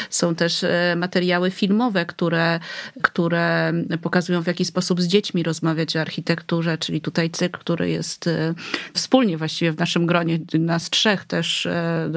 są 0.10 0.36
też 0.36 0.64
e, 0.64 0.96
materiały 0.98 1.52
filmowe, 1.52 2.06
które, 2.06 2.60
które 3.02 3.74
pokazują, 4.02 4.42
w 4.42 4.48
jaki 4.48 4.66
sposób 4.66 5.02
z 5.02 5.08
dziećmi 5.08 5.44
rozmawiać 5.44 5.96
o 5.96 6.02
architekturze, 6.02 6.78
czyli 6.78 7.02
tutaj 7.02 7.30
cykl, 7.30 7.60
który 7.60 7.90
jest 7.90 8.28
e, 8.28 8.54
wspólnie 8.94 9.38
właściwie 9.38 9.72
w 9.72 9.78
naszym 9.78 10.06
gronie, 10.06 10.40
nas 10.60 10.90
trzech 10.90 11.26
też 11.26 11.66
e, 11.66 12.10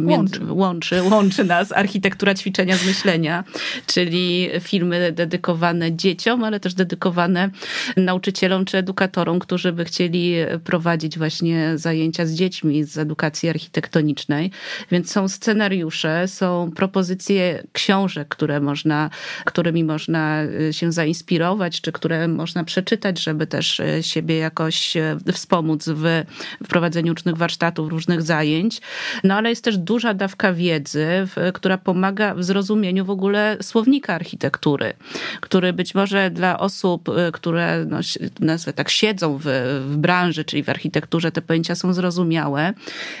łączy, 0.00 0.40
łączy, 0.48 1.02
łączy 1.02 1.44
nas 1.44 1.72
architektura 1.72 2.34
ćwiczenia 2.34 2.76
z 2.76 2.86
myślą 2.86 3.01
myślenia, 3.02 3.44
czyli 3.86 4.48
filmy 4.60 5.12
dedykowane 5.12 5.96
dzieciom, 5.96 6.44
ale 6.44 6.60
też 6.60 6.74
dedykowane 6.74 7.50
nauczycielom 7.96 8.64
czy 8.64 8.78
edukatorom, 8.78 9.38
którzy 9.38 9.72
by 9.72 9.84
chcieli 9.84 10.34
prowadzić 10.64 11.18
właśnie 11.18 11.72
zajęcia 11.74 12.26
z 12.26 12.32
dziećmi 12.32 12.84
z 12.84 12.98
edukacji 12.98 13.48
architektonicznej. 13.48 14.50
Więc 14.90 15.12
są 15.12 15.28
scenariusze, 15.28 16.28
są 16.28 16.70
propozycje 16.76 17.62
książek, 17.72 18.28
które 18.28 18.60
można, 18.60 19.10
którymi 19.44 19.84
można 19.84 20.42
y, 20.44 20.72
się 20.72 20.92
zainspirować, 20.92 21.80
czy 21.80 21.92
które 21.92 22.28
można 22.28 22.64
przeczytać, 22.64 23.22
żeby 23.22 23.46
też 23.46 23.80
y, 23.80 24.02
siebie 24.02 24.36
jakoś 24.36 24.96
y, 24.96 25.32
wspomóc 25.32 25.88
w 25.88 26.24
wprowadzeniu 26.64 27.14
różnych 27.14 27.36
warsztatów, 27.36 27.90
różnych 27.90 28.22
zajęć. 28.22 28.80
No 29.24 29.34
ale 29.34 29.50
jest 29.50 29.64
też 29.64 29.78
duża 29.78 30.14
dawka 30.14 30.52
wiedzy, 30.52 31.06
która 31.54 31.78
pomaga 31.78 32.34
w 32.34 32.44
zrozumieniu 32.44 32.91
w 33.00 33.10
ogóle 33.10 33.56
słownika 33.62 34.14
architektury, 34.14 34.92
który 35.40 35.72
być 35.72 35.94
może 35.94 36.30
dla 36.30 36.58
osób, 36.58 37.08
y, 37.08 37.32
które 37.32 37.84
no, 37.88 37.98
nazwę 38.40 38.72
tak 38.72 38.90
siedzą 38.90 39.38
w, 39.38 39.44
w 39.88 39.96
branży, 39.96 40.44
czyli 40.44 40.62
w 40.62 40.68
architekturze, 40.68 41.32
te 41.32 41.42
pojęcia 41.42 41.74
są 41.74 41.92
zrozumiałe, 41.92 42.72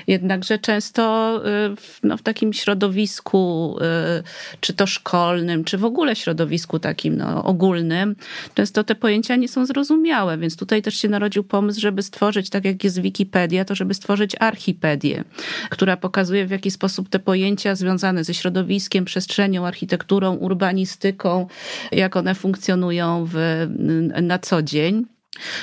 jednakże 0.06 0.58
często 0.58 1.36
y, 1.46 1.76
w, 1.76 1.98
no, 2.02 2.16
w 2.16 2.22
takim 2.22 2.52
środowisku, 2.52 3.76
y, 4.18 4.58
czy 4.60 4.72
to 4.72 4.86
szkolnym, 4.86 5.64
czy 5.64 5.78
w 5.78 5.84
ogóle 5.84 6.16
środowisku 6.16 6.78
takim 6.78 7.16
no, 7.16 7.44
ogólnym, 7.44 8.16
często 8.54 8.84
te 8.84 8.94
pojęcia 8.94 9.36
nie 9.36 9.48
są 9.48 9.66
zrozumiałe, 9.66 10.38
więc 10.38 10.56
tutaj 10.56 10.82
też 10.82 10.94
się 10.94 11.08
narodził 11.08 11.44
pomysł, 11.44 11.80
żeby 11.80 12.02
stworzyć, 12.02 12.50
tak 12.50 12.64
jak 12.64 12.84
jest 12.84 13.00
Wikipedia, 13.00 13.64
to 13.64 13.74
żeby 13.74 13.94
stworzyć 13.94 14.36
archipedię, 14.40 15.24
która 15.70 15.96
pokazuje 15.96 16.46
w 16.46 16.50
jaki 16.50 16.70
sposób 16.70 17.08
te 17.08 17.18
pojęcia 17.18 17.74
związane 17.74 18.24
ze 18.24 18.34
środowiskiem, 18.34 19.04
przestrzenią, 19.04 19.61
architekturą, 19.64 20.34
urbanistyką, 20.34 21.46
jak 21.92 22.16
one 22.16 22.34
funkcjonują 22.34 23.26
w, 23.32 23.66
na 24.22 24.38
co 24.38 24.62
dzień. 24.62 25.11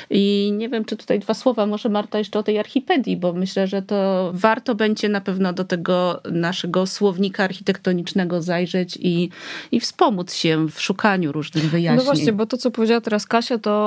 I 0.10 0.54
nie 0.58 0.70
wiem, 0.70 0.86
czy 0.86 0.98
tutaj 0.98 1.20
dwa 1.20 1.34
słowa 1.34 1.66
może 1.66 1.90
Marta 1.90 2.18
jeszcze 2.18 2.40
o 2.40 2.44
tej 2.44 2.60
archipedii, 2.60 3.18
bo 3.18 3.34
myślę, 3.34 3.68
że 3.68 3.82
to 3.82 4.32
warto 4.34 4.76
będzie 4.76 5.10
na 5.10 5.22
pewno 5.22 5.54
do 5.54 5.66
tego 5.66 6.22
naszego 6.32 6.88
słownika 6.88 7.44
architektonicznego 7.44 8.42
zajrzeć 8.42 8.98
i, 9.02 9.30
i 9.72 9.80
wspomóc 9.80 10.34
się 10.34 10.68
w 10.68 10.82
szukaniu 10.82 11.32
różnych 11.32 11.70
wyjaśnień. 11.70 12.06
No 12.08 12.14
właśnie, 12.14 12.34
bo 12.34 12.46
to, 12.46 12.58
co 12.58 12.72
powiedziała 12.72 13.02
teraz 13.02 13.26
Kasia, 13.26 13.58
to 13.58 13.80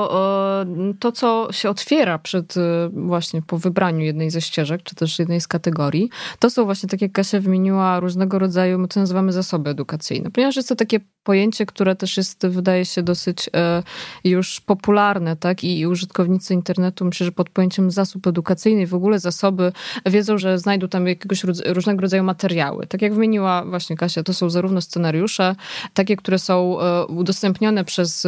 to, 0.99 1.11
co 1.11 1.47
się 1.51 1.69
otwiera 1.69 2.19
przed 2.19 2.57
e, 2.57 2.89
właśnie 2.93 3.41
po 3.41 3.57
wybraniu 3.57 4.05
jednej 4.05 4.31
ze 4.31 4.41
ścieżek, 4.41 4.83
czy 4.83 4.95
też 4.95 5.19
jednej 5.19 5.41
z 5.41 5.47
kategorii, 5.47 6.09
to 6.39 6.49
są 6.49 6.65
właśnie, 6.65 6.89
tak 6.89 7.01
jak 7.01 7.11
Kasia 7.11 7.39
wymieniła, 7.39 7.99
różnego 7.99 8.39
rodzaju, 8.39 8.79
my 8.79 8.87
to 8.87 8.99
nazywamy 8.99 9.31
zasoby 9.31 9.69
edukacyjne, 9.69 10.31
ponieważ 10.31 10.55
jest 10.55 10.69
to 10.69 10.75
takie 10.75 10.99
pojęcie, 11.23 11.65
które 11.65 11.95
też 11.95 12.17
jest, 12.17 12.47
wydaje 12.47 12.85
się, 12.85 13.03
dosyć 13.03 13.49
e, 13.55 13.83
już 14.23 14.61
popularne, 14.61 15.35
tak? 15.35 15.63
I 15.63 15.87
użytkownicy 15.87 16.53
internetu, 16.53 17.05
myślę, 17.05 17.25
że 17.25 17.31
pod 17.31 17.49
pojęciem 17.49 17.91
zasób 17.91 18.27
edukacyjny 18.27 18.87
w 18.87 18.93
ogóle 18.93 19.19
zasoby 19.19 19.71
wiedzą, 20.05 20.37
że 20.37 20.59
znajdą 20.59 20.87
tam 20.87 21.07
jakiegoś 21.07 21.43
różnego 21.65 22.01
rodzaju 22.01 22.23
materiały. 22.23 22.87
Tak 22.87 23.01
jak 23.01 23.13
wymieniła 23.13 23.65
właśnie 23.65 23.97
Kasia, 23.97 24.23
to 24.23 24.33
są 24.33 24.49
zarówno 24.49 24.81
scenariusze, 24.81 25.55
takie, 25.93 26.15
które 26.15 26.39
są 26.39 26.81
e, 26.81 27.05
udostępnione 27.05 27.85
przez 27.85 28.27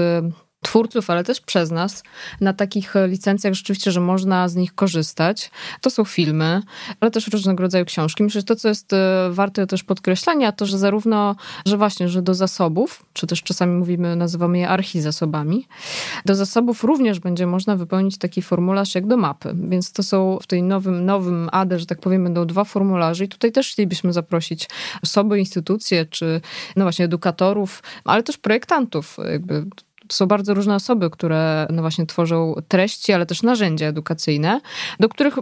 twórców, 0.65 1.10
ale 1.10 1.23
też 1.23 1.41
przez 1.41 1.71
nas 1.71 2.04
na 2.41 2.54
takich 2.54 2.95
e, 2.95 3.08
licencjach 3.08 3.54
rzeczywiście, 3.54 3.91
że 3.91 4.01
można 4.01 4.49
z 4.49 4.56
nich 4.56 4.75
korzystać. 4.75 5.51
To 5.82 5.89
są 5.89 6.06
filmy, 6.06 6.62
ale 6.99 7.12
też 7.12 7.28
różnego 7.28 7.63
rodzaju 7.63 7.86
książki. 7.86 8.23
Myślę, 8.23 8.41
że 8.41 8.45
to, 8.45 8.56
co 8.56 8.67
jest 8.67 8.93
e, 8.93 9.30
warte 9.32 9.67
też 9.67 9.84
podkreślenia, 9.84 10.51
to, 10.51 10.65
że 10.65 10.78
zarówno, 10.78 11.36
że 11.65 11.78
właśnie, 11.78 12.10
że 12.10 12.21
do 12.21 12.34
zasobów, 12.34 13.06
czy 13.13 13.28
też 13.28 13.43
czasami 13.43 13.73
mówimy, 13.73 14.15
nazywamy 14.15 14.58
je 14.60 14.69
archizasobami, 14.69 15.67
do 16.25 16.36
zasobów 16.36 16.84
również 16.84 17.19
będzie 17.19 17.47
można 17.47 17.75
wypełnić 17.75 18.17
taki 18.17 18.41
formularz 18.41 18.95
jak 18.95 19.08
do 19.08 19.17
mapy. 19.17 19.56
Więc 19.69 19.91
to 19.91 20.04
są 20.04 20.38
w 20.41 20.47
tej 20.47 20.63
nowym, 20.63 21.06
nowym 21.06 21.49
ADE, 21.51 21.80
że 21.80 21.86
tak 21.86 21.99
powiem, 21.99 22.23
będą 22.23 22.45
dwa 22.45 22.63
formularze 22.63 23.25
i 23.25 23.28
tutaj 23.28 23.51
też 23.51 23.71
chcielibyśmy 23.71 24.13
zaprosić 24.13 24.69
osoby, 25.04 25.39
instytucje, 25.39 26.06
czy 26.06 26.41
no 26.75 26.86
właśnie 26.86 27.06
edukatorów, 27.06 27.84
ale 28.06 28.23
też 28.23 28.38
projektantów, 28.38 29.17
jakby 29.32 29.65
To 30.08 30.15
są 30.15 30.26
bardzo 30.26 30.54
różne 30.54 30.76
osoby, 30.76 31.10
które 31.10 31.68
no 31.70 31.82
właśnie 31.82 32.06
tworzą 32.06 32.56
treści, 32.68 33.13
ale 33.13 33.26
też 33.26 33.44
narzędzia 33.44 33.88
edukacyjne, 33.88 34.62
do 35.00 35.10
których 35.10 35.36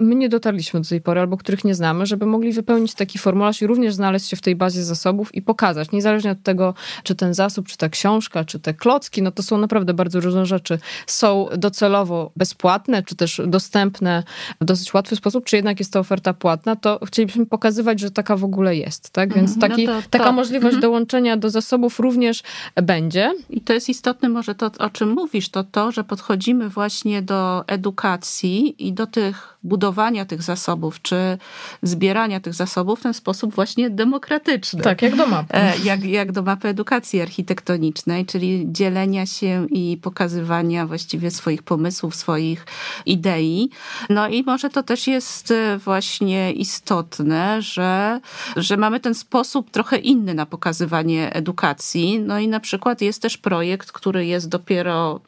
my 0.00 0.14
nie 0.14 0.28
dotarliśmy 0.28 0.80
do 0.80 0.88
tej 0.88 1.00
pory, 1.00 1.20
albo 1.20 1.36
których 1.36 1.64
nie 1.64 1.74
znamy, 1.74 2.06
żeby 2.06 2.26
mogli 2.26 2.52
wypełnić 2.52 2.94
taki 2.94 3.18
formularz 3.18 3.62
i 3.62 3.66
również 3.66 3.94
znaleźć 3.94 4.28
się 4.28 4.36
w 4.36 4.40
tej 4.40 4.56
bazie 4.56 4.84
zasobów 4.84 5.34
i 5.34 5.42
pokazać, 5.42 5.92
niezależnie 5.92 6.30
od 6.30 6.42
tego, 6.42 6.74
czy 7.02 7.14
ten 7.14 7.34
zasób, 7.34 7.68
czy 7.68 7.76
ta 7.76 7.88
książka, 7.88 8.44
czy 8.44 8.60
te 8.60 8.74
klocki, 8.74 9.22
no 9.22 9.30
to 9.30 9.42
są 9.42 9.58
naprawdę 9.58 9.94
bardzo 9.94 10.20
różne 10.20 10.46
rzeczy. 10.46 10.78
Są 11.06 11.48
docelowo 11.56 12.32
bezpłatne, 12.36 13.02
czy 13.02 13.16
też 13.16 13.40
dostępne 13.46 14.22
w 14.60 14.64
dosyć 14.64 14.94
łatwy 14.94 15.16
sposób, 15.16 15.44
czy 15.44 15.56
jednak 15.56 15.78
jest 15.78 15.92
to 15.92 16.00
oferta 16.00 16.34
płatna, 16.34 16.76
to 16.76 17.00
chcielibyśmy 17.06 17.46
pokazywać, 17.46 18.00
że 18.00 18.10
taka 18.10 18.36
w 18.36 18.44
ogóle 18.44 18.76
jest, 18.76 19.10
tak? 19.10 19.34
Więc 19.34 19.54
mhm. 19.54 19.70
taki, 19.70 19.86
no 19.86 20.02
to, 20.02 20.08
taka 20.10 20.32
możliwość 20.32 20.74
mhm. 20.74 20.80
dołączenia 20.80 21.36
do 21.36 21.50
zasobów 21.50 22.00
również 22.00 22.42
będzie. 22.82 23.32
I 23.50 23.60
to 23.60 23.72
jest 23.72 23.88
istotne 23.88 24.28
może 24.28 24.54
to, 24.54 24.70
o 24.78 24.90
czym 24.90 25.08
mówisz, 25.08 25.48
to 25.48 25.64
to, 25.64 25.92
że 25.92 26.04
podchodzimy 26.04 26.68
właśnie 26.68 27.22
do 27.22 27.64
edukacji 27.66 28.86
i 28.88 28.92
do 28.92 29.06
tych 29.06 29.56
budowania 29.90 30.24
tych 30.24 30.42
zasobów, 30.42 31.02
czy 31.02 31.38
zbierania 31.82 32.40
tych 32.40 32.54
zasobów 32.54 33.00
w 33.00 33.02
ten 33.02 33.14
sposób 33.14 33.54
właśnie 33.54 33.90
demokratyczny. 33.90 34.82
Tak, 34.82 35.02
jak 35.02 35.16
do 35.16 35.26
mapy. 35.26 35.54
E, 35.54 35.78
jak, 35.84 36.04
jak 36.04 36.32
do 36.32 36.42
mapy 36.42 36.68
edukacji 36.68 37.20
architektonicznej, 37.20 38.26
czyli 38.26 38.66
dzielenia 38.68 39.26
się 39.26 39.66
i 39.70 39.98
pokazywania 40.02 40.86
właściwie 40.86 41.30
swoich 41.30 41.62
pomysłów, 41.62 42.14
swoich 42.14 42.66
idei. 43.06 43.70
No 44.08 44.28
i 44.28 44.42
może 44.42 44.70
to 44.70 44.82
też 44.82 45.06
jest 45.06 45.50
e, 45.50 45.78
właśnie 45.78 46.52
istotne, 46.52 47.62
że, 47.62 48.20
że 48.56 48.76
mamy 48.76 49.00
ten 49.00 49.14
sposób 49.14 49.70
trochę 49.70 49.96
inny 49.96 50.34
na 50.34 50.46
pokazywanie 50.46 51.34
edukacji. 51.34 52.20
No 52.20 52.38
i 52.38 52.48
na 52.48 52.60
przykład 52.60 53.00
jest 53.00 53.22
też 53.22 53.38
projekt, 53.38 53.92
który 53.92 54.26
jest 54.26 54.48
dopiero 54.48 55.20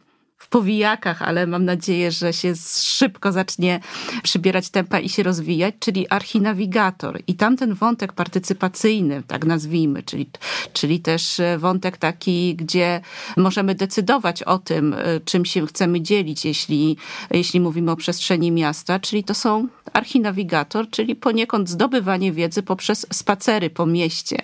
w 0.43 0.49
powijakach, 0.49 1.23
ale 1.23 1.47
mam 1.47 1.65
nadzieję, 1.65 2.11
że 2.11 2.33
się 2.33 2.55
szybko 2.83 3.33
zacznie 3.33 3.81
przybierać 4.23 4.71
tempa 4.71 5.01
i 5.01 5.09
się 5.09 5.23
rozwijać, 5.23 5.75
czyli 5.79 6.09
Archinawigator. 6.09 7.21
I 7.27 7.35
tamten 7.35 7.75
wątek 7.75 8.13
partycypacyjny, 8.13 9.23
tak 9.27 9.45
nazwijmy, 9.45 10.03
czyli, 10.03 10.31
czyli 10.73 11.01
też 11.01 11.41
wątek 11.59 11.97
taki, 11.97 12.55
gdzie 12.55 13.01
możemy 13.37 13.75
decydować 13.75 14.43
o 14.43 14.59
tym, 14.59 14.95
czym 15.25 15.45
się 15.45 15.67
chcemy 15.67 16.01
dzielić, 16.01 16.45
jeśli, 16.45 16.97
jeśli 17.31 17.61
mówimy 17.61 17.91
o 17.91 17.97
przestrzeni 17.97 18.51
miasta, 18.51 19.01
czyli 19.01 19.25
to 19.25 19.35
są 19.35 19.69
Archinawigator, 19.93 20.91
czyli 20.91 21.17
poniekąd 21.17 21.69
zdobywanie 21.69 22.33
wiedzy 22.33 22.63
poprzez 22.63 23.07
spacery 23.13 23.71
po 23.71 23.87
mieście. 23.87 24.37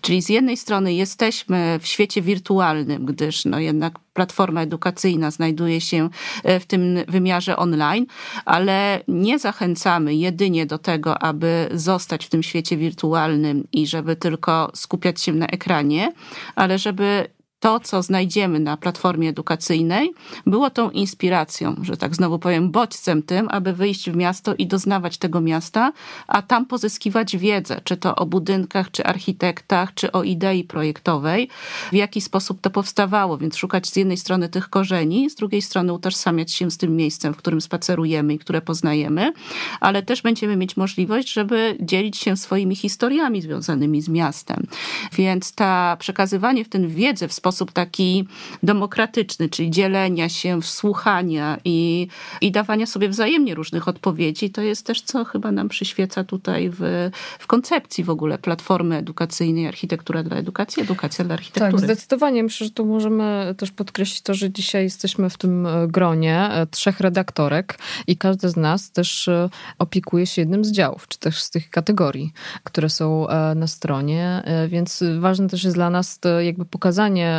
Czyli 0.00 0.22
z 0.22 0.28
jednej 0.28 0.56
strony 0.56 0.94
jesteśmy 0.94 1.78
w 1.82 1.86
świecie 1.86 2.22
wirtualnym, 2.22 3.06
gdyż 3.06 3.44
no 3.44 3.58
jednak 3.58 4.05
platforma 4.16 4.62
edukacyjna 4.62 5.30
znajduje 5.30 5.80
się 5.80 6.08
e, 6.44 6.60
w 6.60 6.66
tym 6.66 6.98
wymiarze 7.08 7.56
online, 7.56 8.06
ale 8.44 9.00
nie 9.08 9.38
zachęcamy 9.38 10.14
jedynie 10.14 10.66
do 10.66 10.78
tego, 10.78 11.22
aby 11.22 11.68
zostać 11.74 12.26
w 12.26 12.30
tym 12.30 12.42
świecie 12.42 12.76
wirtualnym 12.76 13.68
i 13.72 13.86
żeby 13.86 14.16
tylko 14.16 14.70
skupiać 14.74 15.20
się 15.20 15.32
na 15.32 15.46
ekranie, 15.46 16.12
ale 16.54 16.78
żeby 16.78 17.35
to, 17.60 17.80
co 17.80 18.02
znajdziemy 18.02 18.60
na 18.60 18.76
platformie 18.76 19.28
edukacyjnej, 19.28 20.12
było 20.46 20.70
tą 20.70 20.90
inspiracją, 20.90 21.76
że 21.82 21.96
tak 21.96 22.14
znowu 22.14 22.38
powiem, 22.38 22.70
bodźcem 22.70 23.22
tym, 23.22 23.48
aby 23.50 23.72
wyjść 23.72 24.10
w 24.10 24.16
miasto 24.16 24.54
i 24.54 24.66
doznawać 24.66 25.18
tego 25.18 25.40
miasta, 25.40 25.92
a 26.26 26.42
tam 26.42 26.66
pozyskiwać 26.66 27.36
wiedzę, 27.36 27.80
czy 27.84 27.96
to 27.96 28.16
o 28.16 28.26
budynkach, 28.26 28.90
czy 28.90 29.04
architektach, 29.04 29.94
czy 29.94 30.12
o 30.12 30.22
idei 30.22 30.64
projektowej, 30.64 31.48
w 31.92 31.94
jaki 31.94 32.20
sposób 32.20 32.60
to 32.60 32.70
powstawało, 32.70 33.38
więc 33.38 33.56
szukać 33.56 33.86
z 33.86 33.96
jednej 33.96 34.16
strony 34.16 34.48
tych 34.48 34.70
korzeni, 34.70 35.30
z 35.30 35.34
drugiej 35.34 35.62
strony 35.62 35.92
utożsamiać 35.92 36.52
się 36.52 36.70
z 36.70 36.76
tym 36.76 36.96
miejscem, 36.96 37.34
w 37.34 37.36
którym 37.36 37.60
spacerujemy 37.60 38.34
i 38.34 38.38
które 38.38 38.62
poznajemy, 38.62 39.32
ale 39.80 40.02
też 40.02 40.22
będziemy 40.22 40.56
mieć 40.56 40.76
możliwość, 40.76 41.32
żeby 41.32 41.76
dzielić 41.80 42.16
się 42.16 42.36
swoimi 42.36 42.76
historiami 42.76 43.42
związanymi 43.42 44.02
z 44.02 44.08
miastem. 44.08 44.66
Więc 45.12 45.52
ta 45.52 45.96
przekazywanie 45.96 46.64
w 46.64 46.68
ten 46.68 46.88
wiedzę 46.88 47.28
w 47.28 47.32
sposób 47.46 47.72
taki 47.72 48.28
demokratyczny, 48.62 49.48
czyli 49.48 49.70
dzielenia 49.70 50.28
się, 50.28 50.62
wsłuchania 50.62 51.58
i, 51.64 52.08
i 52.40 52.52
dawania 52.52 52.86
sobie 52.86 53.08
wzajemnie 53.08 53.54
różnych 53.54 53.88
odpowiedzi, 53.88 54.50
to 54.50 54.62
jest 54.62 54.86
też, 54.86 55.00
co 55.00 55.24
chyba 55.24 55.52
nam 55.52 55.68
przyświeca 55.68 56.24
tutaj 56.24 56.70
w, 56.70 57.10
w 57.38 57.46
koncepcji 57.46 58.04
w 58.04 58.10
ogóle 58.10 58.38
platformy 58.38 58.96
edukacyjnej, 58.96 59.66
architektura 59.66 60.22
dla 60.22 60.36
edukacji, 60.36 60.82
edukacja 60.82 61.24
dla 61.24 61.34
architektury. 61.34 61.72
Tak, 61.72 61.80
zdecydowanie. 61.80 62.42
Myślę, 62.42 62.66
że 62.66 62.70
tu 62.70 62.86
możemy 62.86 63.54
też 63.58 63.70
podkreślić 63.70 64.20
to, 64.20 64.34
że 64.34 64.50
dzisiaj 64.50 64.84
jesteśmy 64.84 65.30
w 65.30 65.38
tym 65.38 65.66
e, 65.66 65.88
gronie 65.88 66.48
e, 66.50 66.66
trzech 66.66 67.00
redaktorek 67.00 67.78
i 68.06 68.16
każdy 68.16 68.48
z 68.48 68.56
nas 68.56 68.90
też 68.90 69.28
e, 69.28 69.48
opiekuje 69.78 70.26
się 70.26 70.42
jednym 70.42 70.64
z 70.64 70.72
działów, 70.72 71.08
czy 71.08 71.18
też 71.18 71.42
z 71.42 71.50
tych 71.50 71.70
kategorii, 71.70 72.32
które 72.64 72.90
są 72.90 73.26
na 73.56 73.66
stronie, 73.66 74.42
więc 74.68 75.04
ważne 75.20 75.48
też 75.48 75.64
jest 75.64 75.76
dla 75.76 75.90
nas 75.90 76.20
jakby 76.40 76.64
pokazanie 76.64 77.35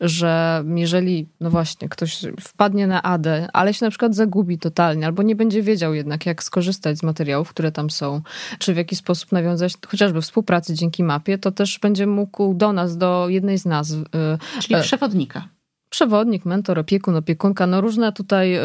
że 0.00 0.64
jeżeli, 0.74 1.28
no 1.40 1.50
właśnie, 1.50 1.88
ktoś 1.88 2.26
wpadnie 2.40 2.86
na 2.86 3.02
ADę, 3.02 3.48
ale 3.52 3.74
się 3.74 3.86
na 3.86 3.90
przykład 3.90 4.14
zagubi 4.14 4.58
totalnie, 4.58 5.06
albo 5.06 5.22
nie 5.22 5.36
będzie 5.36 5.62
wiedział 5.62 5.94
jednak, 5.94 6.26
jak 6.26 6.42
skorzystać 6.42 6.98
z 6.98 7.02
materiałów, 7.02 7.50
które 7.50 7.72
tam 7.72 7.90
są, 7.90 8.20
czy 8.58 8.74
w 8.74 8.76
jaki 8.76 8.96
sposób 8.96 9.32
nawiązać 9.32 9.74
chociażby 9.86 10.22
współpracy 10.22 10.74
dzięki 10.74 11.04
mapie, 11.04 11.38
to 11.38 11.52
też 11.52 11.78
będzie 11.78 12.06
mógł 12.06 12.54
do 12.54 12.72
nas, 12.72 12.96
do 12.96 13.28
jednej 13.28 13.58
z 13.58 13.64
nas. 13.64 13.90
Y, 13.90 13.98
Czyli 14.60 14.74
e, 14.74 14.80
przewodnika 14.82 15.48
przewodnik, 15.94 16.44
mentor, 16.44 16.78
opiekun, 16.78 17.16
opiekunka, 17.16 17.66
no 17.66 17.80
różne 17.80 18.12
tutaj, 18.12 18.56
y, 18.56 18.60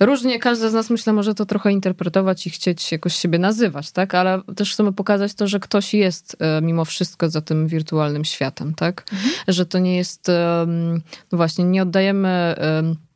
różnie 0.00 0.38
każdy 0.38 0.70
z 0.70 0.72
nas 0.72 0.90
myślę 0.90 1.12
może 1.12 1.34
to 1.34 1.46
trochę 1.46 1.72
interpretować 1.72 2.46
i 2.46 2.50
chcieć 2.50 2.92
jakoś 2.92 3.14
siebie 3.14 3.38
nazywać, 3.38 3.90
tak? 3.90 4.14
Ale 4.14 4.42
też 4.56 4.72
chcemy 4.72 4.92
pokazać 4.92 5.34
to, 5.34 5.46
że 5.46 5.60
ktoś 5.60 5.94
jest 5.94 6.36
y, 6.58 6.62
mimo 6.62 6.84
wszystko 6.84 7.30
za 7.30 7.40
tym 7.40 7.68
wirtualnym 7.68 8.24
światem, 8.24 8.74
tak? 8.74 9.04
Mhm. 9.12 9.30
Że 9.48 9.66
to 9.66 9.78
nie 9.78 9.96
jest, 9.96 10.28
y, 10.28 10.32
no 11.32 11.38
właśnie, 11.38 11.64
nie 11.64 11.82
oddajemy 11.82 12.54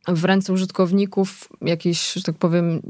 w 0.07 0.25
ręce 0.25 0.53
użytkowników 0.53 1.49
jakiejś, 1.61 2.13
że 2.13 2.21
tak 2.21 2.35
powiem, 2.35 2.81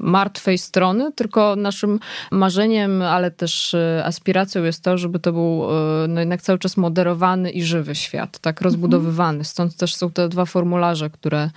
martwej 0.00 0.58
strony, 0.58 1.12
tylko 1.12 1.56
naszym 1.56 2.00
marzeniem, 2.30 3.02
ale 3.02 3.30
też 3.30 3.74
e, 3.74 4.02
aspiracją 4.04 4.64
jest 4.64 4.84
to, 4.84 4.98
żeby 4.98 5.18
to 5.18 5.32
był 5.32 5.64
e, 5.64 6.08
no 6.08 6.20
jednak 6.20 6.42
cały 6.42 6.58
czas 6.58 6.76
moderowany 6.76 7.50
i 7.50 7.62
żywy 7.62 7.94
świat, 7.94 8.38
tak 8.38 8.60
rozbudowywany. 8.60 9.44
Stąd 9.44 9.76
też 9.76 9.94
są 9.94 10.10
te 10.10 10.28
dwa 10.28 10.44
formularze, 10.44 11.10
które, 11.10 11.50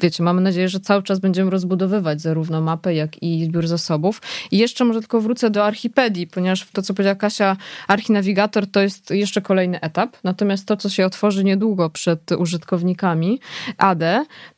wiecie, 0.00 0.22
mamy 0.22 0.40
nadzieję, 0.40 0.68
że 0.68 0.80
cały 0.80 1.02
czas 1.02 1.18
będziemy 1.18 1.50
rozbudowywać 1.50 2.20
zarówno 2.20 2.60
mapę, 2.60 2.94
jak 2.94 3.22
i 3.22 3.44
zbiór 3.44 3.66
zasobów. 3.66 4.22
I 4.50 4.58
jeszcze 4.58 4.84
może 4.84 5.00
tylko 5.00 5.20
wrócę 5.20 5.50
do 5.50 5.64
Archipedii, 5.64 6.26
ponieważ 6.26 6.66
to, 6.72 6.82
co 6.82 6.94
powiedziała 6.94 7.14
Kasia, 7.14 7.56
Archinawigator 7.88 8.66
to 8.66 8.80
jest 8.80 9.10
jeszcze 9.10 9.42
kolejny 9.42 9.80
etap, 9.80 10.16
natomiast 10.24 10.66
to, 10.66 10.76
co 10.76 10.88
się 10.88 11.06
otworzy 11.06 11.44
niedługo 11.44 11.90
przed 11.90 12.32
użytkownikami 12.32 13.40
AD, 13.78 14.02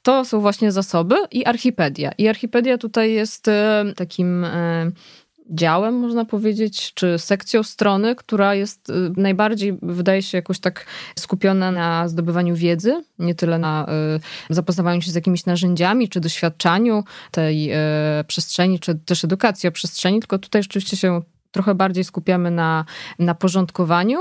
to 0.09 0.25
są 0.25 0.41
właśnie 0.41 0.73
zasoby 0.73 1.17
i 1.31 1.45
Archipedia. 1.45 2.13
I 2.19 2.29
Archipedia 2.29 2.79
tutaj 2.79 3.13
jest 3.13 3.49
e, 3.49 3.85
takim 3.97 4.45
e, 4.45 4.91
działem, 5.51 5.95
można 5.95 6.25
powiedzieć, 6.25 6.95
czy 6.95 7.19
sekcją 7.19 7.63
strony, 7.63 8.15
która 8.15 8.55
jest 8.55 8.91
e, 8.91 8.93
najbardziej, 9.17 9.79
wydaje 9.83 10.23
się, 10.23 10.39
jakoś 10.39 10.59
tak 10.59 10.87
skupiona 11.19 11.73
na 11.73 12.09
zdobywaniu 12.09 12.57
wiedzy, 12.57 13.05
nie 13.19 13.35
tyle 13.35 13.59
na 13.59 13.87
zapoznawaniu 14.51 15.03
się 15.03 15.11
z 15.11 15.15
jakimiś 15.15 15.47
narzędziami, 15.47 16.09
czy 16.09 16.21
doświadczaniu 16.21 17.05
tej 17.31 17.71
przestrzeni, 18.27 18.79
czy 18.79 18.95
też 18.95 19.25
edukacji 19.25 19.69
o 19.69 19.73
przestrzeni, 19.73 20.21
tylko 20.21 20.39
tutaj 20.39 20.63
rzeczywiście 20.63 20.97
się 20.97 21.23
trochę 21.51 21.75
bardziej 21.75 22.05
skupiamy 22.05 22.51
na, 22.51 22.85
na 23.19 23.35
porządkowaniu 23.35 24.19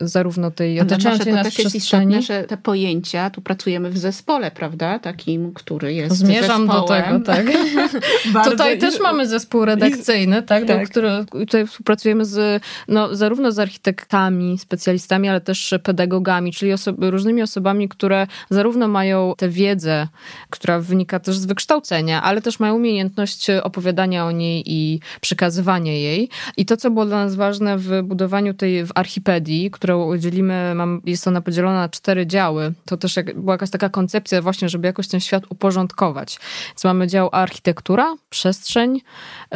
zarówno 0.00 0.50
tej 0.50 0.80
otaczającej 0.80 1.32
nas 1.32 1.48
przestrzeni. 1.48 2.16
Istotne, 2.16 2.22
że 2.22 2.44
te 2.44 2.56
pojęcia, 2.56 3.30
tu 3.30 3.42
pracujemy 3.42 3.90
w 3.90 3.98
zespole, 3.98 4.50
prawda? 4.50 4.98
Takim, 4.98 5.52
który 5.54 5.94
jest 5.94 6.16
Zmierzam 6.16 6.66
zespołem. 6.66 7.22
do 7.22 7.26
tego, 7.26 7.46
tak. 8.32 8.46
tutaj 8.50 8.78
też 8.78 9.00
mamy 9.00 9.28
zespół 9.28 9.64
redakcyjny, 9.64 10.42
tak, 10.42 10.66
tak. 10.66 10.80
Do, 10.80 10.90
który, 10.90 11.08
tutaj 11.30 11.66
współpracujemy 11.66 12.24
z, 12.24 12.62
no, 12.88 13.16
zarówno 13.16 13.52
z 13.52 13.58
architektami, 13.58 14.58
specjalistami, 14.58 15.28
ale 15.28 15.40
też 15.40 15.74
pedagogami, 15.82 16.52
czyli 16.52 16.72
osoby, 16.72 17.10
różnymi 17.10 17.42
osobami, 17.42 17.88
które 17.88 18.26
zarówno 18.50 18.88
mają 18.88 19.34
tę 19.36 19.48
wiedzę, 19.48 20.08
która 20.50 20.80
wynika 20.80 21.20
też 21.20 21.38
z 21.38 21.46
wykształcenia, 21.46 22.22
ale 22.22 22.42
też 22.42 22.60
mają 22.60 22.74
umiejętność 22.74 23.50
opowiadania 23.50 24.26
o 24.26 24.30
niej 24.30 24.62
i 24.66 25.00
przekazywania 25.20 25.92
jej. 25.92 26.28
I 26.56 26.61
I 26.62 26.66
to, 26.66 26.76
co 26.76 26.90
było 26.90 27.06
dla 27.06 27.24
nas 27.24 27.34
ważne 27.34 27.78
w 27.78 28.02
budowaniu 28.02 28.54
tej 28.54 28.86
w 28.86 28.90
archipedii, 28.94 29.70
którą 29.70 30.18
dzielimy, 30.18 30.74
mam, 30.74 31.00
jest 31.06 31.28
ona 31.28 31.40
podzielona 31.40 31.78
na 31.78 31.88
cztery 31.88 32.26
działy, 32.26 32.72
to 32.84 32.96
też 32.96 33.16
jak, 33.16 33.40
była 33.40 33.54
jakaś 33.54 33.70
taka 33.70 33.88
koncepcja 33.88 34.42
właśnie, 34.42 34.68
żeby 34.68 34.86
jakoś 34.86 35.08
ten 35.08 35.20
świat 35.20 35.44
uporządkować. 35.48 36.38
Więc 36.68 36.84
mamy 36.84 37.06
dział 37.06 37.28
architektura, 37.32 38.16
przestrzeń, 38.30 39.00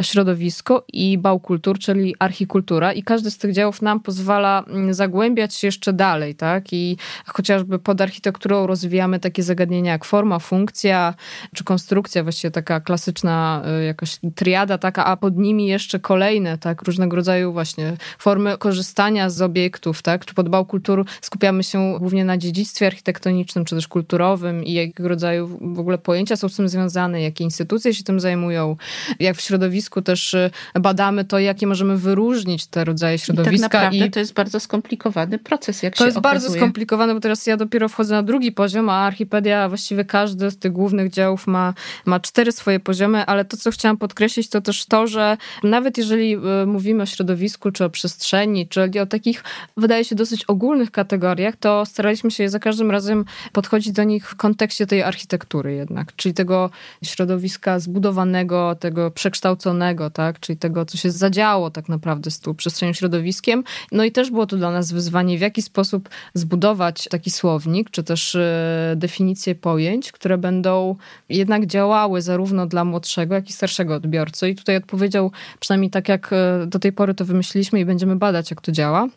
środowisko 0.01 0.85
i 0.93 1.17
bał 1.17 1.39
kultur, 1.39 1.79
czyli 1.79 2.15
archikultura 2.19 2.93
i 2.93 3.03
każdy 3.03 3.31
z 3.31 3.37
tych 3.37 3.53
działów 3.53 3.81
nam 3.81 3.99
pozwala 3.99 4.63
mm, 4.67 4.93
zagłębiać 4.93 5.55
się 5.55 5.67
jeszcze 5.67 5.93
dalej, 5.93 6.35
tak? 6.35 6.73
I 6.73 6.97
chociażby 7.25 7.79
pod 7.79 8.01
architekturą 8.01 8.67
rozwijamy 8.67 9.19
takie 9.19 9.43
zagadnienia 9.43 9.91
jak 9.91 10.05
forma, 10.05 10.39
funkcja, 10.39 11.13
czy 11.55 11.63
konstrukcja, 11.63 12.23
właściwie 12.23 12.51
taka 12.51 12.79
klasyczna 12.79 13.63
y, 13.81 13.85
jakaś 13.85 14.19
triada 14.35 14.77
taka, 14.77 15.05
a 15.05 15.17
pod 15.17 15.37
nimi 15.37 15.67
jeszcze 15.67 15.99
kolejne, 15.99 16.57
tak? 16.57 16.81
Różnego 16.97 17.15
rodzaju 17.15 17.53
właśnie 17.53 17.97
formy 18.19 18.57
korzystania 18.57 19.29
z 19.29 19.41
obiektów, 19.41 20.01
tak? 20.01 20.25
Czy 20.25 20.33
pod 20.33 20.49
bał 20.49 20.65
kultur 20.65 21.05
skupiamy 21.21 21.63
się 21.63 21.95
głównie 21.99 22.25
na 22.25 22.37
dziedzictwie 22.37 22.87
architektonicznym, 22.87 23.65
czy 23.65 23.75
też 23.75 23.87
kulturowym 23.87 24.63
i 24.63 24.73
jakiego 24.73 25.09
rodzaju 25.09 25.59
w 25.61 25.79
ogóle 25.79 25.97
pojęcia 25.97 26.35
są 26.35 26.49
z 26.49 26.55
tym 26.55 26.69
związane, 26.69 27.21
jakie 27.21 27.43
instytucje 27.43 27.93
się 27.93 28.03
tym 28.03 28.19
zajmują, 28.19 28.75
jak 29.19 29.37
w 29.37 29.41
środowisku 29.41 30.01
też 30.01 30.33
y, 30.33 30.49
badamy 30.79 31.25
to, 31.25 31.39
jakie 31.39 31.67
możemy 31.67 31.97
wyróżnić 31.97 32.67
te 32.67 32.85
rodzaje 32.85 33.17
środowiska. 33.17 33.55
I 33.55 33.59
tak 33.59 33.73
naprawdę 33.73 34.05
i 34.05 34.11
to 34.11 34.19
jest 34.19 34.33
bardzo 34.33 34.59
skomplikowany 34.59 35.39
proces, 35.39 35.83
jak 35.83 35.93
to 35.93 35.99
się 35.99 36.05
jest 36.05 36.17
okazuje. 36.17 36.33
bardzo 36.33 36.57
skomplikowane, 36.57 37.13
bo 37.13 37.19
teraz 37.19 37.47
ja 37.47 37.57
dopiero 37.57 37.89
wchodzę 37.89 38.15
na 38.15 38.23
drugi 38.23 38.51
poziom, 38.51 38.89
a 38.89 38.93
Archipedia, 38.93 39.69
właściwie 39.69 40.05
każdy 40.05 40.51
z 40.51 40.59
tych 40.59 40.71
głównych 40.71 41.11
działów 41.11 41.47
ma, 41.47 41.73
ma 42.05 42.19
cztery 42.19 42.51
swoje 42.51 42.79
poziomy, 42.79 43.25
ale 43.25 43.45
to, 43.45 43.57
co 43.57 43.71
chciałam 43.71 43.97
podkreślić, 43.97 44.49
to 44.49 44.61
też 44.61 44.85
to, 44.85 45.07
że 45.07 45.37
nawet 45.63 45.97
jeżeli 45.97 46.35
y, 46.35 46.39
mówimy 46.87 47.03
o 47.03 47.05
środowisku, 47.05 47.71
czy 47.71 47.85
o 47.85 47.89
przestrzeni, 47.89 48.67
czyli 48.67 48.99
o 48.99 49.05
takich, 49.05 49.43
wydaje 49.77 50.05
się, 50.05 50.15
dosyć 50.15 50.45
ogólnych 50.45 50.91
kategoriach, 50.91 51.55
to 51.55 51.85
staraliśmy 51.85 52.31
się 52.31 52.49
za 52.49 52.59
każdym 52.59 52.91
razem 52.91 53.25
podchodzić 53.51 53.93
do 53.93 54.03
nich 54.03 54.29
w 54.29 54.35
kontekście 54.35 54.87
tej 54.87 55.03
architektury 55.03 55.73
jednak, 55.73 56.15
czyli 56.15 56.33
tego 56.33 56.69
środowiska 57.03 57.79
zbudowanego, 57.79 58.75
tego 58.75 59.11
przekształconego, 59.11 60.09
tak, 60.09 60.39
czyli 60.39 60.57
tego, 60.57 60.85
co 60.85 60.97
się 60.97 61.11
zadziało 61.11 61.71
tak 61.71 61.89
naprawdę 61.89 62.31
z 62.31 62.39
tą 62.39 62.55
przestrzenią 62.55 62.93
środowiskiem. 62.93 63.63
No 63.91 64.03
i 64.03 64.11
też 64.11 64.31
było 64.31 64.45
to 64.45 64.57
dla 64.57 64.71
nas 64.71 64.91
wyzwanie, 64.91 65.37
w 65.37 65.41
jaki 65.41 65.61
sposób 65.61 66.09
zbudować 66.33 67.07
taki 67.11 67.31
słownik, 67.31 67.89
czy 67.89 68.03
też 68.03 68.35
e, 68.35 68.93
definicje 68.95 69.55
pojęć, 69.55 70.11
które 70.11 70.37
będą 70.37 70.95
jednak 71.29 71.65
działały 71.65 72.21
zarówno 72.21 72.65
dla 72.65 72.85
młodszego, 72.85 73.35
jak 73.35 73.49
i 73.49 73.53
starszego 73.53 73.95
odbiorcy. 73.95 74.49
I 74.49 74.55
tutaj 74.55 74.75
odpowiedział, 74.75 75.31
przynajmniej 75.59 75.89
tak 75.89 76.09
jak 76.09 76.33
e, 76.33 76.67
do 76.77 76.81
tej 76.81 76.93
pory 76.93 77.13
to 77.13 77.25
wymyśliliśmy 77.25 77.79
i 77.79 77.85
będziemy 77.85 78.15
badać, 78.15 78.51
jak 78.51 78.61
to 78.61 78.71
działa 78.71 79.07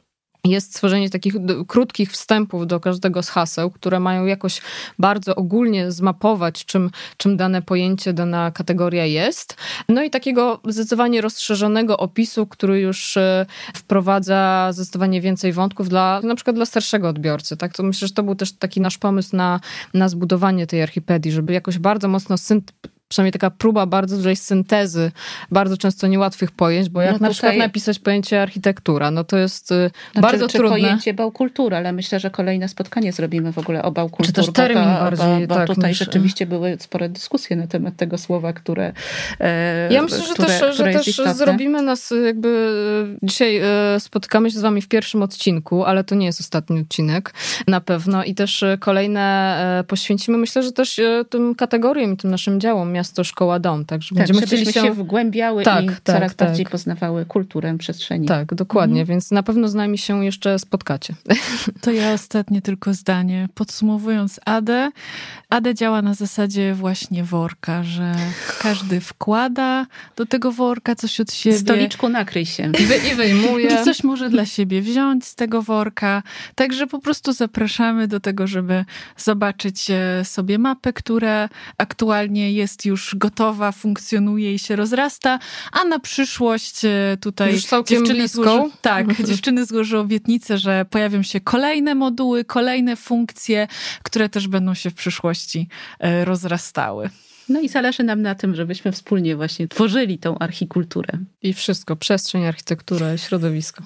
jest 0.44 0.70
stworzenie 0.70 1.10
takich 1.10 1.34
krótkich 1.66 2.12
wstępów 2.12 2.66
do 2.66 2.80
każdego 2.80 3.22
z 3.22 3.28
haseł, 3.28 3.70
które 3.70 4.00
mają 4.00 4.26
jakoś 4.26 4.60
bardzo 4.98 5.34
ogólnie 5.34 5.92
zmapować, 5.92 6.64
czym, 6.64 6.90
czym 7.16 7.36
dane 7.36 7.62
pojęcie, 7.62 8.12
dana 8.12 8.50
kategoria 8.50 9.06
jest. 9.06 9.56
No 9.88 10.02
i 10.02 10.10
takiego 10.10 10.60
zdecydowanie 10.68 11.20
rozszerzonego 11.20 11.98
opisu, 11.98 12.46
który 12.46 12.80
już 12.80 13.16
e, 13.16 13.46
wprowadza 13.74 14.70
zdecydowanie 14.72 15.20
więcej 15.20 15.52
wątków 15.52 15.88
dla, 15.88 16.20
na 16.24 16.34
przykład 16.34 16.56
dla 16.56 16.66
starszego 16.66 17.08
odbiorcy. 17.08 17.56
Tak? 17.56 17.72
To 17.72 17.82
myślę, 17.82 18.08
że 18.08 18.14
to 18.14 18.22
był 18.22 18.34
też 18.34 18.52
taki 18.52 18.80
nasz 18.80 18.98
pomysł 18.98 19.36
na, 19.36 19.60
na 19.94 20.08
zbudowanie 20.08 20.66
tej 20.66 20.82
archipedii, 20.82 21.32
żeby 21.32 21.52
jakoś 21.52 21.78
bardzo 21.78 22.08
mocno 22.08 22.38
przynajmniej 23.10 23.32
taka 23.32 23.50
próba 23.50 23.86
bardzo 23.86 24.16
dużej 24.16 24.36
syntezy 24.36 25.12
bardzo 25.50 25.76
często 25.76 26.06
niełatwych 26.06 26.50
pojęć, 26.50 26.88
bo 26.88 27.02
jak 27.02 27.12
no 27.12 27.18
na 27.18 27.30
przykład 27.30 27.56
napisać 27.56 27.98
pojęcie 27.98 28.42
architektura, 28.42 29.10
no 29.10 29.24
to 29.24 29.36
jest 29.36 29.72
y, 29.72 29.90
znaczy, 30.12 30.22
bardzo 30.22 30.48
czy 30.48 30.58
trudne. 30.58 30.78
pojęcie 30.78 31.14
bałkultury, 31.14 31.76
ale 31.76 31.92
myślę, 31.92 32.20
że 32.20 32.30
kolejne 32.30 32.68
spotkanie 32.68 33.12
zrobimy 33.12 33.52
w 33.52 33.58
ogóle 33.58 33.82
o 33.82 33.90
bałkulturze. 33.90 34.32
Czy 34.32 34.46
też 34.46 34.52
termin 34.52 34.84
bo, 34.84 34.90
bardziej, 34.90 35.46
bo, 35.46 35.54
bo 35.54 35.54
tak, 35.54 35.66
tutaj 35.66 35.90
niż... 35.90 35.98
rzeczywiście 35.98 36.46
były 36.46 36.76
spore 36.80 37.08
dyskusje 37.08 37.56
na 37.56 37.66
temat 37.66 37.96
tego 37.96 38.18
słowa, 38.18 38.52
które 38.52 38.92
e, 39.40 39.92
Ja 39.92 40.02
myślę, 40.02 40.18
że 40.18 40.34
które, 40.34 40.48
też, 40.48 40.56
które 40.56 40.74
że 40.74 40.98
też 40.98 41.08
istotne. 41.08 41.34
zrobimy 41.34 41.82
nas 41.82 42.12
jakby 42.24 42.74
dzisiaj 43.22 43.56
e, 43.56 44.00
spotykamy 44.00 44.50
się 44.50 44.58
z 44.58 44.62
wami 44.62 44.82
w 44.82 44.88
pierwszym 44.88 45.22
odcinku, 45.22 45.84
ale 45.84 46.04
to 46.04 46.14
nie 46.14 46.26
jest 46.26 46.40
ostatni 46.40 46.80
odcinek 46.80 47.34
na 47.66 47.80
pewno 47.80 48.24
i 48.24 48.34
też 48.34 48.64
kolejne 48.80 49.20
e, 49.80 49.84
poświęcimy, 49.84 50.38
myślę, 50.38 50.62
że 50.62 50.72
też 50.72 51.00
tym 51.30 51.54
kategoriom 51.54 52.12
i 52.12 52.16
tym 52.16 52.30
naszym 52.30 52.60
działom 52.60 52.99
miasto, 53.00 53.24
szkoła, 53.24 53.58
dom, 53.58 53.84
tak? 53.84 54.02
Że 54.02 54.08
tak, 54.08 54.18
będziemy 54.18 54.46
chcieli 54.46 54.66
się... 54.66 54.72
się 54.72 54.92
wgłębiały 54.92 55.62
tak, 55.62 55.84
i 55.84 55.88
tak, 55.88 56.00
coraz 56.04 56.34
tak. 56.34 56.48
bardziej 56.48 56.66
poznawały 56.66 57.26
kulturę 57.26 57.78
przestrzeni. 57.78 58.26
Tak, 58.26 58.54
dokładnie, 58.54 59.00
mhm. 59.00 59.06
więc 59.06 59.30
na 59.30 59.42
pewno 59.42 59.68
z 59.68 59.74
nami 59.74 59.98
się 59.98 60.24
jeszcze 60.24 60.58
spotkacie. 60.58 61.14
To 61.80 61.90
ja 61.90 62.12
ostatnie 62.12 62.62
tylko 62.62 62.94
zdanie. 62.94 63.48
Podsumowując 63.54 64.40
Adę, 64.44 64.90
Ade 65.50 65.74
działa 65.74 66.02
na 66.02 66.14
zasadzie 66.14 66.74
właśnie 66.74 67.24
worka, 67.24 67.82
że 67.84 68.14
każdy 68.60 69.00
wkłada 69.00 69.86
do 70.16 70.26
tego 70.26 70.52
worka 70.52 70.94
coś 70.94 71.20
od 71.20 71.32
siebie. 71.32 71.58
Stoliczku 71.58 72.08
nakryj 72.08 72.46
się. 72.46 72.72
I 73.12 73.14
wyjmuje. 73.14 73.66
I 73.66 73.84
coś 73.84 74.04
może 74.04 74.30
dla 74.30 74.46
siebie 74.46 74.82
wziąć 74.82 75.24
z 75.24 75.34
tego 75.34 75.62
worka. 75.62 76.22
Także 76.54 76.86
po 76.86 76.98
prostu 76.98 77.32
zapraszamy 77.32 78.08
do 78.08 78.20
tego, 78.20 78.46
żeby 78.46 78.84
zobaczyć 79.16 79.90
e, 79.90 80.24
sobie 80.24 80.58
mapę, 80.58 80.92
która 80.92 81.48
aktualnie 81.78 82.52
jest 82.52 82.86
już 82.86 82.89
gotowa, 83.14 83.72
funkcjonuje 83.72 84.54
i 84.54 84.58
się 84.58 84.76
rozrasta, 84.76 85.38
a 85.72 85.84
na 85.84 85.98
przyszłość 85.98 86.84
e, 86.84 87.16
tutaj 87.20 87.52
już 87.52 87.64
dziewczyny 87.86 88.28
złożą, 88.28 88.70
tak, 88.80 89.24
dziewczyny 89.26 89.66
złożą 89.66 90.00
obietnicę, 90.00 90.58
że 90.58 90.84
pojawią 90.90 91.22
się 91.22 91.40
kolejne 91.40 91.94
moduły, 91.94 92.44
kolejne 92.44 92.96
funkcje, 92.96 93.68
które 94.02 94.28
też 94.28 94.48
będą 94.48 94.74
się 94.74 94.90
w 94.90 94.94
przyszłości 94.94 95.68
e, 95.98 96.24
rozrastały. 96.24 97.10
No 97.50 97.60
i 97.60 97.68
zależy 97.68 98.02
nam 98.02 98.22
na 98.22 98.34
tym, 98.34 98.54
żebyśmy 98.54 98.92
wspólnie 98.92 99.36
właśnie 99.36 99.68
tworzyli 99.68 100.18
tą 100.18 100.38
archikulturę. 100.38 101.12
I 101.42 101.52
wszystko, 101.54 101.96
przestrzeń, 101.96 102.44
architektura, 102.46 103.16
środowisko. 103.16 103.84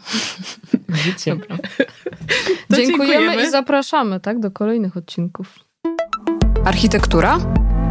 Życie. 1.05 1.31
Dziękujemy, 1.31 1.67
dziękujemy 2.71 3.43
i 3.43 3.51
zapraszamy 3.51 4.21
tak, 4.21 4.41
do 4.41 4.51
kolejnych 4.51 4.97
odcinków. 4.97 5.59
Architektura 6.65 7.39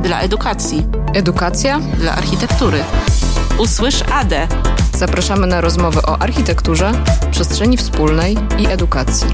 dla 0.04 0.20
edukacji. 0.20 1.03
Edukacja 1.14 1.80
dla 1.80 2.16
architektury. 2.16 2.84
Usłysz 3.58 4.04
ADE. 4.12 4.48
Zapraszamy 4.98 5.48
na 5.48 5.62
rozmowy 5.62 6.02
o 6.02 6.22
architekturze, 6.22 6.92
przestrzeni 7.32 7.78
wspólnej 7.78 8.38
i 8.58 8.68
edukacji. 8.68 9.28